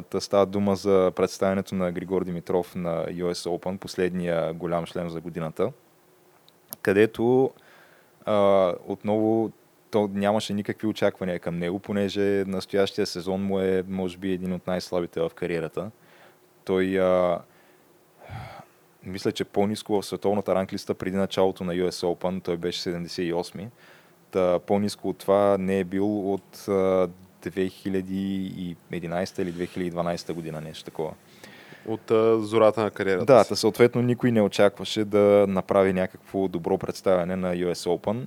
Та 0.09 0.19
става 0.19 0.45
дума 0.45 0.75
за 0.75 1.11
представянето 1.15 1.75
на 1.75 1.91
Григор 1.91 2.23
Димитров 2.23 2.75
на 2.75 3.05
US 3.05 3.33
Open, 3.33 3.77
последния 3.77 4.53
голям 4.53 4.85
шлем 4.85 5.09
за 5.09 5.21
годината, 5.21 5.71
където 6.81 7.51
а, 8.25 8.73
отново 8.85 9.51
то 9.91 10.09
нямаше 10.13 10.53
никакви 10.53 10.87
очаквания 10.87 11.39
към 11.39 11.57
него, 11.57 11.79
понеже 11.79 12.43
настоящия 12.47 13.05
сезон 13.05 13.41
му 13.41 13.59
е, 13.59 13.83
може 13.87 14.17
би, 14.17 14.31
един 14.31 14.53
от 14.53 14.67
най-слабите 14.67 15.19
в 15.19 15.31
кариерата. 15.35 15.91
Той 16.65 16.99
а, 16.99 17.39
мисля, 19.03 19.31
че 19.31 19.43
по-низко 19.43 20.01
в 20.01 20.05
световната 20.05 20.55
ранглиста 20.55 20.93
преди 20.93 21.17
началото 21.17 21.63
на 21.63 21.73
US 21.73 22.15
Open, 22.15 22.43
той 22.43 22.57
беше 22.57 22.89
78-ми. 22.89 23.69
Та, 24.31 24.59
по-низко 24.59 25.09
от 25.09 25.17
това 25.17 25.57
не 25.59 25.79
е 25.79 25.83
бил 25.83 26.33
от 26.33 26.65
а, 26.67 27.07
2011 27.43 29.41
или 29.41 29.53
2012 29.53 30.33
година, 30.33 30.61
нещо 30.61 30.85
такова. 30.85 31.13
От 31.87 32.11
а, 32.11 32.39
зората 32.39 32.83
на 32.83 32.91
кариерата 32.91 33.25
Да, 33.25 33.43
та, 33.43 33.55
съответно 33.55 34.01
никой 34.01 34.31
не 34.31 34.41
очакваше 34.41 35.05
да 35.05 35.45
направи 35.49 35.93
някакво 35.93 36.47
добро 36.47 36.77
представяне 36.77 37.35
на 37.35 37.55
US 37.55 37.97
Open. 37.97 38.25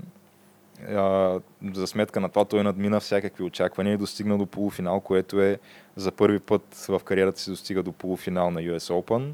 А, 0.88 1.40
за 1.74 1.86
сметка 1.86 2.20
на 2.20 2.28
това 2.28 2.44
той 2.44 2.64
надмина 2.64 3.00
всякакви 3.00 3.44
очаквания 3.44 3.94
и 3.94 3.96
достигна 3.96 4.38
до 4.38 4.46
полуфинал, 4.46 5.00
което 5.00 5.42
е 5.42 5.58
за 5.96 6.12
първи 6.12 6.38
път 6.38 6.86
в 6.88 7.00
кариерата 7.04 7.40
си 7.40 7.50
достига 7.50 7.82
до 7.82 7.92
полуфинал 7.92 8.50
на 8.50 8.60
US 8.60 9.02
Open. 9.02 9.32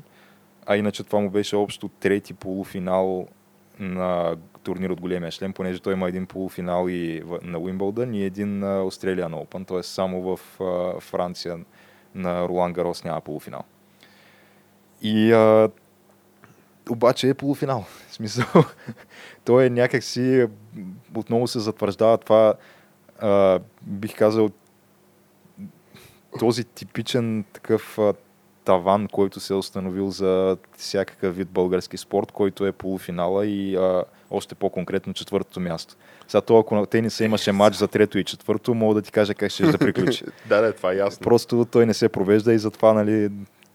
А 0.66 0.76
иначе 0.76 1.04
това 1.04 1.18
му 1.18 1.30
беше 1.30 1.56
общо 1.56 1.88
трети 1.88 2.34
полуфинал 2.34 3.28
на 3.78 4.36
турнир 4.62 4.90
от 4.90 5.00
големия 5.00 5.30
шлем, 5.30 5.52
понеже 5.52 5.80
той 5.80 5.92
има 5.92 6.08
един 6.08 6.26
полуфинал 6.26 6.88
и 6.88 7.22
на 7.42 7.58
Уимбълдън 7.58 8.14
и 8.14 8.24
един 8.24 8.58
на 8.58 8.82
Australian 8.82 9.44
Open, 9.44 9.68
т.е. 9.68 9.82
само 9.82 10.22
в 10.22 10.40
Франция 11.00 11.58
на 12.14 12.48
Ролан 12.48 12.72
Гарос 12.72 13.04
няма 13.04 13.20
полуфинал. 13.20 13.62
И 15.02 15.32
а, 15.32 15.70
обаче 16.90 17.28
е 17.28 17.34
полуфинал. 17.34 17.84
В 18.08 18.14
смисъл, 18.14 18.44
той 19.44 19.66
е 19.66 19.70
някакси, 19.70 20.46
отново 21.14 21.46
се 21.46 21.58
затвърждава 21.58 22.18
това, 22.18 22.54
а, 23.18 23.60
бих 23.82 24.16
казал, 24.16 24.50
този 26.38 26.64
типичен 26.64 27.44
такъв 27.52 27.98
а, 27.98 28.14
таван, 28.64 29.08
който 29.08 29.40
се 29.40 29.52
е 29.52 29.56
установил 29.56 30.10
за 30.10 30.56
всякакъв 30.76 31.36
вид 31.36 31.48
български 31.48 31.96
спорт, 31.96 32.32
който 32.32 32.66
е 32.66 32.72
полуфинала 32.72 33.46
и 33.46 33.76
а, 33.76 34.04
още 34.30 34.54
по-конкретно 34.54 35.14
четвъртото 35.14 35.60
място. 35.60 35.94
Сега 36.28 36.40
то, 36.40 36.58
ако 36.58 36.86
тениса 36.86 37.24
имаше 37.24 37.52
матч 37.52 37.76
за 37.76 37.88
трето 37.88 38.18
и 38.18 38.24
четвърто, 38.24 38.74
мога 38.74 38.94
да 38.94 39.02
ти 39.02 39.12
кажа 39.12 39.34
как 39.34 39.50
ще 39.50 39.66
да 39.66 39.78
приключи. 39.78 40.24
да, 40.48 40.60
да, 40.60 40.72
това 40.72 40.92
е 40.92 40.96
ясно. 40.96 41.24
Просто 41.24 41.64
той 41.64 41.86
не 41.86 41.94
се 41.94 42.08
провежда 42.08 42.52
и 42.52 42.58
затова 42.58 42.92
нали, 42.92 43.30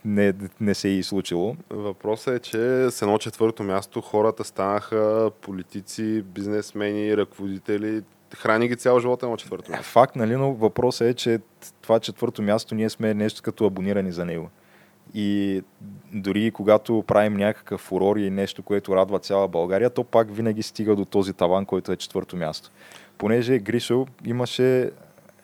не, 0.05 0.33
не 0.61 0.73
се 0.73 0.87
е 0.87 0.91
и 0.91 1.03
случило. 1.03 1.55
Въпросът 1.69 2.35
е, 2.35 2.39
че 2.39 2.91
с 2.91 3.01
едно 3.01 3.17
четвърто 3.17 3.63
място 3.63 4.01
хората 4.01 4.43
станаха 4.43 5.31
политици, 5.41 6.21
бизнесмени, 6.21 7.17
ръководители, 7.17 8.01
храни 8.35 8.67
ги 8.67 8.75
цял 8.75 8.99
живот 8.99 9.23
едно 9.23 9.37
четвърто 9.37 9.71
място. 9.71 9.85
Факт, 9.85 10.15
нали, 10.15 10.35
но 10.35 10.53
въпросът 10.53 11.07
е, 11.07 11.13
че 11.13 11.39
това 11.81 11.99
четвърто 11.99 12.41
място 12.41 12.75
ние 12.75 12.89
сме 12.89 13.13
нещо 13.13 13.41
като 13.43 13.65
абонирани 13.65 14.11
за 14.11 14.25
него. 14.25 14.49
И 15.13 15.61
дори 16.13 16.51
когато 16.51 17.03
правим 17.07 17.33
някакъв 17.33 17.81
фурор 17.81 18.15
и 18.17 18.29
нещо, 18.29 18.63
което 18.63 18.95
радва 18.95 19.19
цяла 19.19 19.47
България, 19.47 19.89
то 19.89 20.03
пак 20.03 20.35
винаги 20.35 20.63
стига 20.63 20.95
до 20.95 21.05
този 21.05 21.33
таван, 21.33 21.65
който 21.65 21.91
е 21.91 21.95
четвърто 21.95 22.35
място. 22.35 22.71
Понеже 23.17 23.59
Гришо 23.59 24.05
имаше 24.25 24.91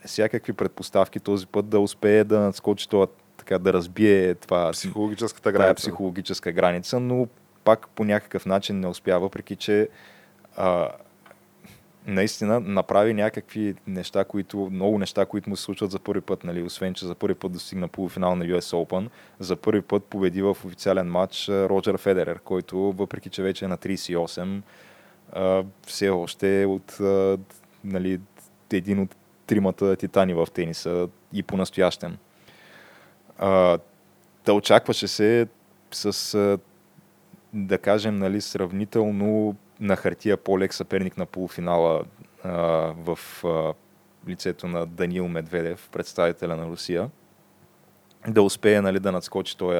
всякакви 0.05 0.53
предпоставки 0.53 1.19
този 1.19 1.47
път 1.47 1.69
да 1.69 1.79
успее 1.79 2.23
да 2.23 2.39
надскочи 2.39 2.89
това, 2.89 3.07
така, 3.37 3.59
да 3.59 3.73
разбие 3.73 4.35
това, 4.35 4.71
психологическата 4.71 5.51
граница. 5.51 5.75
психологическа 5.75 6.51
граница, 6.51 6.99
но 6.99 7.27
пак 7.63 7.87
по 7.89 8.03
някакъв 8.03 8.45
начин 8.45 8.79
не 8.79 8.87
успя, 8.87 9.19
въпреки 9.19 9.55
че 9.55 9.89
а, 10.57 10.89
наистина 12.07 12.59
направи 12.59 13.13
някакви 13.13 13.75
неща, 13.87 14.23
които, 14.23 14.69
много 14.71 14.99
неща, 14.99 15.25
които 15.25 15.49
му 15.49 15.55
се 15.55 15.63
случват 15.63 15.91
за 15.91 15.99
първи 15.99 16.21
път, 16.21 16.43
нали? 16.43 16.63
освен, 16.63 16.93
че 16.93 17.05
за 17.05 17.15
първи 17.15 17.35
път 17.35 17.51
достигна 17.51 17.87
полуфинал 17.87 18.35
на 18.35 18.45
US 18.45 18.85
Open, 18.85 19.09
за 19.39 19.55
първи 19.55 19.81
път 19.81 20.03
победи 20.03 20.41
в 20.41 20.49
официален 20.49 21.07
матч 21.07 21.49
Роджер 21.49 21.97
Федерер, 21.97 22.39
който, 22.39 22.77
въпреки 22.77 23.29
че 23.29 23.43
вече 23.43 23.65
е 23.65 23.67
на 23.67 23.77
38, 23.77 24.61
все 25.87 26.09
още 26.09 26.61
е 26.61 26.65
от 26.65 26.97
нали, 27.83 28.19
един 28.73 28.99
от 28.99 29.15
тримата 29.47 29.95
титани 29.95 30.33
в 30.33 30.47
тениса 30.53 31.07
и 31.33 31.43
по-настоящем. 31.43 32.17
Да 34.45 34.53
очакваше 34.53 35.07
се 35.07 35.47
с, 35.91 36.59
да 37.53 37.77
кажем, 37.77 38.15
нали, 38.15 38.41
сравнително 38.41 39.55
на 39.79 39.95
хартия 39.95 40.37
по-лек 40.37 40.73
съперник 40.73 41.17
на 41.17 41.25
полуфинала 41.25 42.03
а, 42.43 42.51
в 42.97 43.19
а, 43.45 43.73
лицето 44.29 44.67
на 44.67 44.85
Данил 44.85 45.27
Медведев, 45.27 45.89
представителя 45.91 46.55
на 46.55 46.65
Русия, 46.65 47.09
да 48.27 48.41
успее 48.41 48.81
нали, 48.81 48.99
да 48.99 49.11
надскочи 49.11 49.57
този, 49.57 49.79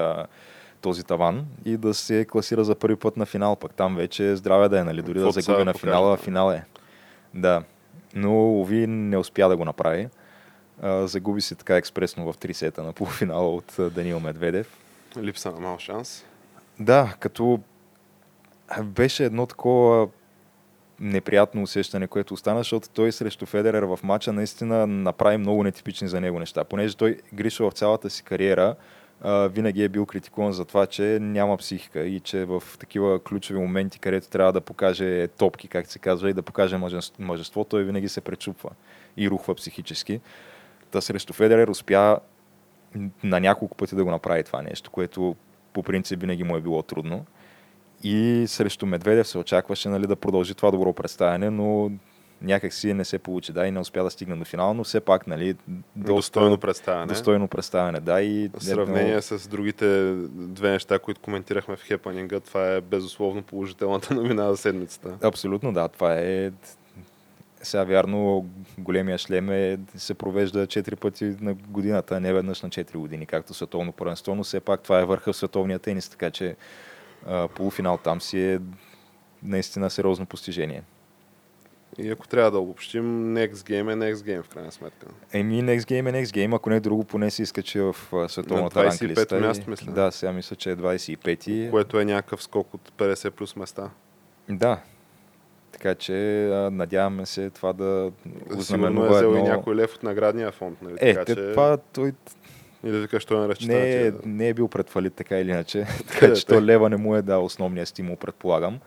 този 0.81 1.03
таван 1.03 1.45
и 1.65 1.77
да 1.77 1.93
се 1.93 2.25
класира 2.25 2.63
за 2.63 2.75
първи 2.75 2.95
път 2.95 3.17
на 3.17 3.25
финал. 3.25 3.55
Пък 3.55 3.73
там 3.73 3.95
вече 3.95 4.35
здраве 4.35 4.69
да 4.69 4.79
е, 4.79 4.83
нали, 4.83 5.01
дори 5.01 5.19
да 5.19 5.31
загуби 5.31 5.63
на 5.63 5.73
финала, 5.73 6.17
финал 6.17 6.51
е. 6.51 6.65
Да. 7.33 7.63
но 8.15 8.61
Ови 8.61 8.87
не 8.87 9.17
успя 9.17 9.49
да 9.49 9.57
го 9.57 9.65
направи. 9.65 10.09
А, 10.81 11.07
загуби 11.07 11.41
се 11.41 11.55
така 11.55 11.75
експресно 11.75 12.33
в 12.33 12.37
три 12.37 12.53
сета 12.53 12.83
на 12.83 12.93
полуфинала 12.93 13.55
от 13.55 13.75
Данил 13.95 14.19
Медведев. 14.19 14.77
Липса 15.17 15.51
на 15.51 15.59
мал 15.59 15.79
шанс. 15.79 16.25
Да, 16.79 17.15
като 17.19 17.59
беше 18.83 19.25
едно 19.25 19.45
такова 19.45 20.07
неприятно 20.99 21.61
усещане, 21.61 22.07
което 22.07 22.33
остана, 22.33 22.59
защото 22.59 22.89
той 22.89 23.11
срещу 23.11 23.45
Федерер 23.45 23.83
в 23.83 23.99
матча 24.03 24.33
наистина 24.33 24.87
направи 24.87 25.37
много 25.37 25.63
нетипични 25.63 26.07
за 26.07 26.21
него 26.21 26.39
неща. 26.39 26.63
Понеже 26.63 26.97
той 26.97 27.19
Гриша 27.33 27.69
в 27.69 27.73
цялата 27.73 28.09
си 28.09 28.23
кариера 28.23 28.75
а, 29.21 29.47
винаги 29.47 29.83
е 29.83 29.89
бил 29.89 30.05
критикуван 30.05 30.53
за 30.53 30.65
това, 30.65 30.85
че 30.85 31.03
няма 31.21 31.57
психика 31.57 32.01
и 32.01 32.19
че 32.19 32.45
в 32.45 32.63
такива 32.79 33.23
ключови 33.23 33.59
моменти, 33.59 33.99
където 33.99 34.29
трябва 34.29 34.53
да 34.53 34.61
покаже 34.61 35.27
топки, 35.27 35.67
как 35.67 35.87
се 35.87 35.99
казва, 35.99 36.29
и 36.29 36.33
да 36.33 36.41
покаже 36.41 36.77
мъжество, 37.19 37.63
той 37.63 37.83
винаги 37.83 38.09
се 38.09 38.21
пречупва 38.21 38.69
и 39.17 39.29
рухва 39.29 39.55
психически. 39.55 40.19
Та 40.91 41.01
срещу 41.01 41.33
Федерер 41.33 41.67
успя 41.67 42.19
на 43.23 43.39
няколко 43.39 43.77
пъти 43.77 43.95
да 43.95 44.03
го 44.03 44.11
направи 44.11 44.43
това 44.43 44.61
нещо, 44.61 44.91
което 44.91 45.35
по 45.73 45.83
принцип 45.83 46.21
винаги 46.21 46.43
му 46.43 46.57
е 46.57 46.61
било 46.61 46.83
трудно. 46.83 47.25
И 48.03 48.45
срещу 48.47 48.85
Медведев 48.85 49.27
се 49.27 49.37
очакваше 49.37 49.89
нали, 49.89 50.07
да 50.07 50.15
продължи 50.15 50.55
това 50.55 50.71
добро 50.71 50.93
представяне, 50.93 51.49
но 51.49 51.91
някак 52.41 52.73
си 52.73 52.93
не 52.93 53.05
се 53.05 53.19
получи, 53.19 53.51
да, 53.51 53.67
и 53.67 53.71
не 53.71 53.79
успя 53.79 54.03
да 54.03 54.09
стигне 54.09 54.35
до 54.35 54.45
финал, 54.45 54.73
но 54.73 54.83
все 54.83 54.99
пак, 54.99 55.27
нали, 55.27 55.55
доста, 55.95 56.13
достойно 56.13 56.57
представяне. 56.57 57.05
Достойно 57.05 57.47
представяне, 57.47 57.99
да. 57.99 58.21
И 58.21 58.49
в 58.53 58.63
сравнение 58.63 59.09
едно... 59.09 59.21
с 59.21 59.47
другите 59.47 60.13
две 60.29 60.71
неща, 60.71 60.99
които 60.99 61.21
коментирахме 61.21 61.75
в 61.75 61.83
хепанинга, 61.83 62.39
това 62.39 62.73
е 62.73 62.81
безусловно 62.81 63.43
положителната 63.43 64.13
новина 64.15 64.49
за 64.49 64.57
седмицата. 64.57 65.17
Абсолютно, 65.21 65.73
да. 65.73 65.87
Това 65.87 66.15
е 66.15 66.51
сега 67.67 67.83
вярно, 67.83 68.45
големия 68.77 69.17
шлем 69.17 69.49
е, 69.49 69.77
се 69.95 70.13
провежда 70.13 70.67
4 70.67 70.95
пъти 70.95 71.35
на 71.41 71.53
годината, 71.53 72.15
а 72.15 72.19
не 72.19 72.33
веднъж 72.33 72.61
на 72.61 72.69
4 72.69 72.97
години, 72.97 73.25
както 73.25 73.53
световно 73.53 73.91
първенство, 73.91 74.35
но 74.35 74.43
все 74.43 74.59
пак 74.59 74.81
това 74.81 74.99
е 74.99 75.05
върха 75.05 75.33
в 75.33 75.37
световния 75.37 75.79
тенис, 75.79 76.09
така 76.09 76.31
че 76.31 76.55
а, 77.25 77.47
полуфинал 77.47 77.97
там 77.97 78.21
си 78.21 78.41
е 78.41 78.59
наистина 79.43 79.89
сериозно 79.89 80.25
постижение. 80.25 80.83
И 81.97 82.09
ако 82.09 82.27
трябва 82.27 82.51
да 82.51 82.59
обобщим, 82.59 83.35
Next 83.35 83.53
Game 83.53 83.93
е 83.93 83.95
Next 83.95 84.15
Game 84.15 84.43
в 84.43 84.49
крайна 84.49 84.71
сметка. 84.71 85.07
Еми, 85.33 85.63
Next 85.63 85.79
Game 85.79 86.09
е 86.09 86.23
Next 86.23 86.37
Game, 86.37 86.55
ако 86.55 86.69
не 86.69 86.79
друго, 86.79 87.03
поне 87.03 87.31
се 87.31 87.43
изкачи 87.43 87.79
в 87.79 87.95
световната 88.27 88.83
ранглиста. 88.83 89.25
25 89.25 89.39
място, 89.39 89.69
мисля. 89.69 89.91
Да, 89.91 90.11
сега 90.11 90.31
мисля, 90.31 90.55
че 90.55 90.71
е 90.71 90.75
25. 90.75 91.69
Което 91.69 91.99
е 91.99 92.05
някакъв 92.05 92.43
скок 92.43 92.73
от 92.73 92.91
50 92.97 93.29
плюс 93.29 93.55
места. 93.55 93.89
Да. 94.49 94.79
Така 95.77 95.95
че 95.95 96.13
надяваме 96.71 97.25
се 97.25 97.49
това 97.49 97.73
да 97.73 98.11
ознаменува 98.57 99.15
е 99.15 99.23
едно... 99.23 99.37
и 99.37 99.41
някой 99.41 99.75
лев 99.75 99.95
от 99.95 100.03
наградния 100.03 100.51
фонд. 100.51 100.81
Нали? 100.81 100.97
Е, 100.99 101.13
така, 101.13 101.25
те, 101.25 101.35
че... 101.35 101.51
това, 101.51 101.77
той 101.77 102.11
и 102.83 102.91
да 102.91 102.99
викаш, 102.99 103.25
той 103.25 103.47
не 103.47 103.53
Не, 103.67 103.91
е, 103.91 104.11
да... 104.11 104.19
не 104.25 104.49
е 104.49 104.53
бил 104.53 104.67
предфалит 104.67 105.13
така 105.13 105.39
или 105.39 105.49
иначе. 105.49 105.85
така 106.07 106.33
че 106.33 106.45
то 106.45 106.61
лева 106.61 106.89
не 106.89 106.97
му 106.97 107.15
е 107.15 107.21
дал 107.21 107.45
основния 107.45 107.85
стимул, 107.85 108.15
предполагам. 108.15 108.79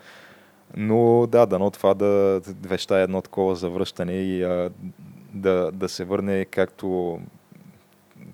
Но 0.77 1.27
да, 1.27 1.47
дано 1.47 1.71
това 1.71 1.95
да 1.95 2.41
веща 2.63 2.99
е 2.99 3.03
едно 3.03 3.23
такова 3.23 3.57
завръщане 3.57 4.13
и 4.13 4.43
а, 4.43 4.71
да, 5.35 5.71
да 5.73 5.89
се 5.89 6.05
върне 6.05 6.45
както 6.45 7.21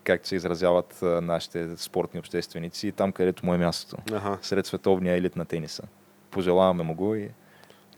както 0.04 0.28
се 0.28 0.36
изразяват 0.36 1.02
а, 1.02 1.20
нашите 1.20 1.76
спортни 1.76 2.20
общественици, 2.20 2.92
там 2.92 3.12
където 3.12 3.46
му 3.46 3.54
е 3.54 3.58
мястото. 3.58 4.02
Ага. 4.12 4.38
Сред 4.42 4.66
световния 4.66 5.16
елит 5.16 5.36
на 5.36 5.44
тениса. 5.44 5.82
Пожелаваме 6.30 6.82
му 6.82 6.94
го 6.94 7.14
и... 7.14 7.28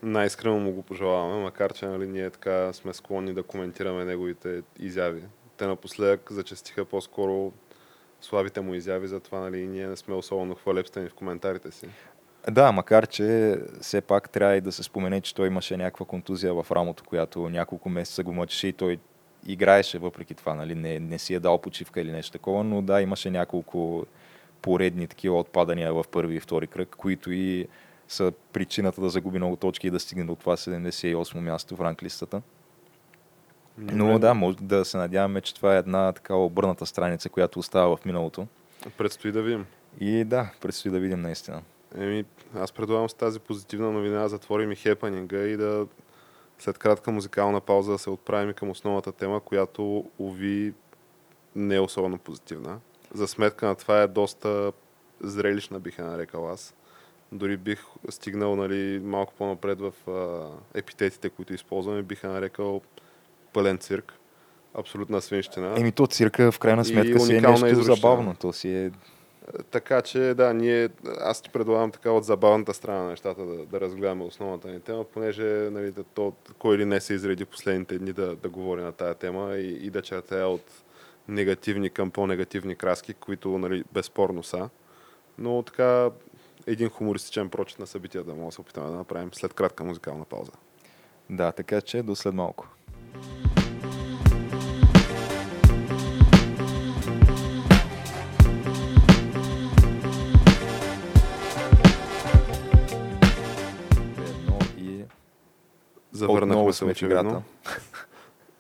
Най-искрено 0.03 0.59
му 0.59 0.73
го 0.73 0.83
пожелаваме, 0.83 1.43
макар 1.43 1.73
че 1.73 1.87
нали, 1.87 2.07
ние 2.07 2.31
така 2.31 2.73
сме 2.73 2.95
склонни 2.95 3.35
да 3.35 3.43
коментираме 3.43 4.05
неговите 4.05 4.63
изяви 4.79 5.23
те 5.59 5.67
напоследък 5.67 6.33
зачастиха 6.33 6.85
по-скоро 6.85 7.53
слабите 8.21 8.61
му 8.61 8.75
изяви, 8.75 9.09
затова 9.09 9.41
нали, 9.41 9.67
ние 9.67 9.87
не 9.87 9.97
сме 9.97 10.15
особено 10.15 10.55
хвалебствени 10.55 11.09
в 11.09 11.15
коментарите 11.15 11.71
си. 11.71 11.89
Да, 12.51 12.73
макар 12.73 13.07
че 13.07 13.59
все 13.81 14.01
пак 14.01 14.31
трябва 14.31 14.57
и 14.57 14.61
да 14.61 14.73
се 14.73 14.83
спомене, 14.83 15.21
че 15.21 15.35
той 15.35 15.47
имаше 15.47 15.77
някаква 15.77 16.07
контузия 16.07 16.55
в 16.55 16.67
рамото, 16.71 17.05
която 17.05 17.49
няколко 17.49 17.89
месеца 17.89 18.23
го 18.23 18.33
мъчеше 18.33 18.69
и 18.69 18.73
той 18.73 18.99
играеше 19.47 19.99
въпреки 19.99 20.35
това, 20.35 20.55
нали? 20.55 20.75
не, 20.75 21.01
не 21.01 21.19
си 21.19 21.35
е 21.35 21.41
дал 21.41 21.59
почивка 21.59 22.01
или 22.01 22.13
нещо 22.13 22.33
такова, 22.33 22.65
но 22.65 22.83
да, 22.83 23.03
имаше 23.03 23.31
няколко 23.31 24.07
поредни 24.63 25.07
такива 25.07 25.39
отпадания 25.39 25.95
в 25.95 26.05
първи 26.11 26.37
и 26.37 26.41
втори 26.41 26.67
кръг, 26.67 26.89
които 26.89 27.33
и 27.33 27.69
са 28.09 28.33
причината 28.53 29.01
да 29.01 29.09
загуби 29.09 29.39
много 29.39 29.57
точки 29.57 29.87
и 29.87 29.91
да 29.91 30.01
стигне 30.01 30.25
до 30.25 30.35
това 30.35 30.57
78 30.57 31.39
място 31.39 31.77
в 31.77 31.81
ранглистата. 31.81 32.43
Но 33.79 34.19
да, 34.19 34.35
може 34.35 34.57
да 34.61 34.85
се 34.85 34.97
надяваме, 34.97 35.41
че 35.41 35.55
това 35.55 35.75
е 35.75 35.79
една 35.79 36.13
такава 36.13 36.45
обърната 36.45 36.87
страница, 36.87 37.29
която 37.29 37.59
остава 37.59 37.97
в 37.97 38.05
миналото. 38.05 38.47
Предстои 38.99 39.33
да 39.33 39.43
видим. 39.43 39.67
И 40.01 40.25
да, 40.25 40.51
предстои 40.61 40.91
да 40.91 40.99
видим 40.99 41.21
наистина. 41.21 41.63
Еми, 41.95 42.25
аз 42.55 42.73
предлагам 42.73 43.09
с 43.09 43.15
тази 43.15 43.41
позитивна 43.41 43.91
новина 43.91 44.23
да 44.23 44.29
затворим 44.29 44.73
и 44.73 44.77
хепанинга 44.77 45.39
и 45.39 45.57
да 45.57 45.87
след 46.59 46.79
кратка 46.79 47.11
музикална 47.11 47.61
пауза 47.61 47.93
да 47.93 47.99
се 47.99 48.11
отправим 48.11 48.55
към 48.55 48.71
основната 48.71 49.13
тема, 49.13 49.41
която, 49.41 50.11
уви, 50.19 50.75
не 51.57 51.75
е 51.75 51.81
особено 51.81 52.19
позитивна. 52.19 52.81
За 53.15 53.29
сметка 53.29 53.67
на 53.67 53.75
това 53.75 54.03
е 54.03 54.07
доста 54.07 54.73
зрелищна, 55.21 55.81
бих 55.81 55.99
я 55.99 56.05
нарекал 56.05 56.51
аз. 56.51 56.75
Дори 57.33 57.57
бих 57.57 57.85
стигнал 58.09 58.57
нали, 58.57 59.01
малко 59.05 59.33
по-напред 59.39 59.79
в 59.81 60.11
а, 60.11 60.47
епитетите, 60.79 61.31
които 61.31 61.55
използваме, 61.55 62.03
бих 62.03 62.23
нарекал 62.23 62.81
пълен 63.53 63.79
цирк. 63.79 64.13
Абсолютна 64.75 65.21
свинщина. 65.21 65.75
Еми 65.79 65.93
то 65.93 66.07
цирка 66.07 66.53
в 66.53 66.59
крайна 66.59 66.85
сметка 66.85 67.21
си 67.21 67.37
е 67.37 67.41
нещо 67.41 67.67
изручна. 67.67 67.95
забавно. 67.95 68.35
То 68.41 68.53
си 68.53 68.75
е... 68.75 68.91
Така 69.71 70.03
че 70.03 70.19
да, 70.19 70.55
ние, 70.55 70.89
аз 71.21 71.43
ти 71.43 71.51
предлагам 71.51 71.91
така 71.91 72.11
от 72.11 72.25
забавната 72.25 72.75
страна 72.75 73.03
на 73.03 73.11
нещата 73.11 73.47
да, 73.47 73.67
да 73.67 73.81
разгледаме 73.81 74.25
основната 74.25 74.69
ни 74.69 74.81
тема, 74.81 75.05
понеже 75.05 75.43
нали, 75.45 75.91
да, 75.91 76.05
то, 76.05 76.33
кой 76.59 76.77
или 76.77 76.85
не 76.85 77.01
се 77.01 77.15
изреди 77.15 77.45
последните 77.45 77.99
дни 77.99 78.13
да, 78.13 78.37
да 78.37 78.49
говори 78.49 78.83
на 78.83 78.93
тая 78.93 79.15
тема 79.15 79.57
и, 79.57 79.87
и 79.87 79.91
да 79.91 80.03
чертая 80.03 80.49
от 80.49 80.63
негативни 81.29 81.91
към 81.91 82.11
по-негативни 82.11 82.77
краски, 82.77 83.15
които 83.15 83.59
нали, 83.59 83.85
безспорно 83.93 84.43
са. 84.43 84.69
Но 85.39 85.63
така 85.63 86.11
един 86.69 86.89
хумористичен 86.89 87.49
прочит 87.49 87.79
на 87.79 87.87
събитията 87.87 88.31
да 88.31 88.35
може 88.35 88.47
да 88.47 88.53
се 88.53 88.61
опитаме 88.61 88.91
да 88.91 88.97
направим 88.97 89.31
след 89.33 89.55
кратка 89.55 89.85
музикална 89.85 90.25
пауза. 90.25 90.53
Да, 91.31 91.53
така 91.53 91.81
че 91.81 92.03
до 92.03 92.17
след 92.17 92.35
малко. 92.35 92.69
Завърнахме 106.13 106.73
се 106.73 106.85
очевидно. 106.85 107.43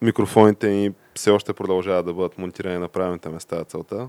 Микрофоните 0.02 0.68
ни 0.68 0.92
все 1.14 1.30
още 1.30 1.52
продължават 1.52 2.06
да 2.06 2.14
бъдат 2.14 2.38
монтирани 2.38 2.78
на 2.78 2.88
правилните 2.88 3.28
места 3.28 3.64
целта. 3.64 4.08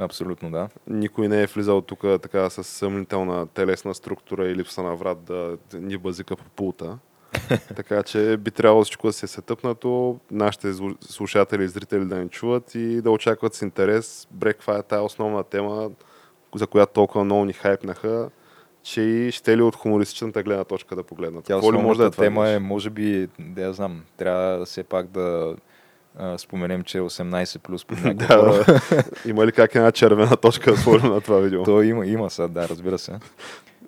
Абсолютно, 0.00 0.50
да. 0.50 0.68
Никой 0.86 1.28
не 1.28 1.42
е 1.42 1.46
влизал 1.46 1.80
тук 1.80 2.00
така 2.22 2.50
с 2.50 2.64
съмнителна 2.64 3.46
телесна 3.46 3.94
структура 3.94 4.48
и 4.48 4.54
липса 4.54 4.82
на 4.82 4.96
врат 4.96 5.24
да 5.24 5.58
ни 5.74 5.98
базика 5.98 6.36
по 6.36 6.44
пулта. 6.44 6.98
така 7.76 8.02
че 8.02 8.36
би 8.36 8.50
трябвало 8.50 8.84
всичко 8.84 9.06
да 9.06 9.12
се 9.12 9.26
е 9.26 9.28
сетъпнато, 9.28 10.18
нашите 10.30 10.72
слушатели 11.00 11.64
и 11.64 11.68
зрители 11.68 12.04
да 12.04 12.16
ни 12.16 12.28
чуват 12.28 12.74
и 12.74 13.02
да 13.02 13.10
очакват 13.10 13.54
с 13.54 13.62
интерес 13.62 14.28
брек, 14.30 14.56
каква 14.56 14.78
е 14.78 14.82
тая 14.82 15.02
основна 15.02 15.44
тема, 15.44 15.90
за 16.54 16.66
която 16.66 16.92
толкова 16.92 17.24
много 17.24 17.44
ни 17.44 17.52
хайпнаха 17.52 18.30
че 18.82 19.02
и 19.02 19.32
ще 19.32 19.56
ли 19.56 19.62
от 19.62 19.76
хумористичната 19.76 20.42
гледна 20.42 20.64
точка 20.64 20.96
да 20.96 21.02
погледнат. 21.02 21.44
Тя 21.44 21.56
основната 21.56 21.86
може 21.86 22.00
да 22.00 22.10
тема 22.10 22.48
е, 22.48 22.58
може 22.58 22.90
би, 22.90 23.28
да 23.38 23.62
я 23.62 23.72
знам, 23.72 24.02
трябва 24.16 24.64
все 24.64 24.82
пак 24.82 25.06
да 25.06 25.56
а, 26.20 26.38
споменем, 26.38 26.82
че 26.82 26.98
е 26.98 27.00
18 27.00 27.58
плюс 27.58 27.84
под 27.84 27.98
да, 28.16 28.64
Има 29.26 29.46
ли 29.46 29.52
как 29.52 29.74
една 29.74 29.92
червена 29.92 30.36
точка 30.36 30.76
сложим 30.76 31.08
на 31.10 31.20
това 31.20 31.38
видео? 31.38 31.62
То 31.62 31.82
има, 31.82 32.06
има 32.06 32.30
са, 32.30 32.48
да, 32.48 32.68
разбира 32.68 32.98
се. 32.98 33.18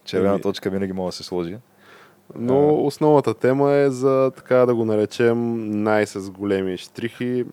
Червена 0.05 0.33
ами- 0.33 0.43
точка 0.43 0.71
винаги 0.71 0.93
може 0.93 1.13
да 1.13 1.17
се 1.17 1.25
сложи. 1.25 1.57
Но 2.37 2.85
основната 2.85 3.35
тема 3.35 3.73
е 3.73 3.91
за, 3.91 4.33
така 4.37 4.57
да 4.57 4.75
го 4.75 4.85
наречем, 4.85 5.71
най-с 5.83 6.31
големи 6.31 6.77
штрихи 6.77 7.45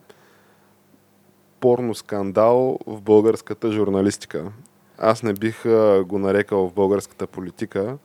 порно 1.60 1.94
скандал 1.94 2.78
в 2.86 3.00
българската 3.00 3.72
журналистика. 3.72 4.44
Аз 4.98 5.22
не 5.22 5.32
бих 5.32 5.66
а, 5.66 6.04
го 6.06 6.18
нарекал 6.18 6.68
в 6.68 6.74
българската 6.74 7.26
политика. 7.26 7.96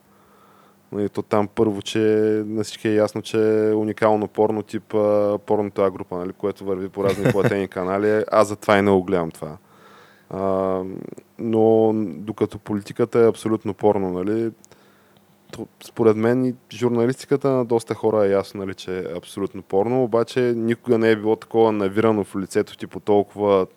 Но 0.91 0.99
и 0.99 1.09
то 1.09 1.21
там 1.21 1.47
първо, 1.47 1.81
че 1.81 1.99
на 2.45 2.63
всички 2.63 2.88
е 2.88 2.95
ясно, 2.95 3.21
че 3.21 3.67
е 3.69 3.73
уникално 3.73 4.27
порно 4.27 4.63
тип 4.63 4.93
а, 4.93 5.38
порното 5.45 5.81
А 5.81 5.91
група, 5.91 6.17
нали, 6.17 6.33
което 6.33 6.65
върви 6.65 6.89
по 6.89 7.03
разни 7.03 7.31
платени 7.31 7.67
канали. 7.77 8.23
Аз 8.31 8.47
затова 8.47 8.77
и 8.77 8.81
не 8.81 8.91
го 8.91 9.03
гледам 9.03 9.31
това. 9.31 9.57
А, 10.29 10.81
но 11.39 11.93
докато 11.95 12.59
политиката 12.59 13.19
е 13.19 13.27
абсолютно 13.27 13.73
порно, 13.73 14.11
нали, 14.11 14.51
то, 15.51 15.67
според 15.83 16.17
мен 16.17 16.45
и 16.45 16.55
журналистиката 16.73 17.49
на 17.49 17.65
доста 17.65 17.93
хора 17.93 18.25
е 18.25 18.31
ясно, 18.31 18.59
нали, 18.65 18.73
че 18.73 18.99
е 18.99 19.17
абсолютно 19.17 19.61
порно, 19.61 20.03
обаче 20.03 20.39
никога 20.55 20.97
не 20.97 21.11
е 21.11 21.15
било 21.15 21.36
такова 21.36 21.71
навирано 21.71 22.23
в 22.23 22.36
лицето 22.36 22.77
ти 22.77 22.88
по 22.88 22.99
толкова 22.99 23.67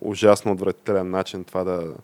ужасно 0.00 0.52
отвратителен 0.52 1.10
начин 1.10 1.44
това 1.44 1.64
да, 1.64 1.94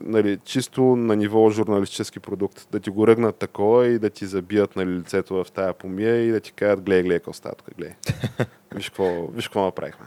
нали, 0.00 0.38
чисто 0.44 0.82
на 0.82 1.16
ниво 1.16 1.50
журналистически 1.50 2.20
продукт. 2.20 2.68
Да 2.72 2.80
ти 2.80 2.90
го 2.90 3.06
ръгнат 3.06 3.36
такова 3.36 3.86
и 3.86 3.98
да 3.98 4.10
ти 4.10 4.26
забият 4.26 4.76
нали, 4.76 4.90
лицето 4.90 5.44
в 5.44 5.52
тая 5.52 5.72
помия 5.72 6.16
и 6.16 6.30
да 6.30 6.40
ти 6.40 6.52
кажат, 6.52 6.82
гледай, 6.82 7.02
гледай, 7.02 7.18
какво 7.18 7.32
става 7.32 7.54
тук, 7.54 7.74
гледай. 7.76 7.94
виж, 8.74 8.88
какво, 8.88 9.26
виж 9.26 9.48
какво 9.48 9.64
направихме. 9.64 10.06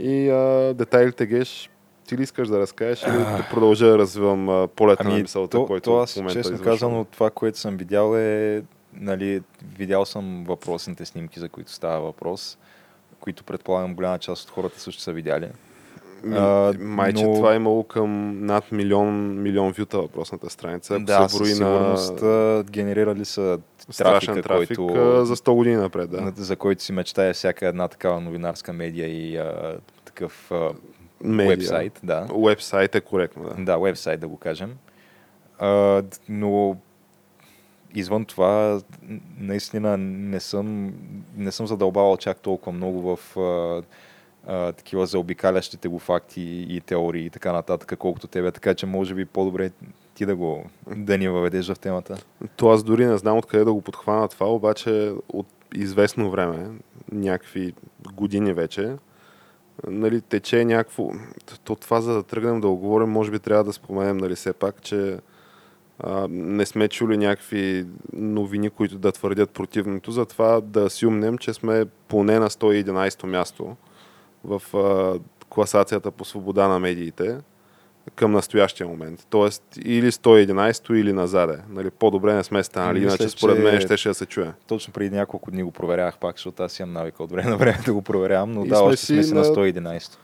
И 0.00 0.30
а, 0.30 0.74
детайлите, 0.74 1.26
Геш, 1.26 1.70
ти 2.06 2.18
ли 2.18 2.22
искаш 2.22 2.48
да 2.48 2.58
разкажеш 2.58 3.02
или 3.02 3.18
да 3.18 3.46
продължа 3.50 3.86
да 3.86 3.98
развивам 3.98 4.48
а, 4.48 4.68
полета 4.68 5.02
ами, 5.06 5.14
на 5.14 5.22
мисълта, 5.22 5.56
то, 5.58 5.66
който 5.66 5.90
то 5.90 5.98
аз, 5.98 6.14
в 6.14 6.16
момента 6.16 6.38
честно 6.38 6.54
извършвам? 6.54 6.74
казано, 6.74 7.04
това, 7.04 7.30
което 7.30 7.58
съм 7.58 7.76
видял 7.76 8.16
е, 8.16 8.62
нали, 8.92 9.42
видял 9.78 10.04
съм 10.04 10.44
въпросните 10.48 11.04
снимки, 11.04 11.40
за 11.40 11.48
които 11.48 11.72
става 11.72 12.00
въпрос, 12.00 12.58
които 13.20 13.44
предполагам 13.44 13.94
голяма 13.94 14.18
част 14.18 14.44
от 14.44 14.50
хората 14.50 14.80
също 14.80 15.02
са 15.02 15.12
видяли. 15.12 15.48
А, 16.26 16.72
майче 16.80 17.24
но- 17.24 17.34
това 17.34 17.52
е 17.52 17.56
имало 17.56 17.84
към 17.84 18.10
над 18.46 18.72
милион, 18.72 19.42
милион 19.42 19.72
вюта 19.72 19.98
въпросната 19.98 20.50
страница. 20.50 20.94
Ако 20.94 21.04
да, 21.04 21.28
се 21.28 21.38
брои 21.38 21.48
със 21.48 21.60
на 21.60 21.66
сигурност 21.68 22.22
а, 22.22 22.64
генерирали 22.70 23.24
са 23.24 23.58
трафика, 23.98 24.42
трафик 24.42 24.76
който, 24.76 25.24
за 25.24 25.36
100 25.36 25.54
години 25.54 25.76
напред. 25.76 26.10
Да. 26.10 26.20
на- 26.20 26.32
за 26.36 26.56
който 26.56 26.82
си 26.82 26.92
мечтае 26.92 27.32
всяка 27.32 27.66
една 27.66 27.88
такава 27.88 28.20
новинарска 28.20 28.72
медия 28.72 29.08
и 29.08 29.36
а, 29.36 29.76
такъв 30.04 30.50
а, 30.52 30.70
Медия. 31.20 31.48
вебсайт. 31.48 32.00
Да. 32.02 32.26
Уебсайт 32.32 32.94
е 32.94 33.00
коректно, 33.00 33.44
да. 33.44 33.64
Да, 33.64 33.78
вебсайт 33.78 34.20
да 34.20 34.28
го 34.28 34.36
кажем. 34.36 34.74
А, 35.58 36.02
но 36.28 36.76
извън 37.94 38.24
това, 38.24 38.80
наистина 39.38 39.96
не 39.98 40.40
съм, 40.40 40.92
не 41.36 41.52
съм 41.52 41.66
задълбавал 41.66 42.16
чак 42.16 42.38
толкова 42.38 42.72
много 42.72 43.16
в 43.16 43.36
а, 43.36 43.82
такива 44.48 45.06
заобикалящите 45.06 45.88
го 45.88 45.98
факти 45.98 46.66
и 46.68 46.80
теории 46.80 47.24
и 47.24 47.30
така 47.30 47.52
нататък, 47.52 47.98
колкото 47.98 48.26
тебе, 48.26 48.50
така 48.50 48.74
че 48.74 48.86
може 48.86 49.14
би 49.14 49.24
по-добре 49.24 49.70
ти 50.14 50.26
да 50.26 50.36
го 50.36 50.64
да 50.96 51.18
ни 51.18 51.28
въведеш 51.28 51.72
в 51.72 51.78
темата. 51.78 52.16
То 52.56 52.70
аз 52.70 52.82
дори 52.82 53.06
не 53.06 53.18
знам 53.18 53.38
откъде 53.38 53.64
да 53.64 53.72
го 53.72 53.80
подхвана 53.80 54.28
това, 54.28 54.46
обаче 54.46 55.12
от 55.28 55.46
известно 55.74 56.30
време, 56.30 56.70
някакви 57.12 57.74
години 58.12 58.52
вече, 58.52 58.96
нали, 59.86 60.20
тече 60.20 60.64
някакво... 60.64 61.10
То 61.64 61.74
това, 61.74 62.00
за 62.00 62.14
да 62.14 62.22
тръгнем 62.22 62.60
да 62.60 62.68
го 62.68 62.76
говорим, 62.76 63.08
може 63.08 63.30
би 63.30 63.38
трябва 63.38 63.64
да 63.64 63.72
споменем, 63.72 64.16
нали, 64.16 64.34
все 64.34 64.52
пак, 64.52 64.82
че 64.82 65.18
а, 65.98 66.26
не 66.30 66.66
сме 66.66 66.88
чули 66.88 67.16
някакви 67.16 67.86
новини, 68.12 68.70
които 68.70 68.98
да 68.98 69.12
твърдят 69.12 69.50
противното, 69.50 70.10
затова 70.10 70.60
да 70.60 70.90
си 70.90 71.06
умнем, 71.06 71.38
че 71.38 71.54
сме 71.54 71.84
поне 72.08 72.38
на 72.38 72.50
111-то 72.50 73.26
място 73.26 73.76
в 74.44 74.62
а, 74.74 75.18
класацията 75.48 76.10
по 76.10 76.24
свобода 76.24 76.68
на 76.68 76.78
медиите 76.78 77.36
към 78.14 78.32
настоящия 78.32 78.86
момент. 78.86 79.26
Тоест 79.30 79.62
или 79.78 80.12
111 80.12 80.94
или 80.94 81.12
назаде. 81.12 81.58
Нали, 81.68 81.90
по-добре 81.90 82.34
не 82.34 82.44
сме 82.44 82.62
станали, 82.64 83.02
иначе 83.02 83.28
според 83.28 83.56
че- 83.56 83.62
мен 83.62 83.80
ще, 83.80 83.96
ще 83.96 84.14
се 84.14 84.26
чуе. 84.26 84.52
Точно 84.66 84.92
преди 84.92 85.10
няколко 85.10 85.50
дни 85.50 85.62
го 85.62 85.70
проверявах 85.70 86.18
пак, 86.18 86.36
защото 86.36 86.62
аз 86.62 86.78
имам 86.80 86.92
навика 86.92 87.22
от 87.22 87.32
време 87.32 87.50
на 87.50 87.56
време 87.56 87.78
да 87.84 87.92
го 87.92 88.02
проверявам, 88.02 88.52
но 88.52 88.64
И 88.64 88.68
да, 88.68 88.76
сме 88.76 88.84
още 88.84 89.06
сме 89.06 89.22
си 89.22 89.34
на 89.34 89.40
на- 89.40 89.46
111. 89.46 90.18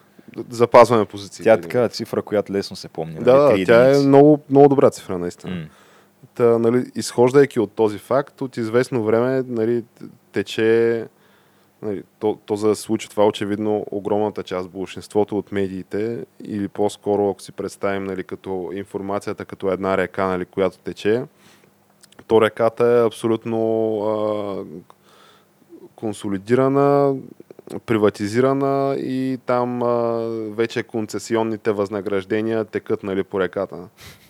Запазваме 0.51 1.05
позиции. 1.05 1.45
Тя 1.45 1.53
е 1.53 1.61
такава 1.61 1.89
цифра, 1.89 2.23
която 2.23 2.53
лесно 2.53 2.77
се 2.77 2.89
помни. 2.89 3.15
Да, 3.15 3.37
нали? 3.37 3.65
да, 3.65 3.67
тя 3.67 3.97
е 3.97 3.99
много, 3.99 4.41
много 4.51 4.69
добра 4.69 4.91
цифра, 4.91 5.19
наистина. 5.19 5.55
М. 5.55 5.67
Та, 6.35 6.59
нали, 6.59 6.85
изхождайки 6.95 7.61
от 7.61 7.73
този 7.73 7.99
факт, 7.99 8.41
от 8.41 8.57
известно 8.57 9.05
време 9.05 9.43
нали, 9.49 9.85
тече, 10.33 11.07
нали, 11.85 12.03
то, 12.19 12.39
то 12.47 12.57
за 12.57 12.69
да 12.69 12.77
се 12.77 12.83
случи 12.83 13.11
това, 13.11 13.27
очевидно 13.27 13.87
огромната 13.91 14.43
част, 14.43 14.69
большинството 14.69 15.39
от 15.39 15.53
медиите, 15.53 16.25
или 16.45 16.69
по-скоро, 16.69 17.31
ако 17.31 17.43
си 17.43 17.53
представим 17.53 18.05
нали, 18.05 18.25
като 18.25 18.71
информацията 18.75 19.45
като 19.45 19.73
една 19.73 19.97
река, 19.97 20.27
нали, 20.27 20.45
която 20.45 20.79
тече, 20.79 21.23
то 22.27 22.41
реката 22.41 22.87
е 22.87 23.07
абсолютно 23.07 23.59
а, 24.01 24.65
консолидирана, 25.97 27.15
приватизирана 27.87 28.97
и 28.99 29.39
там 29.47 29.83
а, 29.83 30.29
вече 30.51 30.83
концесионните 30.83 31.73
възнаграждения 31.73 32.65
текат 32.65 33.03
нали, 33.03 33.23
по 33.23 33.41
реката. 33.41 33.77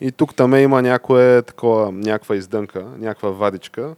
И 0.01 0.13
тук 0.13 0.35
там 0.35 0.55
има 0.55 0.83
някое, 0.83 1.43
такова, 1.43 1.93
някаква 1.93 2.37
издънка, 2.37 2.87
някаква 2.99 3.31
вадичка, 3.31 3.95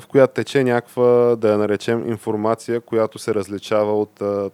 в 0.00 0.06
която 0.06 0.34
тече 0.34 0.64
някаква, 0.64 1.36
да 1.36 1.52
я 1.52 1.58
наречем, 1.58 2.08
информация, 2.08 2.80
която 2.80 3.18
се 3.18 3.34
различава 3.34 4.00
от 4.00 4.22
а, 4.22 4.50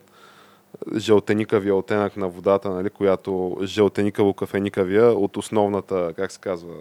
жълтеникавия 0.96 1.74
оттенък 1.74 2.16
на 2.16 2.28
водата, 2.28 2.70
нали, 2.70 2.90
която 2.90 3.30
жълтеникаво-кафеникавия 3.60 5.14
от 5.14 5.36
основната, 5.36 6.12
как 6.16 6.32
се 6.32 6.40
казва, 6.40 6.74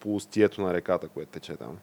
по 0.00 0.14
устието 0.14 0.60
на 0.62 0.74
реката, 0.74 1.08
което 1.08 1.30
тече 1.30 1.56
там. 1.56 1.78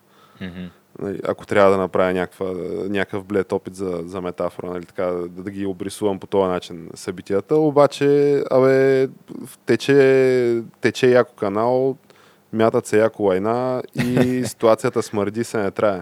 Нали, 1.00 1.20
ако 1.24 1.46
трябва 1.46 1.72
да 1.72 1.78
направя 1.78 2.14
някаква, 2.14 2.54
някакъв 2.90 3.24
блед 3.24 3.52
опит 3.52 3.76
за, 3.76 4.04
за 4.06 4.22
метафора, 4.22 4.70
нали, 4.70 4.86
така, 4.86 5.06
да, 5.06 5.28
да 5.28 5.52
ги 5.52 5.66
обрисувам 5.66 6.20
по 6.20 6.28
този 6.28 6.50
начин 6.50 6.90
събитията. 6.94 7.56
Обаче, 7.56 8.44
абе, 8.52 9.08
тече, 9.66 10.62
тече 10.82 11.10
яко 11.10 11.34
канал, 11.36 11.98
мятат 12.54 12.86
се 12.86 13.00
яко 13.00 13.24
лайна 13.24 13.84
и 13.96 14.44
ситуацията 14.46 15.04
смърди 15.04 15.44
се 15.44 15.58
не 15.58 15.72
трае. 15.72 16.02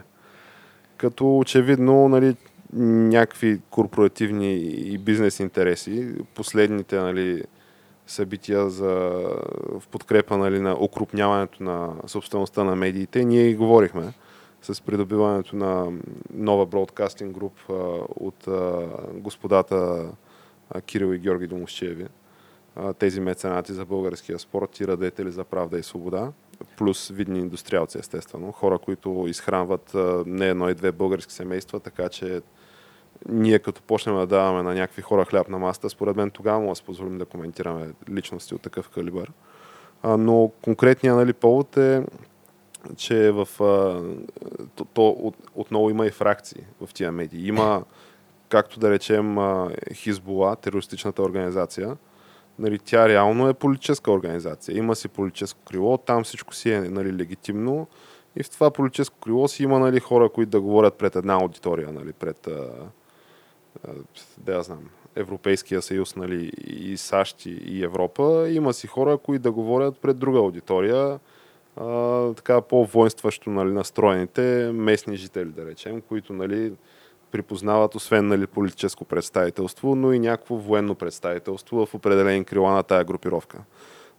Като 0.97 1.37
очевидно, 1.37 2.09
нали, 2.09 2.35
някакви 2.73 3.61
корпоративни 3.69 4.55
и 4.63 4.97
бизнес 4.97 5.39
интереси, 5.39 6.15
последните, 6.35 6.99
нали, 6.99 7.43
събития 8.07 8.69
за, 8.69 8.93
в 9.79 9.83
подкрепа 9.91 10.37
нали, 10.37 10.59
на 10.59 10.73
окрупняването 10.73 11.63
на 11.63 11.93
собствеността 12.07 12.63
на 12.63 12.75
медиите. 12.75 13.25
Ние 13.25 13.47
и 13.47 13.55
говорихме 13.55 14.13
с 14.61 14.81
придобиването 14.81 15.55
на 15.55 15.91
нова 16.33 16.65
бродкастинг 16.65 17.35
груп 17.35 17.53
а, 17.69 17.73
от 18.15 18.47
а, 18.47 18.87
господата 19.13 20.05
а, 20.69 20.81
Кирил 20.81 21.13
и 21.13 21.17
Георги 21.17 21.47
Домощеви. 21.47 22.05
Тези 22.99 23.19
меценати 23.19 23.73
за 23.73 23.85
българския 23.85 24.39
спорт 24.39 24.79
и 24.79 24.87
радетели 24.87 25.31
за 25.31 25.43
правда 25.43 25.79
и 25.79 25.83
свобода. 25.83 26.31
Плюс 26.77 27.09
видни 27.09 27.39
индустриалци, 27.39 27.97
естествено. 27.97 28.51
Хора, 28.51 28.79
които 28.79 29.25
изхранват 29.27 29.91
не 30.25 30.47
едно 30.47 30.69
и 30.69 30.73
две 30.73 30.91
български 30.91 31.33
семейства, 31.33 31.79
така 31.79 32.09
че 32.09 32.41
ние 33.29 33.59
като 33.59 33.81
почнем 33.81 34.15
да 34.15 34.27
даваме 34.27 34.63
на 34.63 34.73
някакви 34.73 35.01
хора 35.01 35.25
хляб 35.25 35.49
на 35.49 35.59
масата, 35.59 35.89
според 35.89 36.15
мен 36.15 36.31
тогава 36.31 36.59
му 36.59 36.73
да 36.73 36.81
позволим 36.85 37.17
да 37.17 37.25
коментираме 37.25 37.93
личности 38.09 38.55
от 38.55 38.61
такъв 38.61 38.89
калибър. 38.89 39.31
Но 40.03 40.51
конкретният 40.61 41.17
нали, 41.17 41.33
повод 41.33 41.77
е, 41.77 42.03
че 42.95 43.31
в, 43.31 43.47
то, 44.75 44.85
то 44.93 45.09
от, 45.09 45.35
отново 45.55 45.89
има 45.89 46.05
и 46.05 46.11
фракции 46.11 46.63
в 46.81 46.93
тия 46.93 47.11
медии. 47.11 47.47
Има, 47.47 47.83
както 48.49 48.79
да 48.79 48.91
речем, 48.91 49.37
Хизбола, 49.93 50.55
терористичната 50.55 51.23
организация. 51.23 51.97
Нали, 52.59 52.79
тя 52.79 53.09
реално 53.09 53.49
е 53.49 53.53
политическа 53.53 54.11
организация. 54.11 54.77
Има 54.77 54.95
си 54.95 55.07
политическо 55.07 55.59
крило, 55.65 55.97
там 55.97 56.23
всичко 56.23 56.55
си 56.55 56.71
е 56.71 56.81
нали, 56.81 57.17
легитимно. 57.17 57.87
И 58.35 58.43
в 58.43 58.49
това 58.49 58.71
политическо 58.71 59.19
крило 59.19 59.47
си 59.47 59.63
има 59.63 59.79
нали, 59.79 59.99
хора, 59.99 60.29
които 60.29 60.49
да 60.49 60.61
говорят 60.61 60.97
пред 60.97 61.15
една 61.15 61.33
аудитория, 61.33 61.91
нали, 61.91 62.13
пред, 62.13 62.47
а, 62.47 62.69
а, 63.87 63.91
да 64.37 64.53
я 64.53 64.63
знам, 64.63 64.89
Европейския 65.15 65.81
съюз 65.81 66.15
нали, 66.15 66.51
и 66.67 66.97
САЩ 66.97 67.45
и- 67.45 67.83
Европа. 67.83 68.49
Има 68.49 68.73
си 68.73 68.87
хора, 68.87 69.17
които 69.17 69.43
да 69.43 69.51
говорят 69.51 69.97
пред 69.97 70.17
друга 70.17 70.39
аудитория, 70.39 71.19
а, 71.77 72.33
така 72.33 72.61
по-воинстващо 72.61 73.49
нали, 73.49 73.71
настроените 73.71 74.71
местни 74.73 75.15
жители, 75.15 75.49
да 75.49 75.65
речем, 75.65 76.01
които 76.01 76.33
нали, 76.33 76.73
припознават 77.35 77.95
освен 77.95 78.27
нали, 78.27 78.47
политическо 78.47 79.05
представителство, 79.05 79.95
но 79.95 80.13
и 80.13 80.19
някакво 80.19 80.55
военно 80.55 80.95
представителство 80.95 81.85
в 81.85 81.93
определени 81.93 82.45
крила 82.45 82.71
на 82.71 82.83
тая 82.83 83.03
групировка. 83.03 83.57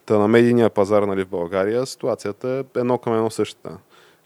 Та 0.06 0.18
на 0.18 0.28
медийния 0.28 0.70
пазар 0.70 1.02
нали, 1.02 1.24
в 1.24 1.28
България 1.28 1.86
ситуацията 1.86 2.48
е 2.48 2.78
едно 2.80 2.98
към 2.98 3.14
едно 3.14 3.30
същата. 3.30 3.78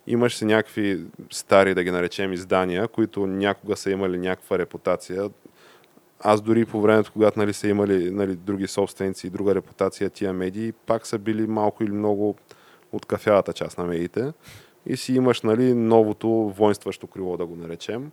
Имаш 0.07 0.37
си 0.37 0.45
някакви 0.45 1.05
стари, 1.31 1.75
да 1.75 1.85
ги 1.85 1.91
наречем, 1.91 2.33
издания, 2.33 2.89
които 2.89 3.27
някога 3.27 3.77
са 3.77 3.91
имали 3.91 4.19
някаква 4.19 4.59
репутация. 4.59 5.31
Аз 6.21 6.41
дори 6.41 6.65
по 6.65 6.81
времето, 6.81 7.13
когато 7.13 7.39
нали, 7.39 7.53
са 7.53 7.69
имали 7.69 8.11
нали, 8.11 8.37
други 8.37 8.67
собственици 8.67 9.27
и 9.27 9.31
друга 9.31 9.55
репутация 9.55 10.11
тия 10.11 10.33
медии, 10.33 10.73
пак 10.73 11.07
са 11.07 11.19
били 11.19 11.47
малко 11.47 11.85
или 11.85 11.93
много 11.93 12.37
от 12.93 13.07
кафявата 13.07 13.53
част 13.53 13.79
на 13.79 13.85
медиите. 13.85 14.33
И 14.87 14.97
си 14.97 15.15
имаш 15.15 15.43
нали, 15.43 15.75
новото 15.75 16.29
воинстващо 16.57 17.07
крило, 17.07 17.37
да 17.37 17.47
го 17.47 17.57
наречем, 17.57 18.11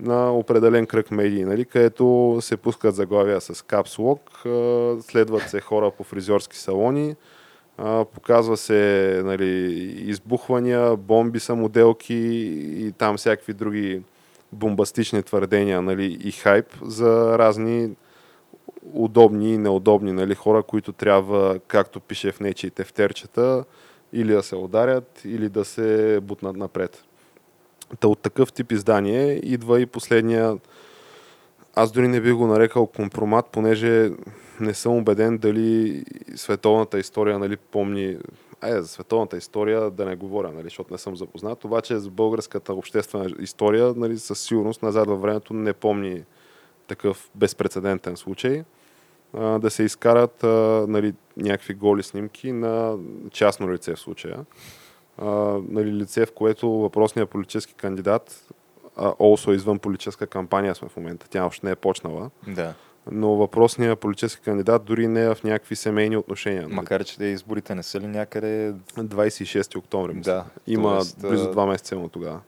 на 0.00 0.32
определен 0.32 0.86
кръг 0.86 1.10
медии, 1.10 1.44
нали, 1.44 1.64
където 1.64 2.38
се 2.40 2.56
пускат 2.56 2.94
заглавия 2.94 3.40
с 3.40 3.64
капслок, 3.64 4.42
следват 5.00 5.48
се 5.48 5.60
хора 5.60 5.90
по 5.90 6.04
фризьорски 6.04 6.56
салони, 6.58 7.16
показва 8.14 8.56
се 8.56 9.20
нали, 9.24 9.46
избухвания, 10.06 10.96
бомби, 10.96 11.40
самоделки 11.40 12.14
и 12.76 12.92
там 12.98 13.16
всякакви 13.16 13.52
други 13.52 14.02
бомбастични 14.52 15.22
твърдения 15.22 15.82
нали, 15.82 16.18
и 16.24 16.32
хайп 16.32 16.66
за 16.82 17.38
разни 17.38 17.90
удобни 18.92 19.54
и 19.54 19.58
неудобни 19.58 20.12
нали, 20.12 20.34
хора, 20.34 20.62
които 20.62 20.92
трябва, 20.92 21.58
както 21.66 22.00
пише 22.00 22.32
в 22.32 22.40
нечи 22.40 22.70
тефтерчета, 22.70 23.64
или 24.12 24.32
да 24.32 24.42
се 24.42 24.56
ударят, 24.56 25.22
или 25.24 25.48
да 25.48 25.64
се 25.64 26.20
бутнат 26.22 26.56
напред. 26.56 27.04
Та 28.00 28.08
от 28.08 28.18
такъв 28.18 28.52
тип 28.52 28.72
издание 28.72 29.32
идва 29.32 29.80
и 29.80 29.86
последния 29.86 30.58
аз 31.74 31.92
дори 31.92 32.08
не 32.08 32.20
бих 32.20 32.34
го 32.34 32.46
нарекал 32.46 32.86
компромат, 32.86 33.46
понеже 33.52 34.10
не 34.60 34.74
съм 34.74 34.96
убеден 34.96 35.38
дали 35.38 36.04
световната 36.36 36.98
история 36.98 37.38
нали, 37.38 37.56
помни 37.56 38.18
Ай, 38.60 38.80
за 38.80 38.88
световната 38.88 39.36
история 39.36 39.90
да 39.90 40.04
не 40.04 40.16
говоря, 40.16 40.52
нали, 40.52 40.64
защото 40.64 40.92
не 40.92 40.98
съм 40.98 41.16
запознат. 41.16 41.64
Обаче 41.64 41.96
за 41.96 42.10
българската 42.10 42.74
обществена 42.74 43.30
история 43.40 43.94
нали, 43.96 44.18
със 44.18 44.40
сигурност 44.40 44.82
назад 44.82 45.08
във 45.08 45.20
времето 45.20 45.54
не 45.54 45.72
помни 45.72 46.24
такъв 46.86 47.30
безпредседентен 47.34 48.16
случай. 48.16 48.64
А, 49.32 49.58
да 49.58 49.70
се 49.70 49.82
изкарат 49.82 50.44
а, 50.44 50.84
нали, 50.88 51.14
някакви 51.36 51.74
голи 51.74 52.02
снимки 52.02 52.52
на 52.52 52.98
частно 53.30 53.72
лице 53.72 53.94
в 53.94 54.00
случая. 54.00 54.44
А, 55.18 55.26
нали, 55.68 55.92
лице, 55.92 56.26
в 56.26 56.32
което 56.32 56.70
въпросният 56.70 57.30
политически 57.30 57.74
кандидат 57.74 58.52
а, 58.96 59.12
also 59.12 59.54
извън 59.54 59.78
политическа 59.78 60.26
кампания 60.26 60.74
сме 60.74 60.88
в 60.88 60.96
момента. 60.96 61.26
Тя 61.30 61.46
още 61.46 61.66
не 61.66 61.72
е 61.72 61.76
почнала. 61.76 62.30
Да. 62.46 62.74
Но 63.10 63.36
въпросният 63.36 63.98
политически 63.98 64.42
кандидат 64.42 64.84
дори 64.84 65.08
не 65.08 65.24
е 65.24 65.34
в 65.34 65.44
някакви 65.44 65.76
семейни 65.76 66.16
отношения. 66.16 66.62
нали? 66.62 66.74
Макар, 66.74 67.04
че 67.04 67.18
те 67.18 67.24
изборите 67.24 67.74
не 67.74 67.82
са 67.82 68.00
ли 68.00 68.06
някъде... 68.06 68.74
26 68.98 69.76
октомври. 69.76 70.14
Да, 70.14 70.44
Има 70.66 70.90
тоест, 70.90 71.20
близо 71.20 71.50
два 71.50 71.66
месеца 71.66 71.94
има 71.94 72.08
тогава. 72.08 72.40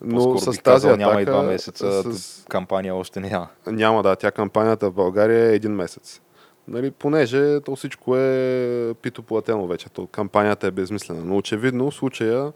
Но 0.00 0.38
с 0.38 0.44
тази 0.44 0.58
казал, 0.58 0.90
атака, 0.90 1.06
няма 1.08 1.22
и 1.22 1.24
два 1.24 1.42
месеца, 1.42 2.12
С... 2.12 2.44
кампания 2.48 2.94
още 2.94 3.20
няма. 3.20 3.48
Няма, 3.66 4.02
да. 4.02 4.16
Тя 4.16 4.30
кампанията 4.30 4.90
в 4.90 4.92
България 4.92 5.50
е 5.50 5.54
един 5.54 5.72
месец. 5.72 6.20
Нали, 6.68 6.90
понеже 6.90 7.60
то 7.60 7.76
всичко 7.76 8.16
е 8.16 8.94
питоплатено 9.02 9.66
вече. 9.66 9.90
То, 9.90 10.06
кампанията 10.06 10.66
е 10.66 10.70
безмислена. 10.70 11.24
Но 11.24 11.36
очевидно 11.36 11.90
в 11.90 11.94
случая 11.94 12.52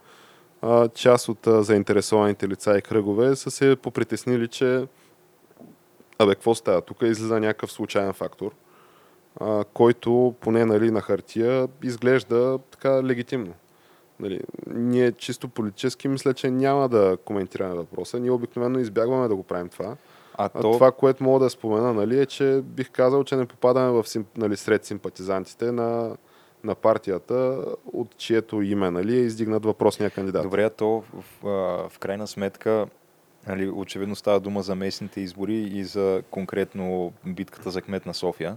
част 0.95 1.29
от 1.29 1.47
а, 1.47 1.63
заинтересованите 1.63 2.49
лица 2.49 2.79
и 2.79 2.83
кръгове 2.83 3.37
са 3.37 3.51
се 3.51 3.77
попритеснили, 3.77 4.49
че 4.49 4.87
абе, 6.19 6.35
какво 6.35 6.55
става? 6.55 6.81
Тук 6.81 7.03
излиза 7.03 7.41
някакъв 7.41 7.73
случайен 7.73 8.13
фактор, 8.13 8.53
който 9.75 10.35
поне 10.41 10.65
нали, 10.65 10.91
на 10.91 11.01
хартия 11.01 11.69
изглежда 11.83 12.59
така 12.71 13.05
легитимно. 13.05 13.55
Нали, 14.21 14.41
ние 14.67 15.13
чисто 15.13 15.49
политически 15.49 16.09
мисля, 16.09 16.35
че 16.35 16.51
няма 16.51 16.89
да 16.89 17.17
коментираме 17.25 17.75
въпроса. 17.75 18.21
Ние 18.21 18.31
обикновено 18.31 18.79
избягваме 18.79 19.29
да 19.29 19.37
го 19.37 19.43
правим 19.43 19.69
това. 19.69 19.97
А 20.35 20.45
А 20.45 20.49
то, 20.49 20.73
това, 20.73 20.93
което 20.93 21.25
мога 21.25 21.41
да 21.45 21.51
спомена, 21.51 21.95
нали, 21.95 22.21
е, 22.21 22.27
че 22.27 22.61
бих 22.65 22.91
казал, 22.91 23.25
че 23.25 23.37
не 23.37 23.47
попадаме 23.47 23.91
в, 23.91 24.09
сим- 24.09 24.27
нали, 24.37 24.57
сред 24.57 24.85
симпатизантите 24.85 25.73
на, 25.73 26.17
на 26.65 26.75
партията, 26.75 27.65
от 27.93 28.17
чието 28.17 28.63
име 28.63 28.91
нали, 28.91 29.17
е 29.17 29.21
издигнат 29.21 29.65
въпросния 29.65 30.11
кандидат. 30.11 30.43
добре, 30.43 30.65
а 30.65 30.71
то 30.71 31.03
в, 31.13 31.25
в 31.89 31.99
крайна 31.99 32.27
сметка 32.27 32.87
нали, 33.47 33.69
очевидно 33.69 34.17
става 34.17 34.41
дума 34.41 34.63
за 34.63 34.75
местните 34.75 35.21
избори 35.21 35.55
и 35.55 35.85
за 35.85 36.23
конкретно 36.31 37.13
битката 37.27 37.71
за 37.71 37.83
кмет 37.83 38.07
на 38.07 38.15
София. 38.15 38.57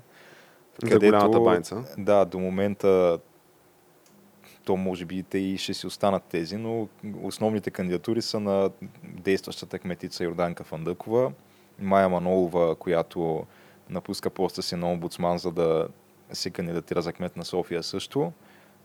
За 0.83 0.99
голямата 0.99 1.39
баница. 1.39 1.83
Да, 1.97 2.25
до 2.25 2.39
момента 2.39 3.19
то 4.65 4.77
може 4.77 5.05
би 5.05 5.23
те 5.23 5.37
и 5.37 5.57
ще 5.57 5.73
си 5.73 5.87
останат 5.87 6.23
тези, 6.23 6.57
но 6.57 6.87
основните 7.23 7.71
кандидатури 7.71 8.21
са 8.21 8.39
на 8.39 8.69
действащата 9.03 9.79
кметица 9.79 10.23
Йорданка 10.23 10.63
Фандъкова, 10.63 11.31
Майя 11.79 12.09
Манолова, 12.09 12.75
която 12.75 13.43
напуска 13.89 14.29
поста 14.29 14.61
си 14.61 14.75
на 14.75 14.91
омбудсман, 14.91 15.37
за 15.37 15.51
да 15.51 15.87
се 16.31 16.49
кандидатира 16.49 17.01
за 17.01 17.13
кмет 17.13 17.37
на 17.37 17.45
София 17.45 17.83
също. 17.83 18.31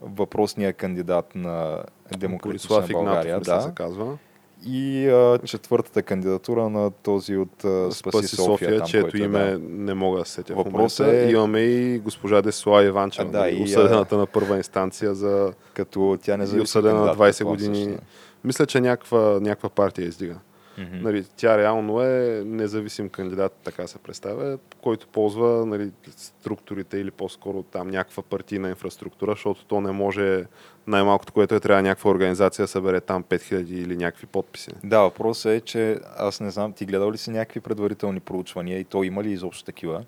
Въпросният 0.01 0.76
кандидат 0.76 1.34
на 1.34 1.82
Демократична 2.18 2.80
България, 2.82 3.40
да. 3.40 3.61
се 3.61 3.70
казва. 3.74 4.18
И 4.66 5.09
а, 5.09 5.38
четвъртата 5.45 6.03
кандидатура 6.03 6.68
на 6.68 6.90
този 6.90 7.36
от 7.36 7.64
а, 7.64 7.93
Спаси, 7.93 7.99
Спаси 7.99 8.36
София, 8.36 8.47
София, 8.49 8.78
там, 8.78 8.86
чието 8.86 9.16
е, 9.16 9.20
име 9.20 9.38
да. 9.45 9.59
не 9.59 9.95
мога 9.95 10.18
да 10.18 10.24
се 10.24 10.32
сетя 10.32 10.55
в 10.55 10.57
Въпросът 10.57 11.07
момента. 11.07 11.26
е- 11.26 11.30
Имаме 11.32 11.61
и 11.61 11.99
госпожа 11.99 12.43
Десла 12.43 12.84
Иванчева, 12.84 13.28
А, 13.28 13.32
да, 13.32 13.38
нали, 13.38 13.57
и, 13.57 13.61
а- 13.61 13.64
осъдената 13.64 14.16
на 14.16 14.26
първа 14.26 14.57
инстанция 14.57 15.14
за... 15.14 15.53
Като 15.74 16.18
тя 16.22 16.36
не 16.36 16.45
И 16.45 16.61
осъдена 16.61 16.95
на 16.95 17.01
кандидат, 17.07 17.18
20 17.18 17.38
предполагам, 17.38 17.57
години. 17.66 17.84
също. 17.84 18.01
Мисля, 18.45 18.66
че 18.66 18.80
някаква, 18.80 19.18
някаква 19.40 19.68
партия 19.68 20.09
издига. 20.09 20.36
Мгм. 20.79 21.03
Нали, 21.03 21.25
тя 21.37 21.59
реално 21.59 22.03
е 22.03 22.43
независим 22.47 23.09
кандидат, 23.09 23.53
така 23.64 23.87
се 23.87 23.99
представя, 23.99 24.59
който 24.83 25.07
ползва 25.07 25.66
нали, 25.66 25.91
структурите 26.16 26.99
или 26.99 27.11
по-скоро 27.11 27.62
там 27.62 27.89
някаква 27.89 28.23
партийна 28.23 28.68
инфраструктура, 28.68 29.33
защото 29.33 29.64
то 29.64 29.81
не 29.81 29.93
може 29.93 30.45
най-малкото, 30.87 31.33
което 31.33 31.55
е 31.55 31.61
трябва 31.61 31.83
някаква 31.83 32.11
организация 32.11 32.62
да 32.62 32.68
събере 32.68 33.01
там 33.01 33.25
5000 33.25 33.70
или 33.70 33.97
някакви 33.97 34.27
подписи. 34.27 34.70
Да, 34.85 35.01
въпросът 35.01 35.53
е, 35.53 35.61
че 35.61 35.99
аз 36.16 36.41
не 36.41 36.51
знам, 36.51 36.73
ти 36.73 36.87
гледал 36.87 37.12
ли 37.12 37.18
си 37.18 37.31
някакви 37.31 37.61
предварителни 37.61 38.20
проучвания 38.20 38.79
и 38.79 38.85
то 38.85 39.03
има 39.03 39.23
ли 39.23 39.33
изобщо 39.33 39.64
такива? 39.64 40.05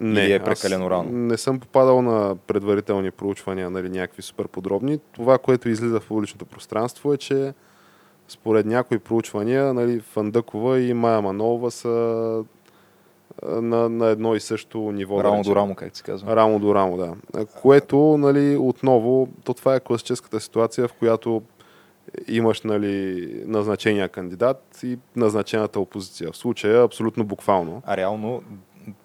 Или 0.00 0.32
е 0.32 0.44
прекалено 0.44 0.90
рано? 0.90 1.10
Не 1.12 1.36
съм 1.36 1.60
попадал 1.60 2.02
на 2.02 2.36
предварителни 2.36 3.10
проучвания, 3.10 3.70
нали, 3.70 3.88
някакви 3.88 4.22
супер 4.22 4.48
подробни. 4.48 4.98
Това, 5.12 5.38
което 5.38 5.68
излиза 5.68 6.00
в 6.00 6.06
публичното 6.08 6.46
пространство 6.46 7.14
е, 7.14 7.16
че 7.16 7.54
според 8.28 8.66
някои 8.66 8.98
проучвания, 8.98 9.74
нали, 9.74 10.00
Фандъкова 10.00 10.80
и 10.80 10.94
Майя 10.94 11.22
Манолова 11.22 11.70
са 11.70 11.88
на, 13.42 13.88
на 13.88 14.06
едно 14.06 14.34
и 14.34 14.40
също 14.40 14.78
ниво. 14.78 15.16
да 15.16 15.24
рамо 15.24 15.38
речем. 15.38 15.52
до 15.52 15.56
рамо, 15.56 15.74
как 15.74 15.96
се 15.96 16.02
казва. 16.02 16.36
Рамо 16.36 16.58
до 16.58 16.74
рамо, 16.74 16.96
да. 16.96 17.14
Което, 17.62 18.16
нали, 18.18 18.56
отново, 18.56 19.28
то 19.44 19.54
това 19.54 19.74
е 19.74 19.80
класическата 19.80 20.40
ситуация, 20.40 20.88
в 20.88 20.92
която 20.92 21.42
имаш 22.28 22.62
нали, 22.62 23.28
назначения 23.46 24.08
кандидат 24.08 24.80
и 24.82 24.98
назначената 25.16 25.80
опозиция. 25.80 26.32
В 26.32 26.36
случая 26.36 26.82
абсолютно 26.82 27.24
буквално. 27.24 27.82
А 27.86 27.96
реално, 27.96 28.42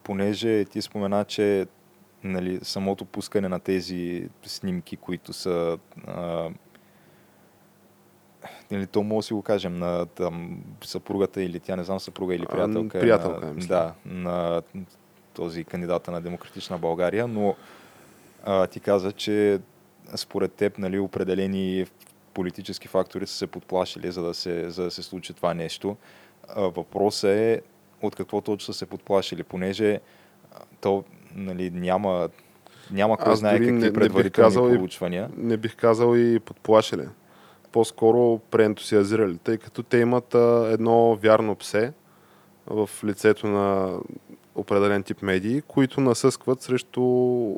понеже 0.04 0.66
ти 0.66 0.82
спомена, 0.82 1.26
че 1.26 1.68
нали, 2.24 2.60
самото 2.62 3.06
пускане 3.06 3.48
на 3.48 3.60
тези 3.60 4.30
снимки, 4.44 4.98
които 4.98 5.34
са 5.34 5.78
а, 6.08 6.50
нали, 8.72 8.88
то 8.88 9.04
може 9.04 9.18
да 9.18 9.24
си 9.24 9.34
го 9.34 9.42
кажем 9.42 9.76
на 9.76 10.06
там, 10.06 10.58
съпругата 10.84 11.44
или 11.44 11.60
тя 11.60 11.76
не 11.76 11.84
знам 11.84 12.00
съпруга 12.00 12.36
или 12.36 12.44
А, 12.44 12.52
приятелка, 12.52 12.98
е 12.98 13.02
приятелка 13.02 13.46
на, 13.46 13.52
е, 13.54 13.56
да, 13.56 13.94
на 14.06 14.62
този 15.34 15.64
кандидата 15.64 16.12
на 16.12 16.22
Демократична 16.22 16.78
България, 16.78 17.28
но 17.28 17.56
а, 18.44 18.68
ти 18.68 18.80
каза, 18.80 19.12
че 19.12 19.60
според 20.16 20.54
теб 20.54 20.78
нали, 20.78 21.00
определени 21.00 21.86
политически 22.34 22.88
фактори 22.88 23.28
са 23.28 23.34
се 23.34 23.48
подплашили, 23.48 24.12
за 24.12 24.24
да 24.24 24.34
се, 24.34 24.70
за 24.70 24.84
да 24.84 24.92
се 24.92 25.04
случи 25.04 25.34
това 25.34 25.54
нещо. 25.54 25.98
А, 26.48 26.62
въпросът 26.62 27.30
е 27.30 27.62
от 28.02 28.16
какво 28.16 28.42
точно 28.42 28.74
са 28.74 28.78
се 28.78 28.86
подплашили, 28.86 29.44
понеже 29.44 30.00
то 30.82 31.04
нали, 31.36 31.70
няма, 31.70 32.30
няма 32.92 33.18
кой 33.18 33.34
Аз 33.34 33.40
знае 33.40 33.54
какви 33.54 33.66
не- 33.66 33.78
не 33.80 33.86
бих 33.86 33.94
предварителни 33.94 34.46
казал 34.46 34.70
и- 34.70 34.74
проучвания. 34.74 35.30
не 35.38 35.58
бих 35.58 35.76
казал 35.76 36.16
и 36.16 36.40
подплашили. 36.40 37.04
По-скоро 37.72 38.40
преентусиазирали, 38.52 39.38
тъй 39.38 39.58
като 39.58 39.84
те 39.84 39.98
имат 39.98 40.36
а, 40.36 40.70
едно 40.72 41.16
вярно 41.16 41.56
псе 41.56 41.94
в 42.68 42.90
лицето 43.04 43.48
на 43.48 43.98
определен 44.56 45.04
тип 45.04 45.22
медии, 45.22 45.62
които 45.62 46.02
насъскват 46.02 46.62
срещу 46.62 47.02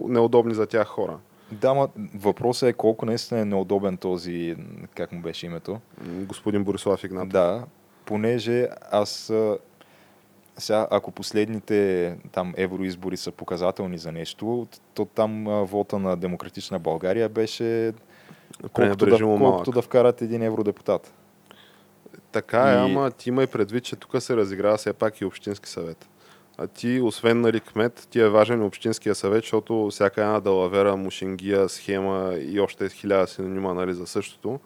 неудобни 0.08 0.54
за 0.54 0.68
тях 0.68 0.88
хора. 0.88 1.18
Да, 1.52 1.74
ма 1.74 1.90
въпросът 2.16 2.70
е 2.70 2.74
колко 2.74 3.06
наистина 3.06 3.40
е 3.40 3.46
неудобен 3.46 3.98
този, 3.98 4.56
как 4.96 5.12
му 5.12 5.22
беше 5.22 5.46
името. 5.46 5.80
Господин 6.06 6.64
Борислав 6.64 7.04
Игнатов. 7.04 7.30
Да, 7.30 7.64
понеже 8.06 8.68
аз 8.92 9.34
сега, 10.58 10.88
ако 10.92 11.12
последните 11.12 12.16
там 12.32 12.54
евроизбори 12.58 13.18
са 13.18 13.32
показателни 13.32 13.98
за 13.98 14.12
нещо, 14.12 14.68
то 14.94 15.06
там 15.06 15.46
вота 15.66 16.00
на 16.00 16.18
Демократична 16.18 16.80
България 16.80 17.30
беше 17.30 17.94
колкото 18.74 19.06
да, 19.06 19.18
колкото 19.20 19.72
да 19.72 19.82
вкарат 19.82 20.22
един 20.22 20.44
евродепутат. 20.44 21.14
Така 22.32 22.72
е, 22.72 22.74
И- 22.74 22.78
ама 22.78 23.12
ти 23.12 23.30
имай 23.30 23.48
предвид, 23.48 23.84
че 23.84 23.96
тук 23.96 24.22
се 24.22 24.36
разиграва 24.36 24.78
все 24.78 24.94
пак 24.94 25.22
и 25.22 25.26
Общински 25.26 25.70
съвет. 25.70 26.08
А 26.58 26.68
ти, 26.68 27.02
освен 27.02 27.42
нали, 27.42 27.60
кмет, 27.60 28.08
ти 28.10 28.20
е 28.20 28.30
важен 28.30 28.62
и 28.62 28.66
Общинския 28.66 29.16
съвет, 29.16 29.44
защото 29.44 29.88
всяка 29.92 30.22
една 30.22 30.40
далавера, 30.40 30.98
мушингия, 30.98 31.70
схема 31.70 32.34
и 32.40 32.60
още 32.60 32.90
хиляда 32.90 33.28
синонима 33.28 33.74
нали, 33.74 33.94
за 33.94 34.08
същото, 34.08 34.60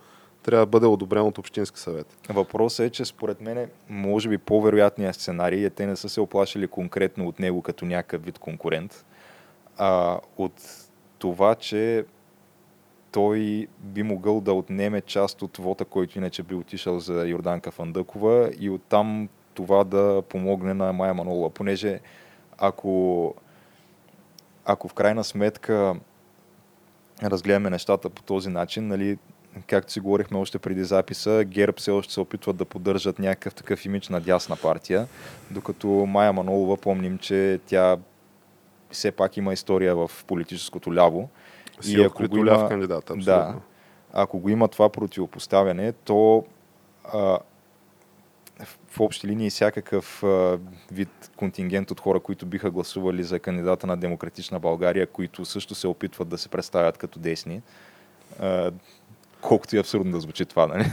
трябва 0.44 0.66
да 0.66 0.70
бъде 0.70 0.86
одобрен 0.86 1.22
от 1.22 1.38
Общински 1.38 1.80
съвет. 1.80 2.18
Въпросът 2.30 2.86
е, 2.86 2.90
че 2.90 3.06
според 3.06 3.42
мен, 3.42 3.70
може 3.90 4.30
би 4.30 4.38
по-вероятният 4.38 5.16
сценарий 5.16 5.66
е, 5.66 5.70
те 5.70 5.86
не 5.86 5.96
са 5.96 6.10
се 6.10 6.22
оплашили 6.22 6.68
конкретно 6.68 7.28
от 7.28 7.40
него 7.40 7.62
като 7.62 7.86
някакъв 7.86 8.26
вид 8.26 8.40
конкурент, 8.40 9.06
а 9.78 10.20
от 10.38 10.54
това, 11.20 11.56
че 11.56 12.06
той 13.16 13.68
би 13.80 14.04
могъл 14.04 14.42
да 14.42 14.54
отнеме 14.54 15.02
част 15.02 15.42
от 15.42 15.58
вота, 15.58 15.86
който 15.86 16.18
иначе 16.18 16.44
би 16.44 16.56
отишъл 16.56 17.00
за 17.00 17.28
Йорданка 17.28 17.72
Фандъкова 17.72 18.52
и 18.60 18.70
оттам 18.70 19.30
това 19.54 19.84
да 19.84 20.24
помогне 20.30 20.74
на 20.74 20.94
Майя 20.94 21.14
Манолова, 21.14 21.50
понеже 21.50 22.00
ако, 22.58 23.36
ако 24.66 24.88
в 24.88 24.94
крайна 24.94 25.24
сметка 25.24 25.96
разгледаме 27.24 27.70
нещата 27.70 28.10
по 28.10 28.22
този 28.22 28.50
начин, 28.50 28.88
нали, 28.88 29.18
както 29.68 29.92
си 29.92 30.00
говорихме 30.00 30.38
още 30.38 30.60
преди 30.60 30.84
записа, 30.84 31.44
ГЕРБ 31.48 31.78
все 31.78 31.92
още 31.92 32.14
се 32.14 32.20
опитват 32.20 32.58
да 32.58 32.66
поддържат 32.66 33.20
някакъв 33.20 33.56
такъв 33.56 33.86
имидж 33.86 34.10
на 34.10 34.22
дясна 34.22 34.56
партия, 34.56 35.08
докато 35.52 35.88
Майя 35.88 36.34
Манолова 36.34 36.78
помним, 36.78 37.18
че 37.18 37.60
тя 37.68 37.98
все 38.92 39.12
пак 39.12 39.38
има 39.38 39.54
история 39.54 39.96
в 39.96 40.12
политическото 40.28 40.96
ляво. 40.96 41.30
Си 41.82 41.94
и 41.94 42.04
ако 42.04 42.28
го 42.28 42.38
има, 42.38 42.70
кандидат, 42.70 43.04
абсолютно. 43.04 43.24
Да, 43.26 43.56
ако 44.14 44.40
го 44.40 44.50
има 44.50 44.68
това 44.68 44.90
противопоставяне, 44.90 45.92
то 45.92 46.46
а, 47.14 47.40
в 48.88 49.00
общи 49.00 49.28
линии 49.28 49.50
всякакъв 49.50 50.24
а, 50.24 50.60
вид 50.92 51.32
контингент 51.36 51.92
от 51.92 52.00
хора, 52.00 52.20
които 52.20 52.46
биха 52.46 52.72
гласували 52.72 53.24
за 53.24 53.40
кандидата 53.40 53.88
на 53.88 53.98
Демократична 53.98 54.60
България, 54.60 55.08
които 55.08 55.46
също 55.46 55.76
се 55.76 55.88
опитват 55.88 56.28
да 56.28 56.38
се 56.38 56.50
представят 56.50 56.98
като 56.98 57.20
десни, 57.20 57.62
а, 58.40 58.72
колкото 59.42 59.76
и 59.76 59.80
абсурдно 59.80 60.12
да 60.12 60.20
звучи 60.20 60.46
това, 60.46 60.68
нали? 60.68 60.86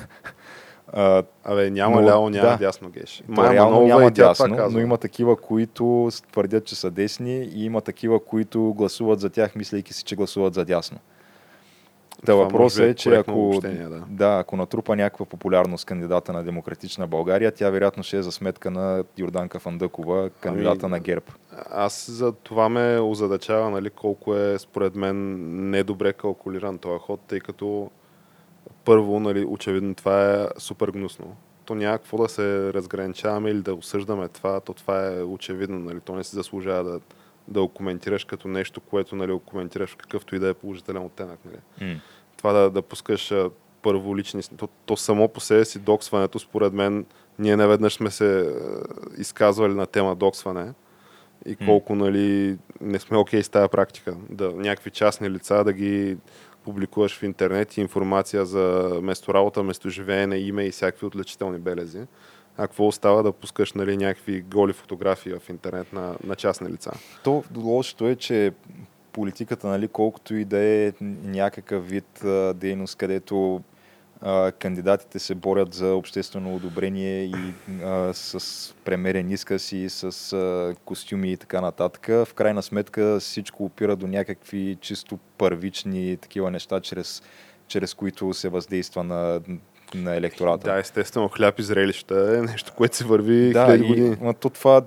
А, 0.92 1.22
Абе, 1.44 1.70
няма 1.70 2.00
но, 2.00 2.06
ляво, 2.06 2.30
няма 2.30 2.48
да, 2.48 2.56
дясно 2.56 2.90
геш. 2.90 3.22
Ма, 3.28 3.52
реално 3.52 3.86
няма 3.86 4.10
дясно, 4.10 4.68
но 4.70 4.78
има 4.80 4.98
такива, 4.98 5.36
които 5.36 6.10
твърдят, 6.32 6.64
че 6.64 6.74
са 6.74 6.90
десни 6.90 7.44
и 7.44 7.64
има 7.64 7.80
такива, 7.80 8.24
които 8.24 8.74
гласуват 8.76 9.20
за 9.20 9.30
тях, 9.30 9.56
мислейки 9.56 9.92
си, 9.92 10.04
че 10.04 10.16
гласуват 10.16 10.54
за 10.54 10.64
дясно. 10.64 10.98
Та 12.26 12.34
въпросът 12.34 12.84
е, 12.84 12.88
е, 12.88 12.94
че 12.94 13.14
ако, 13.14 13.60
да. 13.62 14.02
да, 14.08 14.38
ако 14.38 14.56
натрупа 14.56 14.96
някаква 14.96 15.26
популярност 15.26 15.84
кандидата 15.84 16.32
на 16.32 16.42
Демократична 16.44 17.06
България, 17.06 17.52
тя 17.52 17.70
вероятно 17.70 18.02
ще 18.02 18.16
е 18.16 18.22
за 18.22 18.32
сметка 18.32 18.70
на 18.70 19.04
Йорданка 19.18 19.58
Фандъкова, 19.58 20.30
кандидата 20.40 20.86
ами, 20.86 20.90
на 20.90 21.00
ГЕРБ. 21.00 21.26
Аз 21.70 22.10
за 22.10 22.32
това 22.32 22.68
ме 22.68 22.98
озадачава, 22.98 23.70
нали, 23.70 23.90
колко 23.90 24.34
е 24.34 24.58
според 24.58 24.94
мен 24.94 25.36
недобре 25.70 26.12
калкулиран 26.12 26.78
този 26.78 26.98
ход, 26.98 27.20
тъй 27.28 27.40
като 27.40 27.90
първо, 28.84 29.20
нали, 29.20 29.44
очевидно 29.44 29.94
това 29.94 30.34
е 30.34 30.46
супер 30.58 30.88
гнусно. 30.88 31.36
То 31.64 31.74
няма 31.74 31.98
какво 31.98 32.16
да 32.16 32.28
се 32.28 32.72
разграничаваме 32.72 33.50
или 33.50 33.62
да 33.62 33.74
осъждаме 33.74 34.28
това, 34.28 34.60
то 34.60 34.74
това 34.74 35.06
е 35.06 35.22
очевидно, 35.22 35.78
нали, 35.78 36.00
то 36.00 36.14
не 36.14 36.24
се 36.24 36.36
заслужава 36.36 36.84
да, 36.84 37.00
да 37.48 37.60
го 37.60 37.68
коментираш 37.68 38.24
като 38.24 38.48
нещо, 38.48 38.80
което 38.80 39.16
нали, 39.16 39.38
коментираш 39.46 39.90
в 39.90 39.96
какъвто 39.96 40.36
и 40.36 40.38
да 40.38 40.48
е 40.48 40.54
положителен 40.54 41.02
оттенък. 41.02 41.38
Нали. 41.44 41.56
Mm. 41.80 42.00
Това 42.36 42.52
да, 42.52 42.70
да 42.70 42.82
пускаш 42.82 43.32
първо 43.82 44.16
лични... 44.16 44.42
То, 44.56 44.68
то 44.86 44.96
само 44.96 45.28
по 45.28 45.40
себе 45.40 45.64
си 45.64 45.78
доксването, 45.78 46.38
според 46.38 46.72
мен, 46.72 47.06
ние 47.38 47.56
неведнъж 47.56 47.94
сме 47.94 48.10
се 48.10 48.54
изказвали 49.18 49.74
на 49.74 49.86
тема 49.86 50.16
доксване 50.16 50.72
и 51.46 51.56
колко 51.56 51.92
mm. 51.92 51.96
нали, 51.96 52.58
не 52.80 52.98
сме 52.98 53.16
окей 53.16 53.40
okay 53.40 53.42
с 53.42 53.48
тази 53.48 53.68
практика. 53.68 54.16
Да, 54.30 54.52
някакви 54.52 54.90
частни 54.90 55.30
лица 55.30 55.64
да 55.64 55.72
ги 55.72 56.16
публикуваш 56.64 57.18
в 57.18 57.22
интернет 57.22 57.76
информация 57.76 58.46
за 58.46 58.98
месторабота, 59.02 59.62
местоживеене, 59.62 60.36
име 60.36 60.64
и 60.64 60.70
всякакви 60.70 61.06
отличителни 61.06 61.58
белези. 61.58 62.00
А 62.56 62.66
какво 62.66 62.86
остава 62.86 63.22
да 63.22 63.32
пускаш 63.32 63.72
нали, 63.72 63.96
някакви 63.96 64.40
голи 64.40 64.72
фотографии 64.72 65.32
в 65.32 65.48
интернет 65.48 65.92
на, 65.92 66.16
на 66.24 66.34
частни 66.34 66.68
лица? 66.68 66.92
То 67.24 67.44
лошото 67.56 68.08
е, 68.08 68.16
че 68.16 68.52
политиката, 69.12 69.66
нали, 69.66 69.88
колкото 69.88 70.34
и 70.34 70.44
да 70.44 70.58
е 70.58 70.92
някакъв 71.24 71.88
вид 71.88 72.24
а, 72.24 72.54
дейност, 72.54 72.96
където 72.96 73.62
а, 74.22 74.52
кандидатите 74.52 75.18
се 75.18 75.34
борят 75.34 75.74
за 75.74 75.94
обществено 75.94 76.56
одобрение 76.56 77.24
и 77.24 77.54
а, 77.84 78.14
с 78.14 78.74
премерен 78.84 79.30
изказ 79.30 79.72
и 79.72 79.88
с 79.88 80.32
а, 80.32 80.74
костюми 80.84 81.32
и 81.32 81.36
така 81.36 81.60
нататък. 81.60 82.06
В 82.06 82.34
крайна 82.34 82.62
сметка 82.62 83.20
всичко 83.20 83.64
опира 83.64 83.96
до 83.96 84.06
някакви 84.06 84.76
чисто 84.80 85.18
първични 85.38 86.16
такива 86.16 86.50
неща, 86.50 86.80
чрез, 86.80 87.22
чрез 87.68 87.94
които 87.94 88.34
се 88.34 88.48
въздейства 88.48 89.04
на, 89.04 89.40
на 89.94 90.16
електората. 90.16 90.72
Да, 90.72 90.78
естествено, 90.78 91.28
хляб 91.28 91.58
и 91.58 91.62
зрелища 91.62 92.38
е 92.38 92.42
нещо, 92.42 92.72
което 92.76 92.96
се 92.96 93.04
върви 93.04 93.52
да, 93.52 93.64
хиляди 93.64 93.84
години. 93.84 94.16
Да, 94.16 94.32
то 94.32 94.50
това 94.50 94.82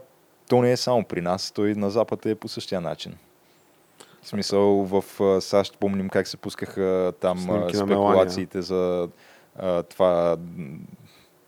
то 0.49 0.61
не 0.61 0.71
е 0.71 0.77
само 0.77 1.03
при 1.03 1.21
нас, 1.21 1.51
той 1.51 1.73
на 1.73 1.89
Запад 1.89 2.25
е 2.25 2.35
по 2.35 2.47
същия 2.47 2.81
начин. 2.81 3.15
В 4.25 4.27
смисъл 4.27 4.83
в 4.83 5.03
САЩ 5.41 5.77
помним 5.79 6.09
как 6.09 6.27
се 6.27 6.37
пускаха 6.37 7.13
там 7.19 7.39
Снимки 7.39 7.75
спекулациите 7.75 8.61
за 8.61 9.09
а, 9.55 9.83
това 9.83 10.37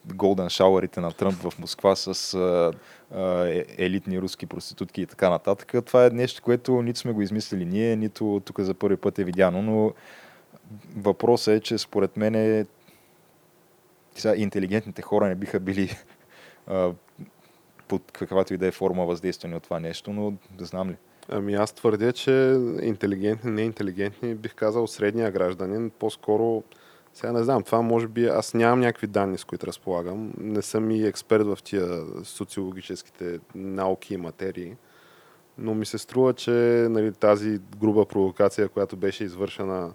голден 0.06 0.50
шауърите 0.50 1.00
на 1.02 1.12
Тръмп 1.12 1.36
в 1.36 1.60
Москва 1.60 1.96
с 1.96 2.34
а, 2.34 2.72
а, 3.16 3.48
е, 3.48 3.66
елитни 3.78 4.22
руски 4.22 4.46
проститутки 4.46 5.02
и 5.02 5.06
така 5.06 5.30
нататък. 5.30 5.74
Това 5.86 6.06
е 6.06 6.10
нещо, 6.10 6.42
което 6.42 6.82
нито 6.82 7.00
сме 7.00 7.12
го 7.12 7.22
измислили 7.22 7.66
ние, 7.66 7.96
нито 7.96 8.42
тук 8.46 8.60
за 8.60 8.74
първи 8.74 8.98
път 8.98 9.20
е 9.20 9.24
видяно, 9.24 9.62
но 9.62 9.94
въпросът 10.96 11.54
е, 11.54 11.60
че 11.60 11.78
според 11.78 12.18
мен 12.18 12.36
е, 12.36 12.66
сега, 14.16 14.36
интелигентните 14.36 15.02
хора 15.02 15.28
не 15.28 15.36
биха 15.36 15.60
били 15.60 15.98
а, 16.68 16.92
под 17.88 18.12
каквато 18.12 18.54
и 18.54 18.58
да 18.58 18.68
е 18.68 18.72
форма 18.72 19.06
въздействани 19.06 19.56
от 19.56 19.64
това 19.64 19.80
нещо, 19.80 20.14
но 20.14 20.34
да 20.52 20.66
знам 20.66 20.90
ли. 20.90 20.96
Ами 21.30 21.54
аз 21.54 21.74
твърдя, 21.74 22.14
че 22.14 22.60
интелигентни, 22.82 23.52
неинтелигентни, 23.52 24.36
бих 24.36 24.56
казал 24.56 24.88
средния 24.88 25.32
гражданин, 25.32 25.92
по-скоро 26.00 26.64
сега 27.18 27.32
не 27.32 27.44
знам, 27.44 27.64
това 27.64 27.82
може 27.82 28.08
би, 28.08 28.26
аз 28.26 28.54
нямам 28.54 28.80
някакви 28.80 29.08
данни, 29.08 29.38
с 29.38 29.44
които 29.44 29.68
разполагам. 29.68 30.34
Не 30.38 30.62
съм 30.62 30.92
и 30.92 31.04
експерт 31.04 31.46
в 31.46 31.58
тия 31.64 32.04
социологическите 32.24 33.40
науки 33.56 34.14
и 34.14 34.18
материи. 34.18 34.76
Но 35.58 35.74
ми 35.74 35.86
се 35.86 35.98
струва, 35.98 36.34
че 36.34 36.52
нали, 36.90 37.12
тази 37.12 37.60
груба 37.80 38.06
провокация, 38.06 38.70
която 38.70 38.98
беше 38.98 39.24
извършена 39.24 39.94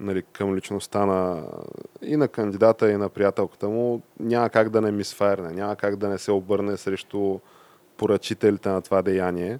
нали, 0.00 0.22
към 0.32 0.56
личността 0.56 1.06
на, 1.06 1.46
и 2.02 2.16
на 2.16 2.28
кандидата, 2.28 2.90
и 2.90 2.96
на 2.96 3.08
приятелката 3.08 3.68
му, 3.68 4.02
няма 4.20 4.50
как 4.50 4.68
да 4.68 4.80
не 4.80 4.90
мисфайрне, 4.90 5.52
няма 5.52 5.76
как 5.76 5.96
да 5.96 6.08
не 6.08 6.18
се 6.18 6.32
обърне 6.32 6.76
срещу 6.76 7.38
поръчителите 7.96 8.68
на 8.68 8.82
това 8.82 9.02
деяние. 9.02 9.58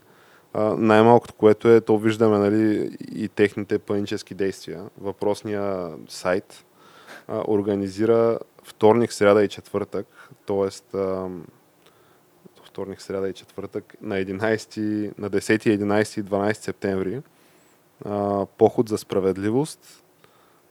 Най-малкото, 0.58 1.34
което 1.34 1.68
е, 1.68 1.80
то 1.80 1.98
виждаме 1.98 2.38
нали, 2.38 2.96
и 3.14 3.28
техните 3.28 3.78
панически 3.78 4.34
действия. 4.34 4.84
Въпросния 5.00 5.92
сайт, 6.08 6.64
а, 7.28 7.42
организира 7.48 8.38
вторник, 8.62 9.12
сряда 9.12 9.44
и 9.44 9.48
четвъртък, 9.48 10.30
т.е. 10.46 10.98
вторник, 12.64 13.02
сряда 13.02 13.28
и 13.28 13.32
четвъртък 13.32 13.94
на, 14.00 14.14
11, 14.14 15.18
на 15.18 15.30
10, 15.30 15.78
11 15.78 16.20
и 16.20 16.24
12 16.24 16.52
септември 16.52 17.22
а, 18.04 18.46
поход 18.46 18.88
за 18.88 18.98
справедливост 18.98 20.03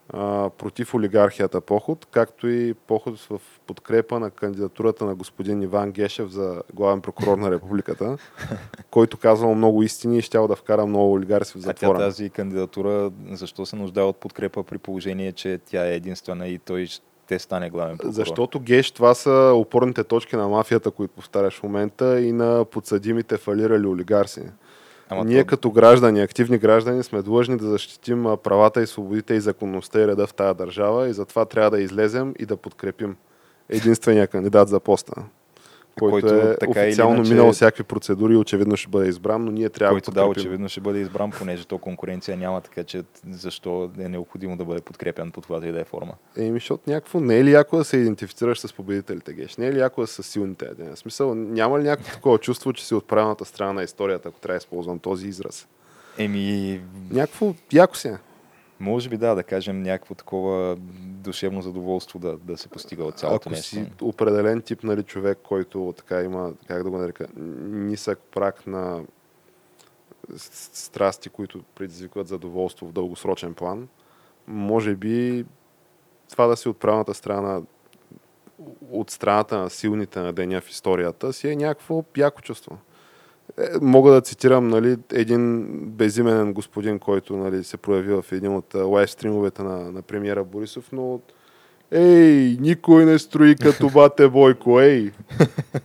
а, 0.10 0.50
против 0.50 0.94
олигархията 0.94 1.62
поход, 1.62 2.08
както 2.12 2.48
и 2.48 2.74
поход 2.74 3.20
в 3.20 3.42
подкрепа 3.68 4.20
на 4.20 4.32
кандидатурата 4.32 5.06
на 5.06 5.16
господин 5.16 5.62
Иван 5.62 5.92
Гешев 5.92 6.30
за 6.30 6.62
главен 6.74 7.02
прокурор 7.02 7.38
на 7.38 7.52
републиката, 7.52 8.18
който 8.92 9.18
казвал 9.18 9.56
много 9.56 9.84
истини 9.84 10.18
и 10.18 10.22
щял 10.22 10.48
да 10.48 10.56
вкара 10.56 10.86
много 10.86 11.14
олигарси 11.14 11.58
в 11.58 11.62
затвора. 11.62 11.98
А 11.98 12.00
тя 12.00 12.06
тази 12.06 12.30
кандидатура 12.30 13.12
защо 13.32 13.66
се 13.66 13.76
нуждае 13.76 14.04
от 14.04 14.18
подкрепа 14.18 14.64
при 14.64 14.78
положение, 14.78 15.32
че 15.32 15.60
тя 15.66 15.88
е 15.88 15.96
единствена 15.96 16.48
и 16.48 16.60
той 16.60 16.86
ще 16.86 17.40
стане 17.40 17.70
главен 17.70 17.98
прокурор? 17.98 18.14
Защото 18.14 18.60
Геш 18.60 18.92
това 18.92 19.14
са 19.14 19.52
опорните 19.56 20.04
точки 20.04 20.36
на 20.36 20.48
мафията, 20.48 20.92
които 20.92 21.14
повтаряш 21.14 21.60
в 21.60 21.64
момента 21.64 22.22
и 22.22 22.32
на 22.32 22.66
подсъдимите 22.66 23.38
фалирали 23.38 23.88
олигарси. 23.88 24.42
Ама 25.10 25.26
Ние 25.26 25.44
то... 25.44 25.48
като 25.48 25.72
граждани, 25.72 26.22
активни 26.22 26.58
граждани, 26.58 27.04
сме 27.04 27.22
длъжни 27.22 27.58
да 27.58 27.70
защитим 27.70 28.24
правата 28.44 28.82
и 28.82 28.88
свободите 28.88 29.34
и 29.34 29.40
законността 29.40 30.02
и 30.02 30.08
реда 30.08 30.28
в 30.28 30.34
тази 30.34 30.58
държава 30.58 31.08
и 31.10 31.14
затова 31.14 31.46
трябва 31.46 31.72
да 31.72 31.82
излезем 31.82 32.34
и 32.40 32.46
да 32.46 32.58
подкрепим 32.58 33.16
единствения 33.70 34.28
кандидат 34.28 34.70
за 34.70 34.80
поста 34.80 35.14
който, 36.00 36.28
който 36.28 36.48
е 36.48 36.58
така 36.58 36.72
официално 36.72 37.16
иначе... 37.16 37.32
минал 37.32 37.52
всякакви 37.52 37.84
процедури 37.84 38.34
и 38.34 38.38
очевидно 38.38 38.78
ще 38.78 38.88
бъде 38.88 39.10
избран, 39.10 39.46
но 39.46 39.52
ние 39.52 39.70
трябва 39.70 39.94
който, 39.94 40.12
да, 40.12 40.26
очевидно 40.26 40.70
ще 40.70 40.82
бъде 40.82 41.00
избран, 41.00 41.32
понеже 41.32 41.66
то 41.66 41.78
конкуренция 41.78 42.38
няма, 42.38 42.62
така 42.62 42.84
че 42.84 43.04
защо 43.30 43.92
е 44.00 44.10
необходимо 44.10 44.58
да 44.58 44.66
бъде 44.66 44.82
подкрепен 44.82 45.32
под 45.32 45.44
това 45.44 45.68
и 45.68 45.72
да 45.72 45.80
е 45.82 45.84
форма. 45.84 46.14
Еми, 46.38 46.60
защото 46.60 46.84
някакво 46.88 47.20
не 47.20 47.40
е 47.40 47.44
ли 47.44 47.52
яко 47.52 47.78
да 47.78 47.84
се 47.84 47.98
идентифицираш 47.98 48.60
с 48.60 48.74
победителите, 48.74 49.34
Геш? 49.34 49.58
Не 49.58 49.68
е 49.68 49.74
ли 49.74 49.80
яко 49.80 50.02
да 50.02 50.08
са 50.08 50.24
силните? 50.24 50.70
В 50.96 50.98
смисъл, 50.98 51.36
няма 51.36 51.80
ли 51.80 51.84
някакво 51.84 52.16
такова 52.16 52.38
чувство, 52.38 52.74
че 52.74 52.86
си 52.86 52.96
от 52.96 53.08
правилната 53.08 53.46
страна 53.46 53.74
на 53.74 53.84
историята, 53.84 54.30
ако 54.30 54.40
трябва 54.40 54.54
да 54.54 54.58
използвам 54.58 55.00
този 55.00 55.28
израз? 55.28 55.68
Еми... 56.18 56.82
Някакво 57.12 57.54
яко 57.74 57.98
си 57.98 58.08
е. 58.08 58.18
Може 58.84 59.10
би 59.10 59.18
да, 59.18 59.36
да 59.36 59.44
кажем 59.44 59.84
някакво 59.84 60.16
такова 60.16 60.76
душевно 61.04 61.62
задоволство 61.62 62.20
да, 62.20 62.38
да 62.38 62.58
се 62.58 62.70
постига 62.70 63.04
от 63.04 63.18
цялото 63.18 63.36
Ако 63.36 63.50
нещо. 63.50 63.70
си 63.70 63.92
определен 64.02 64.62
тип 64.62 64.84
нали, 64.84 65.04
човек, 65.04 65.38
който 65.44 65.94
така 65.98 66.22
има, 66.22 66.54
как 66.68 66.84
да 66.84 66.90
го 66.90 66.98
нарека, 66.98 67.28
нисък 67.38 68.20
прак 68.32 68.68
на 68.68 69.04
страсти, 70.38 71.30
които 71.30 71.64
предизвикват 71.76 72.28
задоволство 72.28 72.88
в 72.88 72.92
дългосрочен 72.92 73.54
план, 73.54 73.88
може 74.48 74.96
би 74.96 75.46
това 76.30 76.48
да 76.48 76.56
си 76.56 76.70
отправната 76.70 77.14
страна 77.14 77.62
от 78.92 79.10
страната 79.10 79.58
на 79.58 79.70
силните 79.70 80.20
на 80.20 80.34
деня 80.34 80.62
в 80.62 80.70
историята 80.70 81.34
си 81.34 81.50
е 81.50 81.56
някакво 81.56 82.04
яко 82.18 82.42
чувство. 82.42 82.78
Е, 83.58 83.70
мога 83.82 84.12
да 84.12 84.22
цитирам 84.22 84.68
нали, 84.68 84.98
един 85.14 85.68
безименен 85.90 86.54
господин, 86.54 87.00
който 87.00 87.36
нали, 87.36 87.64
се 87.64 87.78
прояви 87.78 88.14
в 88.14 88.26
един 88.32 88.56
от 88.56 88.74
лайв 88.76 89.12
стримовете 89.12 89.64
на, 89.64 89.92
на 89.92 90.02
премиера 90.02 90.44
Борисов, 90.44 90.90
но 90.92 91.20
Ей, 91.92 92.58
никой 92.60 93.06
не 93.06 93.20
строи 93.20 93.56
като 93.56 93.90
бате 93.90 94.28
Бойко, 94.28 94.80
ей! 94.80 95.12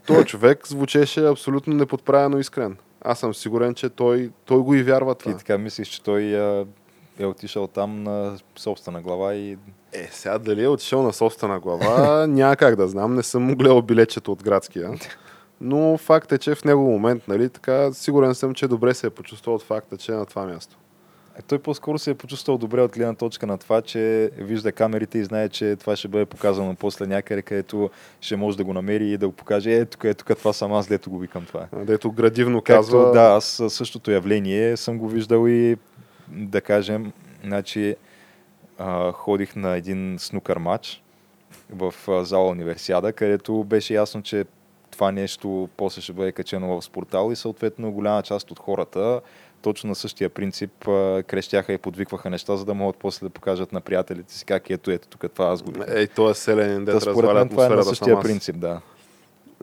Той 0.06 0.24
човек 0.24 0.66
звучеше 0.66 1.26
абсолютно 1.26 1.74
неподправено 1.74 2.38
искрен. 2.38 2.76
Аз 3.00 3.18
съм 3.18 3.34
сигурен, 3.34 3.74
че 3.74 3.88
той, 3.88 4.30
той 4.44 4.58
го 4.58 4.74
и 4.74 4.82
вярва 4.82 5.14
това. 5.14 5.32
Ти 5.32 5.38
така 5.38 5.58
мислиш, 5.58 5.88
че 5.88 6.02
той 6.02 6.36
а, 6.36 6.66
е 7.18 7.26
отишъл 7.26 7.66
там 7.66 8.02
на 8.02 8.38
собствена 8.56 9.02
глава 9.02 9.34
и... 9.34 9.58
Е, 9.92 10.08
сега 10.12 10.38
дали 10.38 10.64
е 10.64 10.68
отишъл 10.68 11.02
на 11.02 11.12
собствена 11.12 11.60
глава, 11.60 12.26
няма 12.28 12.56
как 12.56 12.76
да 12.76 12.88
знам. 12.88 13.14
Не 13.14 13.22
съм 13.22 13.42
му 13.42 13.56
гледал 13.56 13.82
билечето 13.82 14.32
от 14.32 14.42
градския. 14.42 14.90
Но 15.60 15.98
факт 15.98 16.32
е, 16.32 16.38
че 16.38 16.54
в 16.54 16.64
него 16.64 16.82
момент, 16.82 17.28
нали, 17.28 17.48
така, 17.48 17.92
сигурен 17.92 18.34
съм, 18.34 18.54
че 18.54 18.68
добре 18.68 18.94
се 18.94 19.06
е 19.06 19.10
почувствал 19.10 19.56
от 19.56 19.62
факта, 19.62 19.96
че 19.96 20.12
е 20.12 20.14
на 20.14 20.26
това 20.26 20.46
място. 20.46 20.76
Е, 21.38 21.42
той 21.42 21.58
по-скоро 21.58 21.98
се 21.98 22.10
е 22.10 22.14
почувствал 22.14 22.58
добре 22.58 22.82
от 22.82 22.92
гледна 22.92 23.14
точка 23.14 23.46
на 23.46 23.58
това, 23.58 23.82
че 23.82 24.30
вижда 24.38 24.72
камерите 24.72 25.18
и 25.18 25.24
знае, 25.24 25.48
че 25.48 25.76
това 25.76 25.96
ще 25.96 26.08
бъде 26.08 26.24
показано 26.24 26.74
после 26.74 27.06
някъде, 27.06 27.42
където 27.42 27.90
ще 28.20 28.36
може 28.36 28.56
да 28.56 28.64
го 28.64 28.72
намери 28.72 29.12
и 29.12 29.16
да 29.16 29.28
го 29.28 29.32
покаже. 29.32 29.72
Е, 29.72 29.84
тук, 29.84 30.04
е, 30.04 30.14
тук 30.14 30.38
това 30.38 30.52
съм 30.52 30.72
аз, 30.72 30.86
дето 30.86 31.10
го 31.10 31.18
викам 31.18 31.44
това. 31.44 31.66
Дето 31.72 32.12
градивно 32.12 32.62
казва. 32.62 33.04
Както, 33.04 33.12
да, 33.12 33.22
аз 33.22 33.62
същото 33.68 34.10
явление 34.10 34.76
съм 34.76 34.98
го 34.98 35.08
виждал 35.08 35.48
и 35.48 35.76
да 36.28 36.60
кажем, 36.60 37.12
значи 37.44 37.96
а, 38.78 39.12
ходих 39.12 39.56
на 39.56 39.76
един 39.76 40.16
снукър 40.18 40.56
матч 40.56 41.02
в 41.70 41.94
а, 42.08 42.24
зала 42.24 42.48
Универсиада, 42.48 43.12
където 43.12 43.64
беше 43.64 43.94
ясно, 43.94 44.22
че 44.22 44.44
това 44.98 45.12
нещо 45.12 45.68
после 45.76 46.00
ще 46.00 46.12
бъде 46.12 46.32
качено 46.32 46.80
в 46.80 46.84
спортал 46.84 47.32
и 47.32 47.36
съответно 47.36 47.92
голяма 47.92 48.22
част 48.22 48.50
от 48.50 48.58
хората 48.58 49.20
точно 49.62 49.88
на 49.88 49.94
същия 49.94 50.28
принцип 50.28 50.70
крещяха 51.26 51.72
и 51.72 51.78
подвикваха 51.78 52.30
неща, 52.30 52.56
за 52.56 52.64
да 52.64 52.74
могат 52.74 52.96
после 52.96 53.26
да 53.26 53.30
покажат 53.30 53.72
на 53.72 53.80
приятелите 53.80 54.34
си 54.34 54.44
как 54.44 54.70
ето, 54.70 54.90
ето 54.90 55.08
тук 55.08 55.32
това 55.32 55.46
аз 55.46 55.62
го 55.62 55.72
Ей, 55.88 56.06
то 56.06 56.30
е 56.30 56.34
селен, 56.34 56.84
да 56.84 57.00
според 57.00 57.34
мен 57.34 57.48
това 57.48 57.66
е 57.66 57.68
на 57.68 57.84
същия 57.84 58.20
принцип, 58.20 58.58
да. 58.58 58.80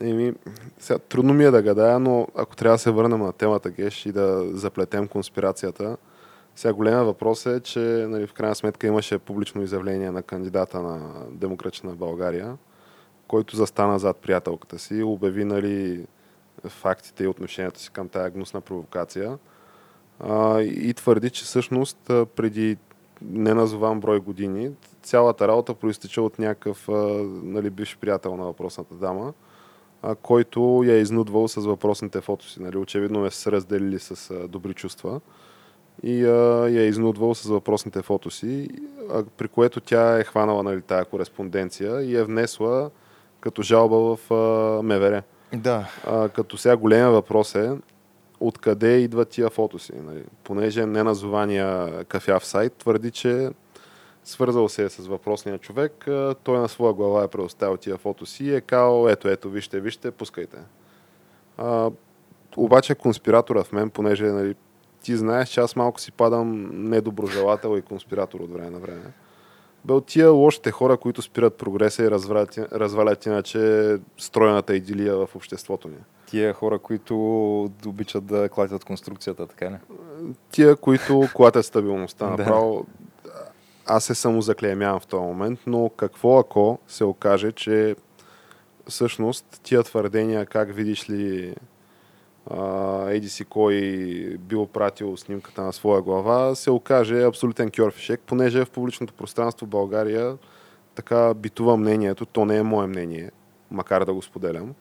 Еми, 0.02 0.34
сега, 0.80 1.00
трудно 1.00 1.34
ми 1.34 1.46
е 1.46 1.52
да 1.52 1.62
гадая, 1.62 2.00
но 2.00 2.28
ако 2.36 2.56
трябва 2.56 2.76
да 2.76 2.80
се 2.80 2.92
върнем 2.92 3.20
на 3.20 3.34
темата 3.34 3.70
Геш 3.70 4.06
и 4.06 4.12
да 4.12 4.46
заплетем 4.58 5.08
конспирацията, 5.08 5.98
сега 6.56 6.74
големия 6.74 7.04
въпрос 7.04 7.46
е, 7.46 7.60
че 7.60 7.80
нали, 7.80 8.28
в 8.28 8.34
крайна 8.34 8.56
сметка 8.56 8.88
имаше 8.88 9.18
публично 9.18 9.64
изявление 9.64 10.12
на 10.12 10.24
кандидата 10.24 10.82
на 10.82 11.12
Демократична 11.32 11.96
България, 11.96 12.58
който 13.36 13.56
застана 13.56 14.00
зад 14.00 14.18
приятелката 14.18 14.80
си, 14.80 15.04
обяви 15.04 15.46
нали, 15.46 16.06
фактите 16.68 17.24
и 17.24 17.28
отношението 17.28 17.80
си 17.80 17.90
към 17.92 18.10
тая 18.10 18.30
гнусна 18.30 18.62
провокация 18.62 19.38
а, 20.20 20.62
и 20.62 20.94
твърди, 20.94 21.30
че 21.30 21.44
всъщност 21.44 21.98
преди 22.08 22.78
неназован 23.22 24.00
брой 24.00 24.20
години 24.20 24.72
цялата 25.04 25.48
работа 25.48 25.74
проистича 25.74 26.22
от 26.22 26.40
някакъв 26.40 26.88
нали, 27.44 27.70
бивш 27.70 27.98
приятел 27.98 28.38
на 28.38 28.44
въпросната 28.44 28.96
дама, 28.96 29.34
а, 30.02 30.16
който 30.16 30.84
я 30.86 30.96
е 30.96 31.02
изнудвал 31.02 31.48
с 31.48 31.56
въпросните 31.56 32.22
фотоси. 32.22 32.62
Нали. 32.62 32.78
Очевидно 32.78 33.26
е 33.26 33.32
се 33.32 33.52
разделили 33.52 34.00
с 34.00 34.32
а, 34.32 34.48
добри 34.48 34.74
чувства 34.74 35.22
и 36.04 36.26
а, 36.26 36.70
я 36.70 36.82
е 36.82 36.88
изнудвал 36.88 37.36
с 37.36 37.50
въпросните 37.50 38.02
фотоси, 38.02 38.70
а, 39.12 39.24
при 39.38 39.48
което 39.48 39.80
тя 39.80 40.20
е 40.20 40.24
хванала 40.24 40.64
нали, 40.64 40.82
тая 40.82 41.06
кореспонденция 41.06 42.02
и 42.02 42.16
е 42.16 42.24
внесла 42.24 42.92
като 43.46 43.62
жалба 43.62 43.98
в 43.98 44.32
а, 44.32 44.82
МВР. 44.84 45.24
Да. 45.54 45.88
А, 46.06 46.30
като 46.30 46.58
сега 46.58 46.78
големия 46.78 47.10
въпрос 47.10 47.56
е 47.56 47.72
откъде 48.40 48.98
идват 48.98 49.30
тия 49.30 49.50
фотоси. 49.50 49.94
Нали? 50.06 50.24
Понеже 50.44 50.86
неназования 50.86 52.04
кафяв 52.04 52.46
сайт 52.46 52.74
твърди, 52.74 53.12
че 53.12 53.50
свързал 54.24 54.70
се 54.70 54.84
е 54.84 54.90
с 54.90 55.08
въпросния 55.08 55.58
човек, 55.58 56.06
той 56.44 56.60
на 56.60 56.70
своя 56.70 56.94
глава 56.94 57.24
е 57.24 57.28
предоставил 57.28 57.78
тия 57.78 57.98
фотоси 57.98 58.44
и 58.44 58.56
е 58.56 58.62
казал, 58.62 59.08
ето, 59.10 59.28
ето, 59.28 59.50
вижте, 59.50 59.80
вижте, 59.80 60.12
пускайте. 60.12 60.58
А, 61.58 61.92
обаче 62.58 62.96
конспиратора 62.96 63.64
в 63.64 63.72
мен, 63.72 63.90
понеже 63.90 64.26
нали, 64.26 64.56
ти 65.04 65.16
знаеш, 65.16 65.50
че 65.50 65.60
аз 65.60 65.76
малко 65.76 66.02
си 66.02 66.12
падам 66.12 66.70
недоброжелател 66.90 67.78
и 67.78 67.82
конспиратор 67.82 68.40
от 68.40 68.54
време 68.54 68.70
на 68.70 68.80
време. 68.80 69.14
Бе 69.86 69.94
от 69.94 70.06
тия 70.06 70.32
лошите 70.32 70.72
хора, 70.72 70.98
които 70.98 71.22
спират 71.22 71.58
прогреса 71.58 72.04
и 72.04 72.12
развалят, 72.12 72.58
развалят 72.58 73.26
иначе 73.26 73.98
стройната 74.18 74.76
идилия 74.76 75.16
в 75.16 75.36
обществото 75.36 75.88
ни. 75.88 75.98
Тия 76.26 76.54
хора, 76.54 76.80
които 76.80 77.16
обичат 77.86 78.26
да 78.26 78.50
клатят 78.50 78.84
конструкцията, 78.84 79.48
така 79.48 79.70
не? 79.70 79.80
Тия, 80.52 80.76
които 80.76 81.28
клатят 81.34 81.66
стабилността. 81.66 82.30
Направо, 82.38 82.86
аз 83.86 84.04
се 84.04 84.16
самозаклеймявам 84.16 85.00
в 85.00 85.08
този 85.08 85.24
момент, 85.24 85.60
но 85.68 85.90
какво 85.90 86.40
ако 86.40 86.80
се 86.88 87.04
окаже, 87.04 87.52
че 87.52 87.96
всъщност 88.88 89.60
тия 89.64 89.84
твърдения, 89.84 90.46
как 90.46 90.76
видиш 90.76 91.10
ли 91.10 91.56
еди 93.10 93.30
си 93.30 93.46
кой 93.46 93.76
бил 94.40 94.66
пратил 94.66 95.18
снимката 95.18 95.62
на 95.62 95.74
своя 95.74 96.02
глава, 96.02 96.56
се 96.56 96.72
окаже 96.72 97.24
абсолютен 97.24 97.72
кьорфишек, 97.72 98.22
понеже 98.26 98.66
в 98.66 98.70
публичното 98.70 99.14
пространство 99.14 99.66
в 99.66 99.70
България 99.70 100.38
така 100.96 101.34
битува 101.34 101.78
мнението, 101.78 102.26
то 102.26 102.46
не 102.46 102.58
е 102.58 102.64
мое 102.64 102.88
мнение, 102.88 103.32
макар 103.72 104.06
да 104.06 104.14
го 104.14 104.22
споделям, 104.22 104.74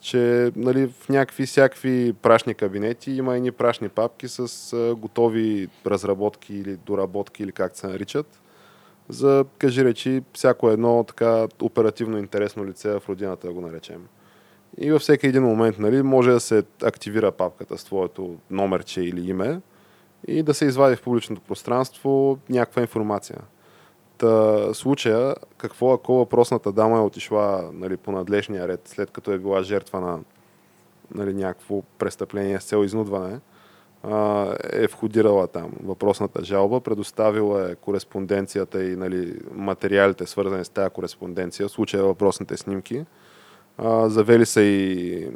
че 0.00 0.52
нали, 0.56 0.86
в 0.86 1.08
някакви 1.08 1.46
всякакви 1.46 2.12
прашни 2.12 2.54
кабинети 2.54 3.12
има 3.12 3.36
едни 3.36 3.52
прашни 3.52 3.88
папки 3.88 4.28
с 4.28 4.76
готови 4.98 5.68
разработки 5.86 6.54
или 6.54 6.76
доработки 6.76 7.42
или 7.42 7.52
как 7.52 7.76
се 7.76 7.86
наричат, 7.86 8.40
за, 9.08 9.44
кажи 9.58 9.84
речи, 9.84 10.22
всяко 10.32 10.70
едно 10.70 11.04
така 11.04 11.46
оперативно 11.62 12.18
интересно 12.18 12.66
лице 12.66 12.98
в 12.98 13.02
родината, 13.08 13.46
да 13.46 13.52
го 13.52 13.60
наречем. 13.60 14.08
И 14.78 14.90
във 14.90 15.02
всеки 15.02 15.26
един 15.26 15.42
момент 15.42 15.78
нали, 15.78 16.02
може 16.02 16.30
да 16.30 16.40
се 16.40 16.62
активира 16.82 17.32
папката 17.32 17.78
с 17.78 17.84
твоето 17.84 18.36
номерче 18.50 19.00
или 19.00 19.30
име 19.30 19.60
и 20.26 20.42
да 20.42 20.54
се 20.54 20.64
извади 20.64 20.96
в 20.96 21.02
публичното 21.02 21.42
пространство 21.42 22.38
някаква 22.48 22.82
информация. 22.82 23.38
Та, 24.18 24.74
случая, 24.74 25.34
какво 25.56 25.92
ако 25.92 26.14
въпросната 26.14 26.72
дама 26.72 26.96
е 26.96 27.00
отишла 27.00 27.70
нали, 27.72 27.96
по 27.96 28.12
надлежния 28.12 28.68
ред, 28.68 28.80
след 28.84 29.10
като 29.10 29.32
е 29.32 29.38
била 29.38 29.62
жертва 29.62 30.00
на 30.00 30.18
нали, 31.14 31.34
някакво 31.34 31.82
престъпление 31.98 32.60
с 32.60 32.64
цел 32.64 32.84
изнудване, 32.84 33.40
е 34.72 34.86
входирала 34.86 35.46
там 35.46 35.72
въпросната 35.82 36.44
жалба, 36.44 36.80
предоставила 36.80 37.70
е 37.70 37.74
кореспонденцията 37.74 38.84
и 38.84 38.96
нали, 38.96 39.34
материалите, 39.52 40.26
свързани 40.26 40.64
с 40.64 40.68
тази 40.68 40.90
кореспонденция, 40.90 41.68
в 41.68 41.72
случая 41.72 42.04
въпросните 42.04 42.56
снимки, 42.56 43.04
завели 44.06 44.46
са 44.46 44.62
и 44.62 45.28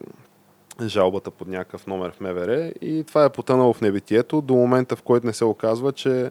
жалбата 0.82 1.30
под 1.30 1.48
някакъв 1.48 1.86
номер 1.86 2.12
в 2.12 2.20
МВР 2.20 2.72
и 2.80 3.04
това 3.04 3.24
е 3.24 3.32
потънало 3.32 3.72
в 3.72 3.80
небитието 3.80 4.40
до 4.40 4.54
момента, 4.54 4.96
в 4.96 5.02
който 5.02 5.26
не 5.26 5.32
се 5.32 5.44
оказва, 5.44 5.92
че 5.92 6.30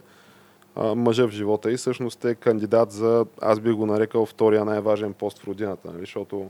мъжа 0.78 1.28
в 1.28 1.32
живота 1.32 1.72
и 1.72 1.78
всъщност 1.78 2.26
е 2.26 2.36
кандидат 2.36 2.92
за, 2.92 3.26
аз 3.42 3.60
би 3.60 3.72
го 3.72 3.86
нарекал, 3.86 4.26
втория 4.26 4.66
най-важен 4.66 5.14
пост 5.14 5.40
в 5.40 5.48
родината, 5.48 5.88
нали? 5.88 6.00
защото 6.00 6.50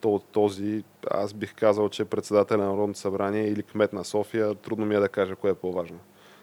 то, 0.00 0.20
този, 0.32 0.84
аз 1.10 1.32
бих 1.32 1.54
казал, 1.54 1.88
че 1.88 2.04
председател 2.04 2.56
на 2.56 2.64
Народното 2.64 2.98
събрание 2.98 3.48
или 3.48 3.62
кмет 3.62 3.92
на 3.92 4.04
София, 4.04 4.54
трудно 4.54 4.86
ми 4.86 4.94
е 4.94 4.98
да 4.98 5.08
кажа 5.08 5.36
кое 5.36 5.50
е 5.50 5.54
по-важно. 5.54 5.98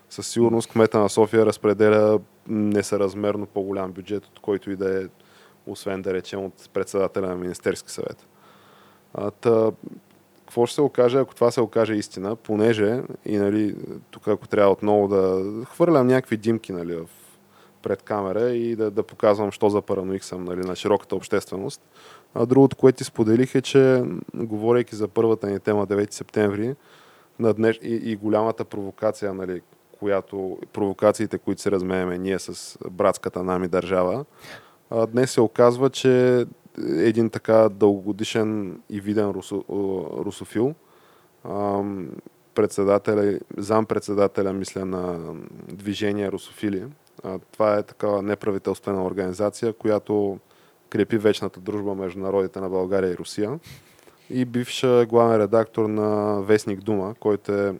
Със 0.10 0.28
сигурност 0.28 0.72
кмета 0.72 1.00
на 1.00 1.10
София 1.10 1.46
разпределя 1.46 2.20
несъразмерно 2.48 3.46
по-голям 3.46 3.92
бюджет, 3.92 4.26
от 4.26 4.40
който 4.40 4.72
и 4.72 4.76
да 4.76 5.04
е, 5.04 5.08
освен 5.68 6.02
да 6.02 6.14
речем 6.14 6.46
от 6.46 6.70
председателя 6.74 7.28
на 7.28 7.36
Министерски 7.36 7.92
съвет. 7.92 8.29
А, 9.14 9.32
та, 9.32 9.72
какво 10.50 10.66
ще 10.66 10.76
се 10.76 10.82
окаже, 10.82 11.18
ако 11.20 11.36
това 11.36 11.52
се 11.52 11.62
окаже 11.62 11.94
истина, 11.94 12.36
понеже, 12.36 13.02
и 13.26 13.38
нали, 13.38 13.76
тук 14.12 14.28
ако 14.28 14.48
трябва 14.48 14.72
отново 14.72 15.08
да 15.08 15.44
хвърлям 15.66 16.08
някакви 16.08 16.38
димки 16.38 16.72
нали, 16.72 16.96
в, 16.96 17.06
пред 17.82 18.02
камера 18.02 18.50
и 18.50 18.76
да, 18.76 18.92
да 18.92 19.04
показвам, 19.04 19.52
що 19.52 19.70
за 19.70 19.82
параноик 19.82 20.24
съм 20.24 20.44
нали, 20.44 20.60
на 20.60 20.76
широката 20.76 21.16
общественост. 21.16 21.82
А 22.34 22.46
другото, 22.46 22.76
което 22.76 22.98
ти 22.98 23.04
споделих 23.04 23.56
е, 23.56 23.62
че 23.62 24.04
говорейки 24.34 24.96
за 24.96 25.08
първата 25.08 25.48
ни 25.48 25.60
тема 25.60 25.88
9 25.88 26.14
септември 26.14 26.76
на 27.40 27.54
днеш, 27.54 27.80
и, 27.84 27.96
и 27.96 28.16
голямата 28.16 28.66
провокация, 28.66 29.34
нали, 29.34 29.62
която, 30.00 30.58
провокациите, 30.74 31.38
които 31.38 31.62
се 31.62 31.72
размееме 31.72 32.18
ние 32.18 32.40
с 32.40 32.78
братската 32.92 33.44
нами 33.44 33.68
държава, 33.68 34.26
а, 34.90 35.08
днес 35.08 35.32
се 35.32 35.42
оказва, 35.42 35.90
че 35.90 36.46
един 36.88 37.30
така 37.30 37.70
дългогодишен 37.70 38.80
и 38.90 39.02
виден 39.02 39.30
русо, 39.30 39.64
русофил, 40.26 40.76
председателя, 42.56 43.40
зам 43.58 43.86
председателя, 43.86 44.54
мисля, 44.54 44.86
на 44.86 45.34
движение 45.68 46.32
Русофили, 46.32 46.86
това 47.52 47.78
е 47.78 47.84
такава 47.84 48.22
неправителствена 48.22 49.06
организация, 49.06 49.74
която 49.74 50.40
крепи 50.90 51.18
вечната 51.18 51.60
дружба 51.60 51.96
между 51.96 52.20
народите 52.20 52.60
на 52.60 52.70
България 52.70 53.12
и 53.12 53.18
Русия. 53.18 53.60
И 54.30 54.46
бивш 54.46 54.86
главен 55.08 55.42
редактор 55.42 55.86
на 55.86 56.42
Вестник 56.42 56.80
Дума, 56.80 57.16
който 57.20 57.52
е 57.52 57.76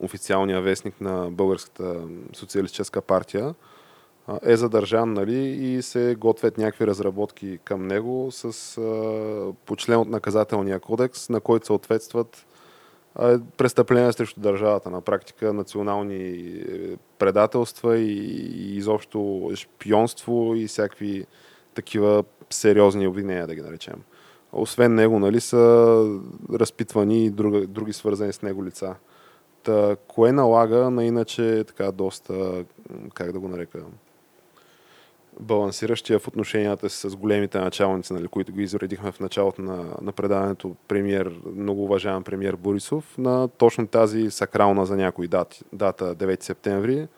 официалния 0.00 0.60
вестник 0.60 1.00
на 1.00 1.30
Българската 1.30 2.02
социалистическа 2.32 3.00
партия, 3.00 3.54
е 4.42 4.56
задържан 4.56 5.12
нали, 5.12 5.38
и 5.38 5.82
се 5.82 6.16
готвят 6.18 6.58
някакви 6.58 6.86
разработки 6.86 7.58
към 7.64 7.86
него 7.86 8.28
с 8.30 8.74
по 9.66 9.76
член 9.76 10.00
от 10.00 10.08
наказателния 10.08 10.80
кодекс, 10.80 11.28
на 11.28 11.40
който 11.40 11.66
съответстват 11.66 12.46
престъпления 13.56 14.12
срещу 14.12 14.40
държавата. 14.40 14.90
На 14.90 15.00
практика 15.00 15.52
национални 15.52 16.16
е, 16.16 16.96
предателства 17.18 17.98
и, 17.98 18.12
и 18.56 18.76
изобщо 18.76 19.50
шпионство 19.54 20.54
и 20.56 20.66
всякакви 20.66 21.26
такива 21.74 22.24
сериозни 22.50 23.06
обвинения, 23.06 23.46
да 23.46 23.54
ги 23.54 23.60
наречем. 23.60 24.02
Освен 24.52 24.94
него, 24.94 25.18
нали, 25.18 25.40
са 25.40 26.04
разпитвани 26.52 27.24
и 27.24 27.30
други, 27.30 27.66
други 27.66 27.92
свързани 27.92 28.32
с 28.32 28.42
него 28.42 28.64
лица. 28.64 28.94
Та, 29.62 29.96
кое 30.08 30.32
налага 30.32 30.90
на 30.90 31.04
иначе 31.04 31.64
така 31.66 31.92
доста, 31.92 32.64
как 33.14 33.32
да 33.32 33.40
го 33.40 33.48
нарека, 33.48 33.78
балансиращия 35.40 36.18
в 36.18 36.28
отношенията 36.28 36.90
си 36.90 37.10
с 37.10 37.16
големите 37.16 37.58
началници, 37.58 38.12
нали, 38.12 38.28
които 38.28 38.52
го 38.52 38.60
изредихме 38.60 39.12
в 39.12 39.20
началото 39.20 39.62
на, 39.62 39.84
на 40.02 40.12
предаването 40.12 40.76
премьер, 40.88 41.40
много 41.56 41.84
уважаван 41.84 42.24
премьер 42.24 42.56
Борисов, 42.56 43.18
на 43.18 43.48
точно 43.48 43.86
тази 43.86 44.30
сакрална 44.30 44.86
за 44.86 44.96
някои 44.96 45.28
дати, 45.28 45.64
дата 45.72 46.16
9 46.16 46.42
септември, 46.42 47.08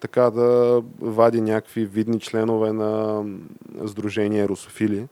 така 0.00 0.30
да 0.30 0.82
вади 1.00 1.40
някакви 1.40 1.84
видни 1.86 2.20
членове 2.20 2.72
на 2.72 3.24
Сдружение 3.86 4.48
Русофили, 4.48 5.08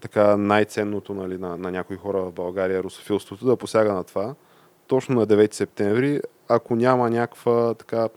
така 0.00 0.36
най-ценното 0.36 1.14
нали, 1.14 1.38
на, 1.38 1.56
на 1.56 1.70
някои 1.70 1.96
хора 1.96 2.22
в 2.22 2.32
България, 2.32 2.82
русофилството, 2.82 3.46
да 3.46 3.56
посяга 3.56 3.92
на 3.92 4.04
това. 4.04 4.34
Точно 4.86 5.14
на 5.14 5.26
9 5.26 5.54
септември, 5.54 6.20
ако 6.48 6.76
няма 6.76 7.10
някаква 7.10 7.74
така 7.74 8.08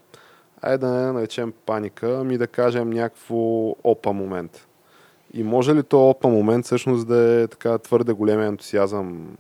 айде 0.62 0.78
да 0.78 0.88
не 0.88 1.12
наречем 1.12 1.53
паника, 1.66 2.18
ами 2.22 2.38
да 2.38 2.47
кажем 2.47 2.89
някакво 2.89 3.70
опа 3.84 4.14
момент. 4.14 4.68
И 5.34 5.43
може 5.43 5.76
ли 5.76 5.84
то 5.84 6.10
опа 6.10 6.28
момент 6.28 6.66
всъщност 6.66 7.08
да 7.08 7.41
е 7.41 7.47
така 7.47 7.78
твърде 7.78 8.14
голям 8.14 8.41
ентусиазъм 8.41 9.38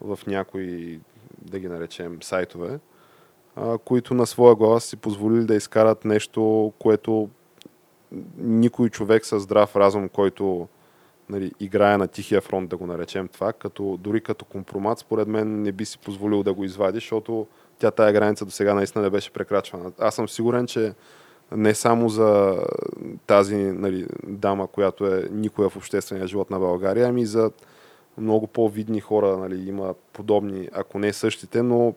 в 0.00 0.18
някои, 0.26 1.00
да 1.42 1.58
ги 1.58 1.68
наречем, 1.68 2.22
сайтове, 2.22 2.78
а, 3.56 3.78
които 3.78 4.14
на 4.14 4.26
своя 4.26 4.54
глава 4.54 4.80
си 4.80 4.96
позволили 4.96 5.44
да 5.44 5.54
изкарат 5.54 6.04
нещо, 6.04 6.72
което 6.78 7.28
никой 8.38 8.88
човек 8.88 9.26
със 9.26 9.42
здрав 9.42 9.76
разум, 9.76 10.08
който 10.08 10.68
нали, 11.28 11.52
играе 11.60 11.96
на 11.96 12.08
тихия 12.08 12.40
фронт, 12.40 12.70
да 12.70 12.76
го 12.76 12.86
наречем 12.86 13.28
това, 13.28 13.52
като, 13.52 13.98
дори 14.00 14.20
като 14.20 14.44
компромат, 14.44 14.98
според 14.98 15.28
мен 15.28 15.62
не 15.62 15.72
би 15.72 15.84
си 15.84 15.98
позволил 15.98 16.42
да 16.42 16.54
го 16.54 16.64
извади, 16.64 16.96
защото 16.96 17.46
тя 17.80 17.90
тая 17.90 18.12
граница 18.12 18.44
до 18.44 18.50
сега 18.50 18.74
наистина 18.74 19.04
не 19.04 19.10
беше 19.10 19.32
прекрачвана. 19.32 19.92
Аз 19.98 20.14
съм 20.14 20.28
сигурен, 20.28 20.66
че 20.66 20.94
не 21.52 21.74
само 21.74 22.08
за 22.08 22.58
тази 23.26 23.56
нали, 23.56 24.06
дама, 24.26 24.66
която 24.66 25.06
е 25.06 25.28
никоя 25.30 25.68
в 25.68 25.76
обществения 25.76 26.26
живот 26.26 26.50
на 26.50 26.58
България, 26.58 27.08
ами 27.08 27.26
за 27.26 27.50
много 28.18 28.46
по-видни 28.46 29.00
хора 29.00 29.36
нали, 29.36 29.68
има 29.68 29.94
подобни, 30.12 30.68
ако 30.72 30.98
не 30.98 31.12
същите, 31.12 31.62
но 31.62 31.94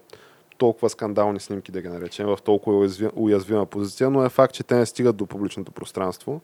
толкова 0.58 0.90
скандални 0.90 1.40
снимки, 1.40 1.72
да 1.72 1.82
ги 1.82 1.88
наречем, 1.88 2.28
в 2.28 2.38
толкова 2.44 2.90
уязвима 3.16 3.66
позиция, 3.66 4.10
но 4.10 4.26
е 4.26 4.30
факт, 4.30 4.54
че 4.54 4.64
те 4.64 4.76
не 4.76 4.86
стигат 4.86 5.16
до 5.16 5.26
публичното 5.26 5.72
пространство. 5.72 6.42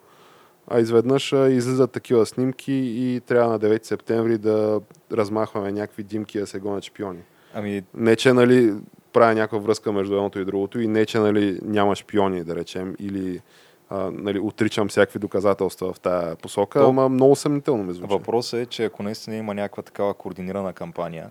А 0.67 0.79
изведнъж 0.79 1.31
излизат 1.31 1.91
такива 1.91 2.25
снимки 2.25 2.73
и 2.73 3.21
трябва 3.25 3.51
на 3.51 3.59
9 3.59 3.85
септември 3.85 4.37
да 4.37 4.81
размахваме 5.11 5.71
някакви 5.71 6.03
димки 6.03 6.39
да 6.39 6.47
се 6.47 6.59
гонят 6.59 6.83
шпиони. 6.83 7.19
Ами... 7.53 7.83
Не, 7.93 8.15
че 8.15 8.33
нали, 8.33 8.73
правя 9.13 9.33
някаква 9.33 9.59
връзка 9.59 9.91
между 9.91 10.15
едното 10.15 10.39
и 10.39 10.45
другото 10.45 10.79
и 10.79 10.87
не, 10.87 11.05
че 11.05 11.19
нали, 11.19 11.59
няма 11.63 11.95
шпиони, 11.95 12.43
да 12.43 12.55
речем, 12.55 12.95
или 12.99 13.41
а, 13.89 14.11
нали, 14.11 14.39
отричам 14.39 14.87
всякакви 14.87 15.19
доказателства 15.19 15.93
в 15.93 15.99
тази 15.99 16.35
посока, 16.35 16.79
То... 16.79 16.89
ама 16.89 17.09
много 17.09 17.35
съмнително 17.35 17.83
ме 17.83 17.93
звучи. 17.93 18.13
Въпросът 18.13 18.59
е, 18.59 18.65
че 18.65 18.85
ако 18.85 19.03
наистина 19.03 19.35
има 19.35 19.53
някаква 19.53 19.83
такава 19.83 20.13
координирана 20.13 20.73
кампания, 20.73 21.29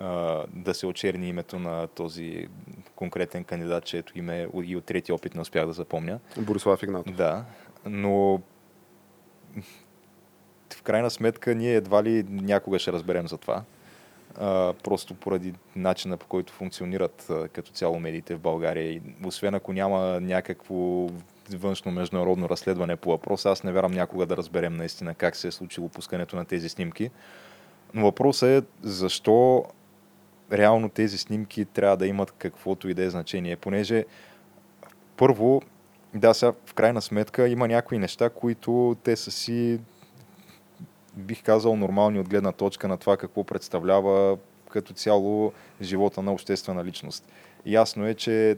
а, 0.00 0.42
да 0.52 0.74
се 0.74 0.86
очерни 0.86 1.28
името 1.28 1.58
на 1.58 1.86
този 1.86 2.48
конкретен 2.96 3.44
кандидат, 3.44 3.84
чието 3.84 4.18
име 4.18 4.48
и 4.64 4.76
от 4.76 4.84
трети 4.84 5.12
опит 5.12 5.34
не 5.34 5.40
успях 5.40 5.66
да 5.66 5.72
запомня. 5.72 6.18
Борислав 6.38 6.82
Игнатов. 6.82 7.14
Да, 7.14 7.44
но 7.86 8.40
в 10.74 10.82
крайна 10.82 11.10
сметка 11.10 11.54
ние 11.54 11.74
едва 11.74 12.02
ли 12.02 12.24
някога 12.28 12.78
ще 12.78 12.92
разберем 12.92 13.28
за 13.28 13.38
това 13.38 13.62
а, 14.40 14.72
просто 14.82 15.14
поради 15.14 15.54
начина 15.76 16.16
по 16.16 16.26
който 16.26 16.52
функционират 16.52 17.26
а, 17.30 17.48
като 17.48 17.72
цяло 17.72 18.00
медиите 18.00 18.34
в 18.34 18.40
България. 18.40 18.92
И, 18.92 19.00
освен 19.24 19.54
ако 19.54 19.72
няма 19.72 20.20
някакво 20.20 21.08
външно 21.50 21.92
международно 21.92 22.48
разследване 22.48 22.96
по 22.96 23.10
въпроса, 23.10 23.50
аз 23.50 23.64
не 23.64 23.72
вярвам 23.72 23.92
някога 23.92 24.26
да 24.26 24.36
разберем 24.36 24.76
наистина 24.76 25.14
как 25.14 25.36
се 25.36 25.48
е 25.48 25.52
случило 25.52 25.88
пускането 25.88 26.36
на 26.36 26.44
тези 26.44 26.68
снимки. 26.68 27.10
Но 27.94 28.04
въпросът 28.04 28.48
е 28.48 28.66
защо 28.82 29.64
реално 30.52 30.88
тези 30.88 31.18
снимки 31.18 31.64
трябва 31.64 31.96
да 31.96 32.06
имат 32.06 32.32
каквото 32.38 32.88
и 32.88 32.94
да 32.94 33.04
е 33.04 33.10
значение, 33.10 33.56
понеже 33.56 34.04
първо, 35.16 35.62
да, 36.14 36.34
сега 36.34 36.52
в 36.66 36.74
крайна 36.74 37.02
сметка 37.02 37.48
има 37.48 37.68
някои 37.68 37.98
неща, 37.98 38.30
които 38.30 38.96
те 39.02 39.16
са 39.16 39.30
си 39.30 39.80
бих 41.16 41.42
казал, 41.42 41.76
нормални 41.76 42.20
от 42.20 42.28
гледна 42.28 42.52
точка 42.52 42.88
на 42.88 42.96
това 42.96 43.16
какво 43.16 43.44
представлява 43.44 44.38
като 44.70 44.94
цяло 44.94 45.52
живота 45.82 46.22
на 46.22 46.32
обществена 46.32 46.84
личност. 46.84 47.28
Ясно 47.66 48.06
е, 48.06 48.14
че 48.14 48.56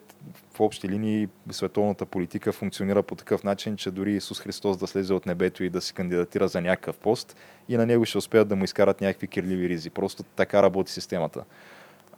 в 0.55 0.61
общи 0.61 0.89
линии 0.89 1.29
световната 1.51 2.07
политика 2.07 2.53
функционира 2.53 3.03
по 3.03 3.15
такъв 3.15 3.45
начин, 3.45 3.77
че 3.77 3.91
дори 3.91 4.13
Исус 4.13 4.41
Христос 4.41 4.77
да 4.77 4.87
слезе 4.87 5.15
от 5.15 5.27
небето 5.27 5.65
и 5.65 5.71
да 5.71 5.81
се 5.81 5.93
кандидатира 5.93 6.49
за 6.49 6.61
някакъв 6.61 6.99
пост 6.99 7.37
и 7.69 7.77
на 7.77 7.87
него 7.87 8.05
ще 8.05 8.19
успеят 8.19 8.49
да 8.49 8.57
му 8.57 8.65
изкарат 8.65 9.01
някакви 9.01 9.27
кирливи 9.27 9.69
ризи. 9.69 9.91
Просто 9.91 10.23
така 10.23 10.63
работи 10.63 10.93
системата. 10.93 11.45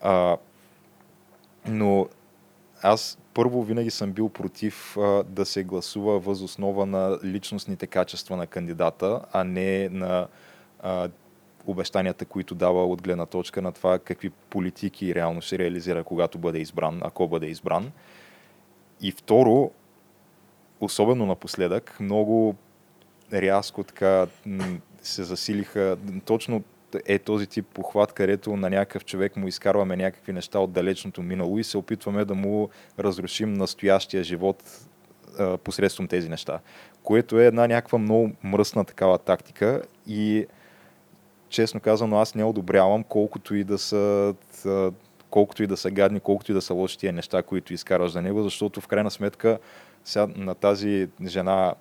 А, 0.01 0.37
но 1.69 2.09
аз 2.83 3.19
първо 3.35 3.63
винаги 3.63 3.91
съм 3.91 4.13
бил 4.13 4.29
против 4.29 4.97
а, 4.97 5.25
да 5.25 5.47
се 5.47 5.65
гласува 5.65 6.19
възоснова 6.19 6.87
на 6.87 7.19
личностните 7.25 7.87
качества 7.87 8.37
на 8.37 8.47
кандидата, 8.47 9.21
а 9.33 9.45
не 9.45 9.89
на 9.89 10.27
а, 10.81 11.09
обещанията, 11.67 12.25
които 12.25 12.55
дава 12.55 12.87
от 12.87 13.03
гледна 13.03 13.27
точка 13.27 13.63
на 13.63 13.73
това 13.73 13.99
какви 13.99 14.31
политики 14.31 15.15
реално 15.15 15.43
ще 15.43 15.59
реализира, 15.59 16.05
когато 16.05 16.39
бъде 16.39 16.59
избран, 16.59 17.01
ако 17.05 17.29
бъде 17.29 17.47
избран. 17.47 17.93
И 19.01 19.13
второ, 19.13 19.71
особено 20.81 21.27
напоследък, 21.27 22.01
много 22.01 22.55
рязко 23.33 23.85
така 23.85 24.27
се 25.03 25.25
засилиха 25.25 25.97
точно 26.25 26.63
е 27.07 27.19
този 27.19 27.47
тип 27.47 27.67
похват, 27.75 28.13
където 28.13 28.57
на 28.57 28.71
някакъв 28.71 29.05
човек 29.05 29.37
му 29.37 29.49
изкарваме 29.49 29.97
някакви 29.97 30.33
неща 30.33 30.59
от 30.59 30.73
далечното 30.73 31.23
минало 31.23 31.59
и 31.59 31.65
се 31.65 31.79
опитваме 31.79 32.25
да 32.25 32.35
му 32.35 32.69
разрушим 32.99 33.53
настоящия 33.53 34.25
живот 34.25 34.87
а, 35.39 35.59
посредством 35.59 36.09
тези 36.09 36.29
неща. 36.29 36.61
Което 37.03 37.41
е 37.41 37.47
една 37.47 37.67
някаква 37.67 37.99
много 37.99 38.31
мръсна 38.45 38.85
такава 38.85 39.19
тактика 39.19 39.83
и 40.07 40.47
честно 41.49 41.81
казано 41.81 42.19
аз 42.19 42.35
не 42.35 42.45
одобрявам 42.45 43.05
колкото 43.05 43.55
и 43.55 43.65
да 43.65 43.79
са 43.79 44.35
колкото 45.31 45.63
и 45.63 45.67
да 45.67 45.77
са 45.77 45.91
гадни, 45.91 46.21
колкото 46.21 46.51
и 46.51 46.55
да 46.55 46.63
са 46.63 46.75
лоши 46.75 46.99
тия 46.99 47.13
неща, 47.13 47.43
които 47.43 47.75
изкарваш 47.75 48.11
за 48.11 48.23
него, 48.23 48.43
защото 48.43 48.81
в 48.81 48.87
крайна 48.87 49.11
сметка 49.11 49.59
сега 50.05 50.29
на 50.37 50.55
тази 50.55 51.09
жена 51.27 51.75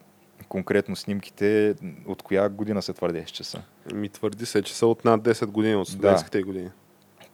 конкретно 0.48 0.96
снимките, 0.96 1.76
от 2.06 2.22
коя 2.22 2.50
година 2.50 2.82
се 2.82 2.94
твърди, 2.94 3.24
че 3.26 3.44
са? 3.44 3.62
Ми 3.94 4.10
твърди 4.10 4.46
се, 4.46 4.62
че 4.62 4.76
са 4.76 4.88
от 4.88 5.06
над 5.06 5.22
10 5.22 5.46
години, 5.46 5.76
от 5.76 5.88
студентските 5.88 6.38
да. 6.38 6.44
години. 6.44 6.70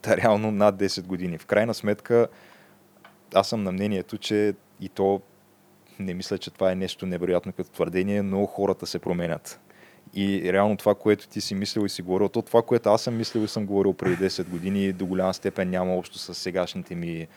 Та 0.02 0.18
реално 0.18 0.52
над 0.52 0.76
10 0.76 1.06
години. 1.06 1.38
В 1.38 1.46
крайна 1.46 1.74
сметка, 1.74 2.28
аз 3.34 3.50
съм 3.50 3.64
на 3.64 3.72
мнението, 3.72 4.18
че 4.18 4.54
и 4.82 4.90
то 4.90 5.22
не 6.00 6.14
мисля, 6.14 6.38
че 6.38 6.52
това 6.52 6.72
е 6.72 6.76
нещо 6.76 7.06
невероятно 7.06 7.54
като 7.54 7.70
твърдение, 7.70 8.22
но 8.22 8.46
хората 8.46 8.88
се 8.88 9.00
променят. 9.00 9.60
И 10.14 10.54
реално 10.54 10.78
това, 10.78 10.96
което 10.96 11.28
ти 11.28 11.42
си 11.42 11.56
мислил 11.56 11.86
и 11.86 11.90
си 11.90 12.02
говорил, 12.02 12.30
то 12.30 12.42
това, 12.42 12.62
което 12.62 12.90
аз 12.90 13.02
съм 13.02 13.18
мислил 13.18 13.42
и 13.42 13.48
съм 13.48 13.66
говорил 13.66 13.94
преди 13.94 14.30
10 14.30 14.48
години, 14.48 14.94
до 14.94 15.06
голяма 15.06 15.34
степен 15.34 15.70
няма 15.70 15.96
общо 15.96 16.18
с 16.18 16.34
сегашните 16.36 16.96
ми 16.96 17.28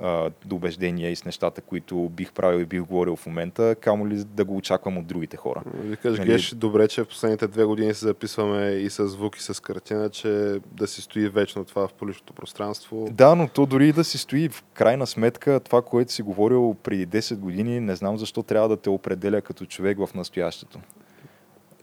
а, 0.00 0.30
убеждения 0.52 1.10
и 1.10 1.16
с 1.16 1.24
нещата, 1.24 1.60
които 1.60 2.08
бих 2.08 2.32
правил 2.32 2.60
и 2.60 2.64
бих 2.64 2.82
говорил 2.82 3.16
в 3.16 3.26
момента, 3.26 3.74
камо 3.80 4.08
ли 4.08 4.24
да 4.24 4.44
го 4.44 4.56
очаквам 4.56 4.98
от 4.98 5.06
другите 5.06 5.36
хора. 5.36 5.62
Викаш, 5.74 6.18
нали... 6.18 6.30
Геш, 6.30 6.54
добре, 6.54 6.88
че 6.88 7.02
в 7.04 7.08
последните 7.08 7.46
две 7.46 7.64
години 7.64 7.94
се 7.94 8.06
записваме 8.06 8.66
и 8.70 8.90
с 8.90 9.08
звук 9.08 9.36
и 9.36 9.42
с 9.42 9.62
картина, 9.62 10.10
че 10.10 10.60
да 10.72 10.86
си 10.86 11.02
стои 11.02 11.28
вечно 11.28 11.64
това 11.64 11.88
в 11.88 11.92
публичното 11.92 12.32
пространство. 12.32 13.08
Да, 13.10 13.34
но 13.34 13.48
то 13.48 13.66
дори 13.66 13.92
да 13.92 14.04
си 14.04 14.18
стои 14.18 14.48
в 14.48 14.64
крайна 14.74 15.06
сметка 15.06 15.60
това, 15.60 15.82
което 15.82 16.12
си 16.12 16.22
говорил 16.22 16.76
преди 16.82 17.06
10 17.06 17.36
години, 17.36 17.80
не 17.80 17.96
знам 17.96 18.18
защо 18.18 18.42
трябва 18.42 18.68
да 18.68 18.76
те 18.76 18.90
определя 18.90 19.40
като 19.40 19.66
човек 19.66 19.98
в 19.98 20.14
настоящето. 20.14 20.78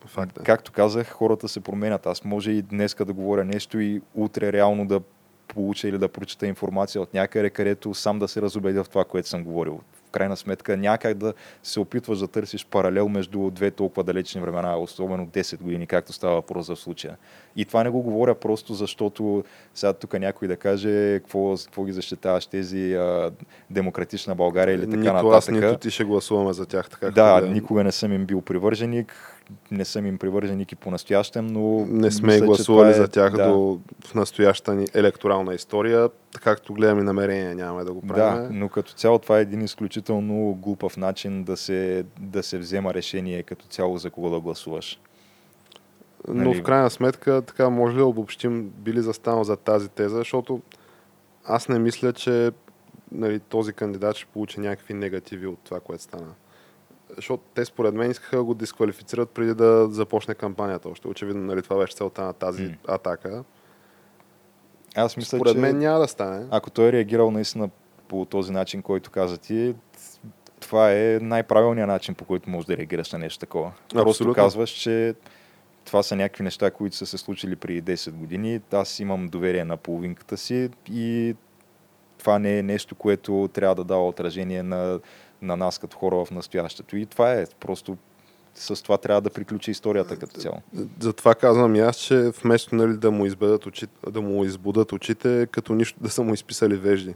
Факт 0.06 0.38
е. 0.38 0.44
Както 0.44 0.72
казах, 0.72 1.12
хората 1.12 1.48
се 1.48 1.60
променят. 1.60 2.06
Аз 2.06 2.24
може 2.24 2.52
и 2.52 2.62
днеска 2.62 3.06
да 3.06 3.14
говоря 3.14 3.46
нещо 3.46 3.80
и 3.80 4.02
утре 4.16 4.54
реално 4.54 4.88
да 4.88 5.02
получа 5.54 5.88
или 5.88 5.98
да 5.98 6.08
прочета 6.08 6.48
информация 6.48 7.02
от 7.02 7.14
някъде, 7.14 7.50
където 7.50 7.94
сам 7.94 8.20
да 8.20 8.28
се 8.28 8.42
разобедя 8.42 8.84
в 8.84 8.90
това, 8.90 9.06
което 9.06 9.28
съм 9.30 9.44
говорил. 9.44 9.82
В 10.08 10.12
крайна 10.12 10.38
сметка 10.38 10.78
някак 10.78 11.18
да 11.18 11.34
се 11.64 11.80
опитваш 11.80 12.20
да 12.20 12.28
търсиш 12.28 12.66
паралел 12.66 13.10
между 13.10 13.50
две 13.50 13.72
толкова 13.72 14.04
далечни 14.04 14.42
времена, 14.42 14.78
особено 14.78 15.28
10 15.28 15.58
години, 15.62 15.88
както 15.88 16.14
става 16.14 16.36
въпрос 16.36 16.66
за 16.66 16.76
случая. 16.76 17.18
И 17.56 17.66
това 17.66 17.84
не 17.84 17.90
го 17.90 18.02
говоря 18.02 18.36
просто 18.36 18.74
защото 18.74 19.44
сега 19.76 19.94
тук 19.94 20.20
някой 20.20 20.48
да 20.48 20.58
каже 20.58 21.20
какво, 21.20 21.56
какво 21.58 21.84
ги 21.84 21.92
защитаваш 21.92 22.46
тези 22.46 22.94
а, 22.94 23.32
демократична 23.70 24.36
България 24.36 24.76
или 24.76 24.86
така 24.86 24.98
нито 24.98 25.14
нататък. 25.14 25.34
Аз, 25.34 25.50
нито 25.50 25.78
ти 25.78 25.92
ще 25.92 26.04
гласуваме 26.04 26.54
за 26.54 26.66
тях. 26.66 26.90
Така, 26.90 27.12
да, 27.12 27.42
да, 27.42 27.48
никога 27.48 27.84
не 27.84 27.92
съм 27.92 28.14
им 28.14 28.26
бил 28.26 28.42
привърженик 28.42 29.34
не 29.72 29.86
съм 29.86 30.06
им 30.06 30.18
привърженик 30.18 30.72
и 30.72 30.76
по-настоящем, 30.76 31.48
но... 31.48 31.86
Не 31.86 32.12
сме 32.12 32.34
мисля, 32.34 32.46
гласували 32.46 32.90
е, 32.90 32.94
за 32.94 33.08
тях 33.08 33.34
да. 33.34 33.48
до, 33.48 33.80
в 34.06 34.16
настоящата 34.16 34.76
ни 34.76 34.86
електорална 34.94 35.54
история. 35.54 36.10
Както 36.42 36.74
гледаме 36.74 37.04
намерения, 37.04 37.56
нямаме 37.56 37.84
да 37.84 37.94
го 37.94 38.02
правим. 38.02 38.48
Да, 38.48 38.50
но 38.54 38.70
като 38.70 38.94
цяло 38.94 39.20
това 39.20 39.38
е 39.40 39.42
един 39.42 39.62
изключително 39.62 40.54
глупав 40.54 40.98
начин 40.98 41.44
да 41.44 41.58
се, 41.58 42.06
да 42.20 42.44
се 42.44 42.58
взема 42.58 42.94
решение 42.94 43.44
като 43.44 43.66
цяло 43.66 43.98
за 43.98 44.10
кого 44.10 44.30
да 44.30 44.40
гласуваш. 44.40 45.00
Но 46.28 46.34
Нали? 46.34 46.60
в 46.60 46.64
крайна 46.64 46.90
сметка, 46.90 47.42
така 47.42 47.70
може 47.70 47.94
ли 47.96 48.00
да 48.00 48.06
обобщим, 48.06 48.64
били 48.70 49.02
застанал 49.02 49.44
за 49.44 49.58
тази 49.58 49.90
теза, 49.90 50.18
защото 50.18 50.62
аз 51.46 51.70
не 51.70 51.80
мисля, 51.80 52.14
че 52.14 52.52
нали, 53.12 53.40
този 53.40 53.74
кандидат 53.74 54.16
ще 54.16 54.26
получи 54.26 54.60
някакви 54.60 54.94
негативи 54.94 55.48
от 55.48 55.60
това, 55.64 55.80
което 55.80 56.04
стана. 56.04 56.34
Защото 57.16 57.44
те 57.54 57.66
според 57.66 57.94
мен 57.94 58.12
искаха 58.12 58.38
да 58.38 58.44
го 58.44 58.54
дисквалифицират 58.54 59.30
преди 59.30 59.54
да 59.54 59.88
започне 59.90 60.36
кампанията 60.36 60.90
още. 60.90 61.08
Очевидно, 61.08 61.44
нали, 61.44 61.62
това 61.62 61.78
беше 61.78 61.96
целта 61.96 62.22
на 62.24 62.34
тази 62.34 62.64
М. 62.64 62.72
атака. 62.88 63.44
Аз 64.96 65.18
мисля, 65.18 65.38
Според 65.38 65.54
че 65.54 65.60
мен 65.60 65.78
няма 65.78 66.00
да 66.00 66.08
стане. 66.08 66.46
ако 66.52 66.70
той 66.70 66.88
е 66.88 66.92
реагирал 66.92 67.32
наистина 67.32 67.70
по 68.08 68.26
този 68.26 68.52
начин, 68.52 68.82
който 68.82 69.12
каза 69.12 69.38
ти, 69.38 69.76
това 70.60 70.92
е 70.92 71.20
най-правилният 71.22 71.88
начин, 71.88 72.16
по 72.16 72.26
който 72.26 72.50
можеш 72.50 72.66
да 72.66 72.78
реагираш 72.78 73.12
на 73.12 73.20
нещо 73.20 73.40
такова. 73.40 73.72
Просто 73.94 74.10
Абсолютно. 74.10 74.34
казваш, 74.34 74.70
че 74.70 75.16
това 75.86 76.04
са 76.04 76.16
някакви 76.16 76.44
неща, 76.44 76.72
които 76.72 76.96
са 76.96 77.06
се 77.06 77.18
случили 77.18 77.56
преди 77.56 77.84
10 77.84 78.12
години. 78.12 78.62
Аз 78.72 79.00
имам 79.00 79.28
доверие 79.28 79.66
на 79.66 79.78
половинката 79.78 80.38
си 80.38 80.70
и 80.92 81.36
това 82.18 82.40
не 82.40 82.58
е 82.60 82.64
нещо, 82.64 82.96
което 82.96 83.50
трябва 83.54 83.76
да 83.76 83.84
дава 83.84 84.08
отражение 84.08 84.64
на, 84.64 85.00
на 85.42 85.58
нас 85.58 85.80
като 85.80 85.98
хора 85.98 86.26
в 86.26 86.32
настоящето. 86.32 86.98
И 86.98 87.06
това 87.06 87.34
е 87.34 87.46
просто 87.60 87.98
с 88.56 88.84
това 88.84 88.98
трябва 88.98 89.22
да 89.22 89.30
приключи 89.30 89.72
историята 89.72 90.20
като 90.20 90.40
цяло. 90.40 90.62
Затова 91.00 91.36
казвам 91.36 91.76
и 91.76 91.80
аз, 91.80 91.98
че 91.98 92.32
вместо 92.44 92.76
нали, 92.76 92.98
да, 92.98 93.12
му 93.12 93.26
избедат 93.26 93.66
очи, 93.66 93.88
да 94.10 94.22
му 94.22 94.46
избудат 94.46 94.92
очите, 94.92 95.48
като 95.52 95.74
нищо 95.74 96.00
да 96.02 96.10
са 96.10 96.24
му 96.24 96.34
изписали 96.34 96.76
вежди. 96.76 97.16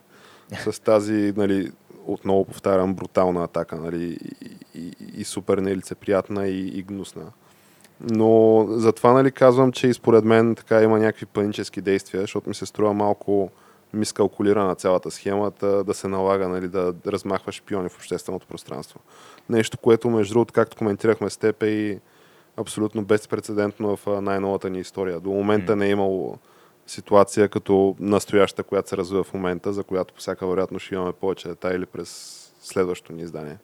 С 0.64 0.82
тази, 0.82 1.34
нали, 1.38 1.72
отново 2.06 2.46
повтарям, 2.46 2.94
брутална 2.94 3.44
атака, 3.44 3.76
нали, 3.76 4.18
и, 4.42 4.50
и, 4.80 4.92
и 5.18 5.24
супер 5.24 5.58
нелицеприятна 5.58 6.48
и, 6.48 6.68
и 6.68 6.84
гнусна. 6.84 7.32
Но 8.02 8.66
затова 8.70 9.14
нали, 9.14 9.32
казвам, 9.32 9.72
че 9.72 9.88
и 9.88 9.94
според 9.94 10.26
мен 10.26 10.56
така 10.56 10.82
има 10.82 11.00
някакви 11.00 11.26
панически 11.26 11.82
действия, 11.82 12.22
защото 12.22 12.50
ми 12.50 12.56
се 12.56 12.66
струва 12.66 12.94
малко 12.94 13.50
мискалкулирана 13.94 14.76
цялата 14.76 15.12
схемата 15.12 15.84
да 15.84 15.94
се 15.94 16.08
налага 16.08 16.48
нали, 16.48 16.68
да 16.68 16.94
размахва 17.08 17.52
шпиони 17.52 17.90
в 17.90 17.96
общественото 17.96 18.48
пространство. 18.48 19.00
Нещо, 19.50 19.78
което 19.78 20.10
между 20.10 20.34
другото, 20.34 20.54
както 20.54 20.78
коментирахме 20.78 21.30
с 21.30 21.38
теб, 21.38 21.64
е 21.64 21.68
и 21.68 22.00
абсолютно 22.58 23.04
безпредседентно 23.04 23.96
в 23.96 24.22
най-новата 24.22 24.70
ни 24.70 24.80
история. 24.80 25.20
До 25.20 25.30
момента 25.30 25.76
не 25.76 25.86
е 25.86 25.90
имало 25.90 26.38
ситуация 26.88 27.50
като 27.50 27.96
настояща, 28.00 28.64
която 28.64 28.90
се 28.90 28.98
развива 28.98 29.24
в 29.24 29.34
момента, 29.34 29.74
за 29.74 29.84
която 29.84 30.14
по 30.14 30.20
всяка 30.20 30.48
вероятност 30.48 30.86
ще 30.86 30.96
имаме 30.96 31.12
повече 31.12 31.48
детайли 31.48 31.86
през 31.86 32.38
следващото 32.62 33.14
ни 33.14 33.22
издание. 33.22 33.58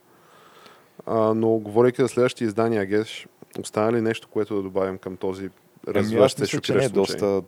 А, 1.06 1.34
но 1.34 1.50
говорейки 1.50 2.02
за 2.02 2.08
следващите 2.08 2.44
издания, 2.44 2.86
Геш, 2.86 3.28
остана 3.62 3.94
ли 3.94 4.02
нещо, 4.02 4.28
което 4.28 4.56
да 4.56 4.62
добавим 4.62 4.98
към 4.98 5.18
този 5.18 5.46
аз 5.46 5.96
развиващ 5.96 6.38
се 6.38 6.44
не 6.44 6.48
шокиращ 6.48 6.94
случай? 6.94 7.20
доста 7.20 7.42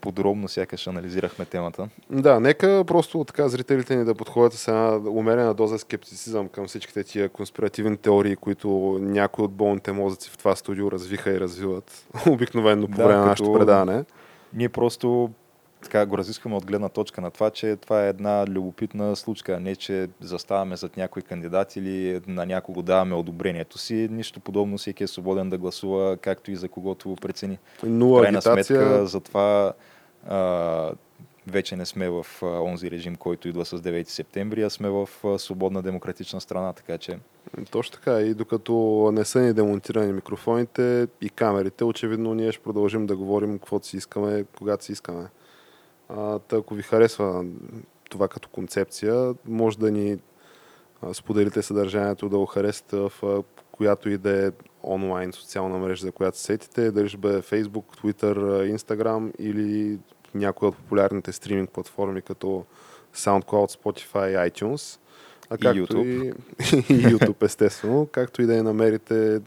подробно 0.00 0.48
сякаш 0.48 0.86
анализирахме 0.86 1.44
темата. 1.44 1.88
Да, 2.10 2.40
нека 2.40 2.84
просто 2.86 3.24
така 3.24 3.48
зрителите 3.48 3.96
ни 3.96 4.04
да 4.04 4.14
подходят 4.14 4.52
с 4.52 4.68
една 4.68 5.10
умерена 5.10 5.54
доза 5.54 5.78
скептицизъм 5.78 6.48
към 6.48 6.66
всичките 6.66 7.04
тия 7.04 7.28
конспиративни 7.28 7.96
теории, 7.96 8.36
които 8.36 8.98
някои 9.00 9.44
от 9.44 9.52
болните 9.52 9.92
мозъци 9.92 10.30
в 10.30 10.38
това 10.38 10.56
студио 10.56 10.90
развиха 10.90 11.30
и 11.30 11.40
развиват 11.40 12.06
обикновено 12.28 12.88
по 12.88 12.96
Да, 12.96 13.04
време 13.04 13.20
на 13.20 13.26
нашето 13.26 13.52
предаване. 13.52 14.04
Ние 14.54 14.68
просто 14.68 15.30
така 15.82 16.06
го 16.06 16.18
разискваме 16.18 16.56
от 16.56 16.66
гледна 16.66 16.88
точка 16.88 17.20
на 17.20 17.30
това, 17.30 17.50
че 17.50 17.76
това 17.76 18.04
е 18.04 18.08
една 18.08 18.46
любопитна 18.46 19.16
случка, 19.16 19.60
не 19.60 19.76
че 19.76 20.08
заставаме 20.20 20.76
зад 20.76 20.96
някой 20.96 21.22
кандидат 21.22 21.76
или 21.76 22.20
на 22.26 22.46
някого 22.46 22.82
даваме 22.82 23.14
одобрението 23.14 23.78
си. 23.78 24.08
Нищо 24.10 24.40
подобно, 24.40 24.78
всеки 24.78 25.04
е 25.04 25.06
свободен 25.06 25.50
да 25.50 25.58
гласува 25.58 26.16
както 26.16 26.50
и 26.50 26.56
за 26.56 26.68
когото 26.68 27.16
прецени. 27.20 27.58
Нула 27.82 28.22
крайна 28.22 28.38
агитация. 28.38 28.64
сметка, 28.64 29.06
затова 29.06 29.72
а, 30.28 30.92
вече 31.46 31.76
не 31.76 31.86
сме 31.86 32.08
в 32.08 32.26
а, 32.42 32.46
онзи 32.46 32.90
режим, 32.90 33.16
който 33.16 33.48
идва 33.48 33.64
с 33.64 33.78
9 33.78 34.08
септември, 34.08 34.62
а 34.62 34.70
сме 34.70 34.88
в 34.88 35.08
а, 35.24 35.38
свободна 35.38 35.82
демократична 35.82 36.40
страна, 36.40 36.72
така 36.72 36.98
че 36.98 37.18
Точно 37.70 37.92
така. 37.92 38.20
И 38.20 38.34
докато 38.34 39.10
не 39.12 39.24
са 39.24 39.40
ни 39.40 39.52
демонтирани 39.52 40.12
микрофоните 40.12 41.08
и 41.20 41.30
камерите, 41.30 41.84
очевидно 41.84 42.34
ние 42.34 42.52
ще 42.52 42.62
продължим 42.62 43.06
да 43.06 43.16
говорим 43.16 43.58
каквото 43.58 43.86
си 43.86 43.96
искаме, 43.96 44.44
когато 44.58 44.84
си 44.84 44.92
искаме. 44.92 45.26
А, 46.08 46.38
ако 46.52 46.74
ви 46.74 46.82
харесва 46.82 47.44
това 48.10 48.28
като 48.28 48.48
концепция, 48.48 49.34
може 49.44 49.78
да 49.78 49.90
ни 49.90 50.18
споделите 51.12 51.62
съдържанието, 51.62 52.28
да 52.28 52.38
го 52.38 52.46
харесате 52.46 52.96
в 52.96 53.12
която 53.72 54.08
и 54.08 54.18
да 54.18 54.46
е 54.46 54.50
онлайн 54.82 55.32
социална 55.32 55.78
мрежа, 55.78 56.06
за 56.06 56.12
която 56.12 56.38
се 56.38 56.44
сетите, 56.44 56.90
дали 56.90 57.08
ще 57.08 57.18
бъде 57.18 57.42
Facebook, 57.42 58.00
Twitter, 58.02 58.36
Instagram 58.76 59.32
или 59.38 59.98
някои 60.34 60.68
от 60.68 60.76
популярните 60.76 61.32
стриминг 61.32 61.70
платформи, 61.70 62.22
като 62.22 62.64
SoundCloud, 63.14 63.82
Spotify, 63.82 64.50
iTunes. 64.50 65.00
А 65.50 65.54
И 65.54 65.58
YouTube. 65.58 66.04
И, 66.04 66.94
и 66.94 67.06
YouTube, 67.06 67.44
естествено. 67.44 68.08
Както 68.12 68.42
и 68.42 68.46
да 68.46 68.54
я 68.54 68.62
намерите 68.62 69.40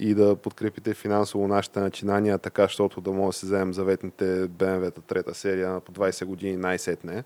и 0.00 0.14
да 0.14 0.36
подкрепите 0.36 0.94
финансово 0.94 1.48
нашите 1.48 1.80
начинания, 1.80 2.38
така, 2.38 2.62
защото 2.62 3.00
да 3.00 3.12
може 3.12 3.34
да 3.34 3.38
си 3.38 3.46
вземем 3.46 3.72
заветните 3.74 4.48
BMW-та 4.48 5.00
трета 5.00 5.34
серия 5.34 5.80
по 5.80 5.92
20 5.92 6.24
години 6.24 6.56
най-сетне. 6.56 7.24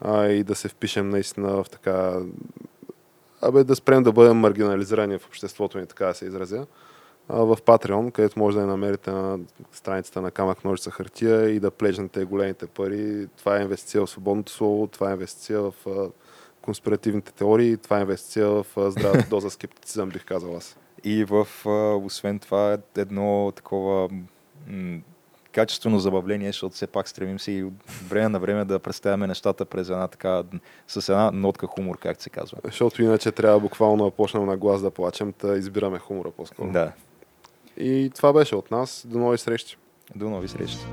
А, 0.00 0.26
и 0.26 0.44
да 0.44 0.54
се 0.54 0.68
впишем 0.68 1.08
наистина 1.08 1.48
в 1.48 1.66
така... 1.70 2.20
Абе, 3.42 3.64
да 3.64 3.76
спрем 3.76 4.02
да 4.02 4.12
бъдем 4.12 4.36
маргинализирани 4.36 5.18
в 5.18 5.26
обществото 5.26 5.78
ни, 5.78 5.86
така 5.86 6.06
да 6.06 6.14
се 6.14 6.24
изразя. 6.26 6.66
В 7.28 7.58
Patreon, 7.64 8.12
където 8.12 8.38
може 8.38 8.56
да 8.56 8.60
я 8.60 8.66
намерите 8.66 9.10
на 9.10 9.38
страницата 9.72 10.22
на 10.22 10.30
Камък 10.30 10.64
Ножица 10.64 10.90
хартия 10.90 11.50
и 11.50 11.60
да 11.60 11.70
плежнете 11.70 12.24
големите 12.24 12.66
пари. 12.66 13.28
Това 13.36 13.58
е 13.58 13.62
инвестиция 13.62 14.06
в 14.06 14.10
свободното 14.10 14.52
слово, 14.52 14.86
това 14.86 15.10
е 15.10 15.12
инвестиция 15.12 15.60
в 15.60 15.74
конспиративните 16.62 17.32
теории, 17.32 17.76
това 17.76 17.98
е 17.98 18.00
инвестиция 18.00 18.48
в 18.48 18.66
здравата 18.76 19.26
доза 19.30 19.50
скептицизъм, 19.50 20.08
бих 20.08 20.24
казал 20.24 20.56
аз. 20.56 20.76
И 21.04 21.24
в, 21.24 21.46
освен 22.04 22.38
това, 22.38 22.78
едно 22.96 23.52
такова 23.56 24.08
м- 24.68 25.00
качествено 25.52 25.98
забавление, 25.98 26.48
защото 26.48 26.74
все 26.74 26.86
пак 26.86 27.08
стремим 27.08 27.38
се 27.38 27.52
и 27.52 27.64
от 27.64 27.72
време 28.08 28.28
на 28.28 28.40
време 28.40 28.64
да 28.64 28.78
представяме 28.78 29.26
нещата 29.26 29.64
през 29.64 29.88
една 29.88 30.08
така, 30.08 30.42
с 30.88 31.08
една 31.08 31.30
нотка 31.30 31.66
хумор, 31.66 31.98
как 31.98 32.22
се 32.22 32.30
казва. 32.30 32.58
Защото 32.64 33.02
иначе 33.02 33.32
трябва 33.32 33.60
буквално 33.60 34.04
да 34.04 34.10
почнем 34.10 34.46
на 34.46 34.56
глас 34.56 34.82
да 34.82 34.90
плачем, 34.90 35.34
да 35.42 35.58
избираме 35.58 35.98
хумора 35.98 36.30
по-скоро. 36.30 36.72
Да. 36.72 36.92
И 37.76 38.10
това 38.14 38.32
беше 38.32 38.56
от 38.56 38.70
нас. 38.70 39.06
До 39.06 39.18
нови 39.18 39.38
срещи. 39.38 39.76
До 40.16 40.30
нови 40.30 40.48
срещи. 40.48 40.86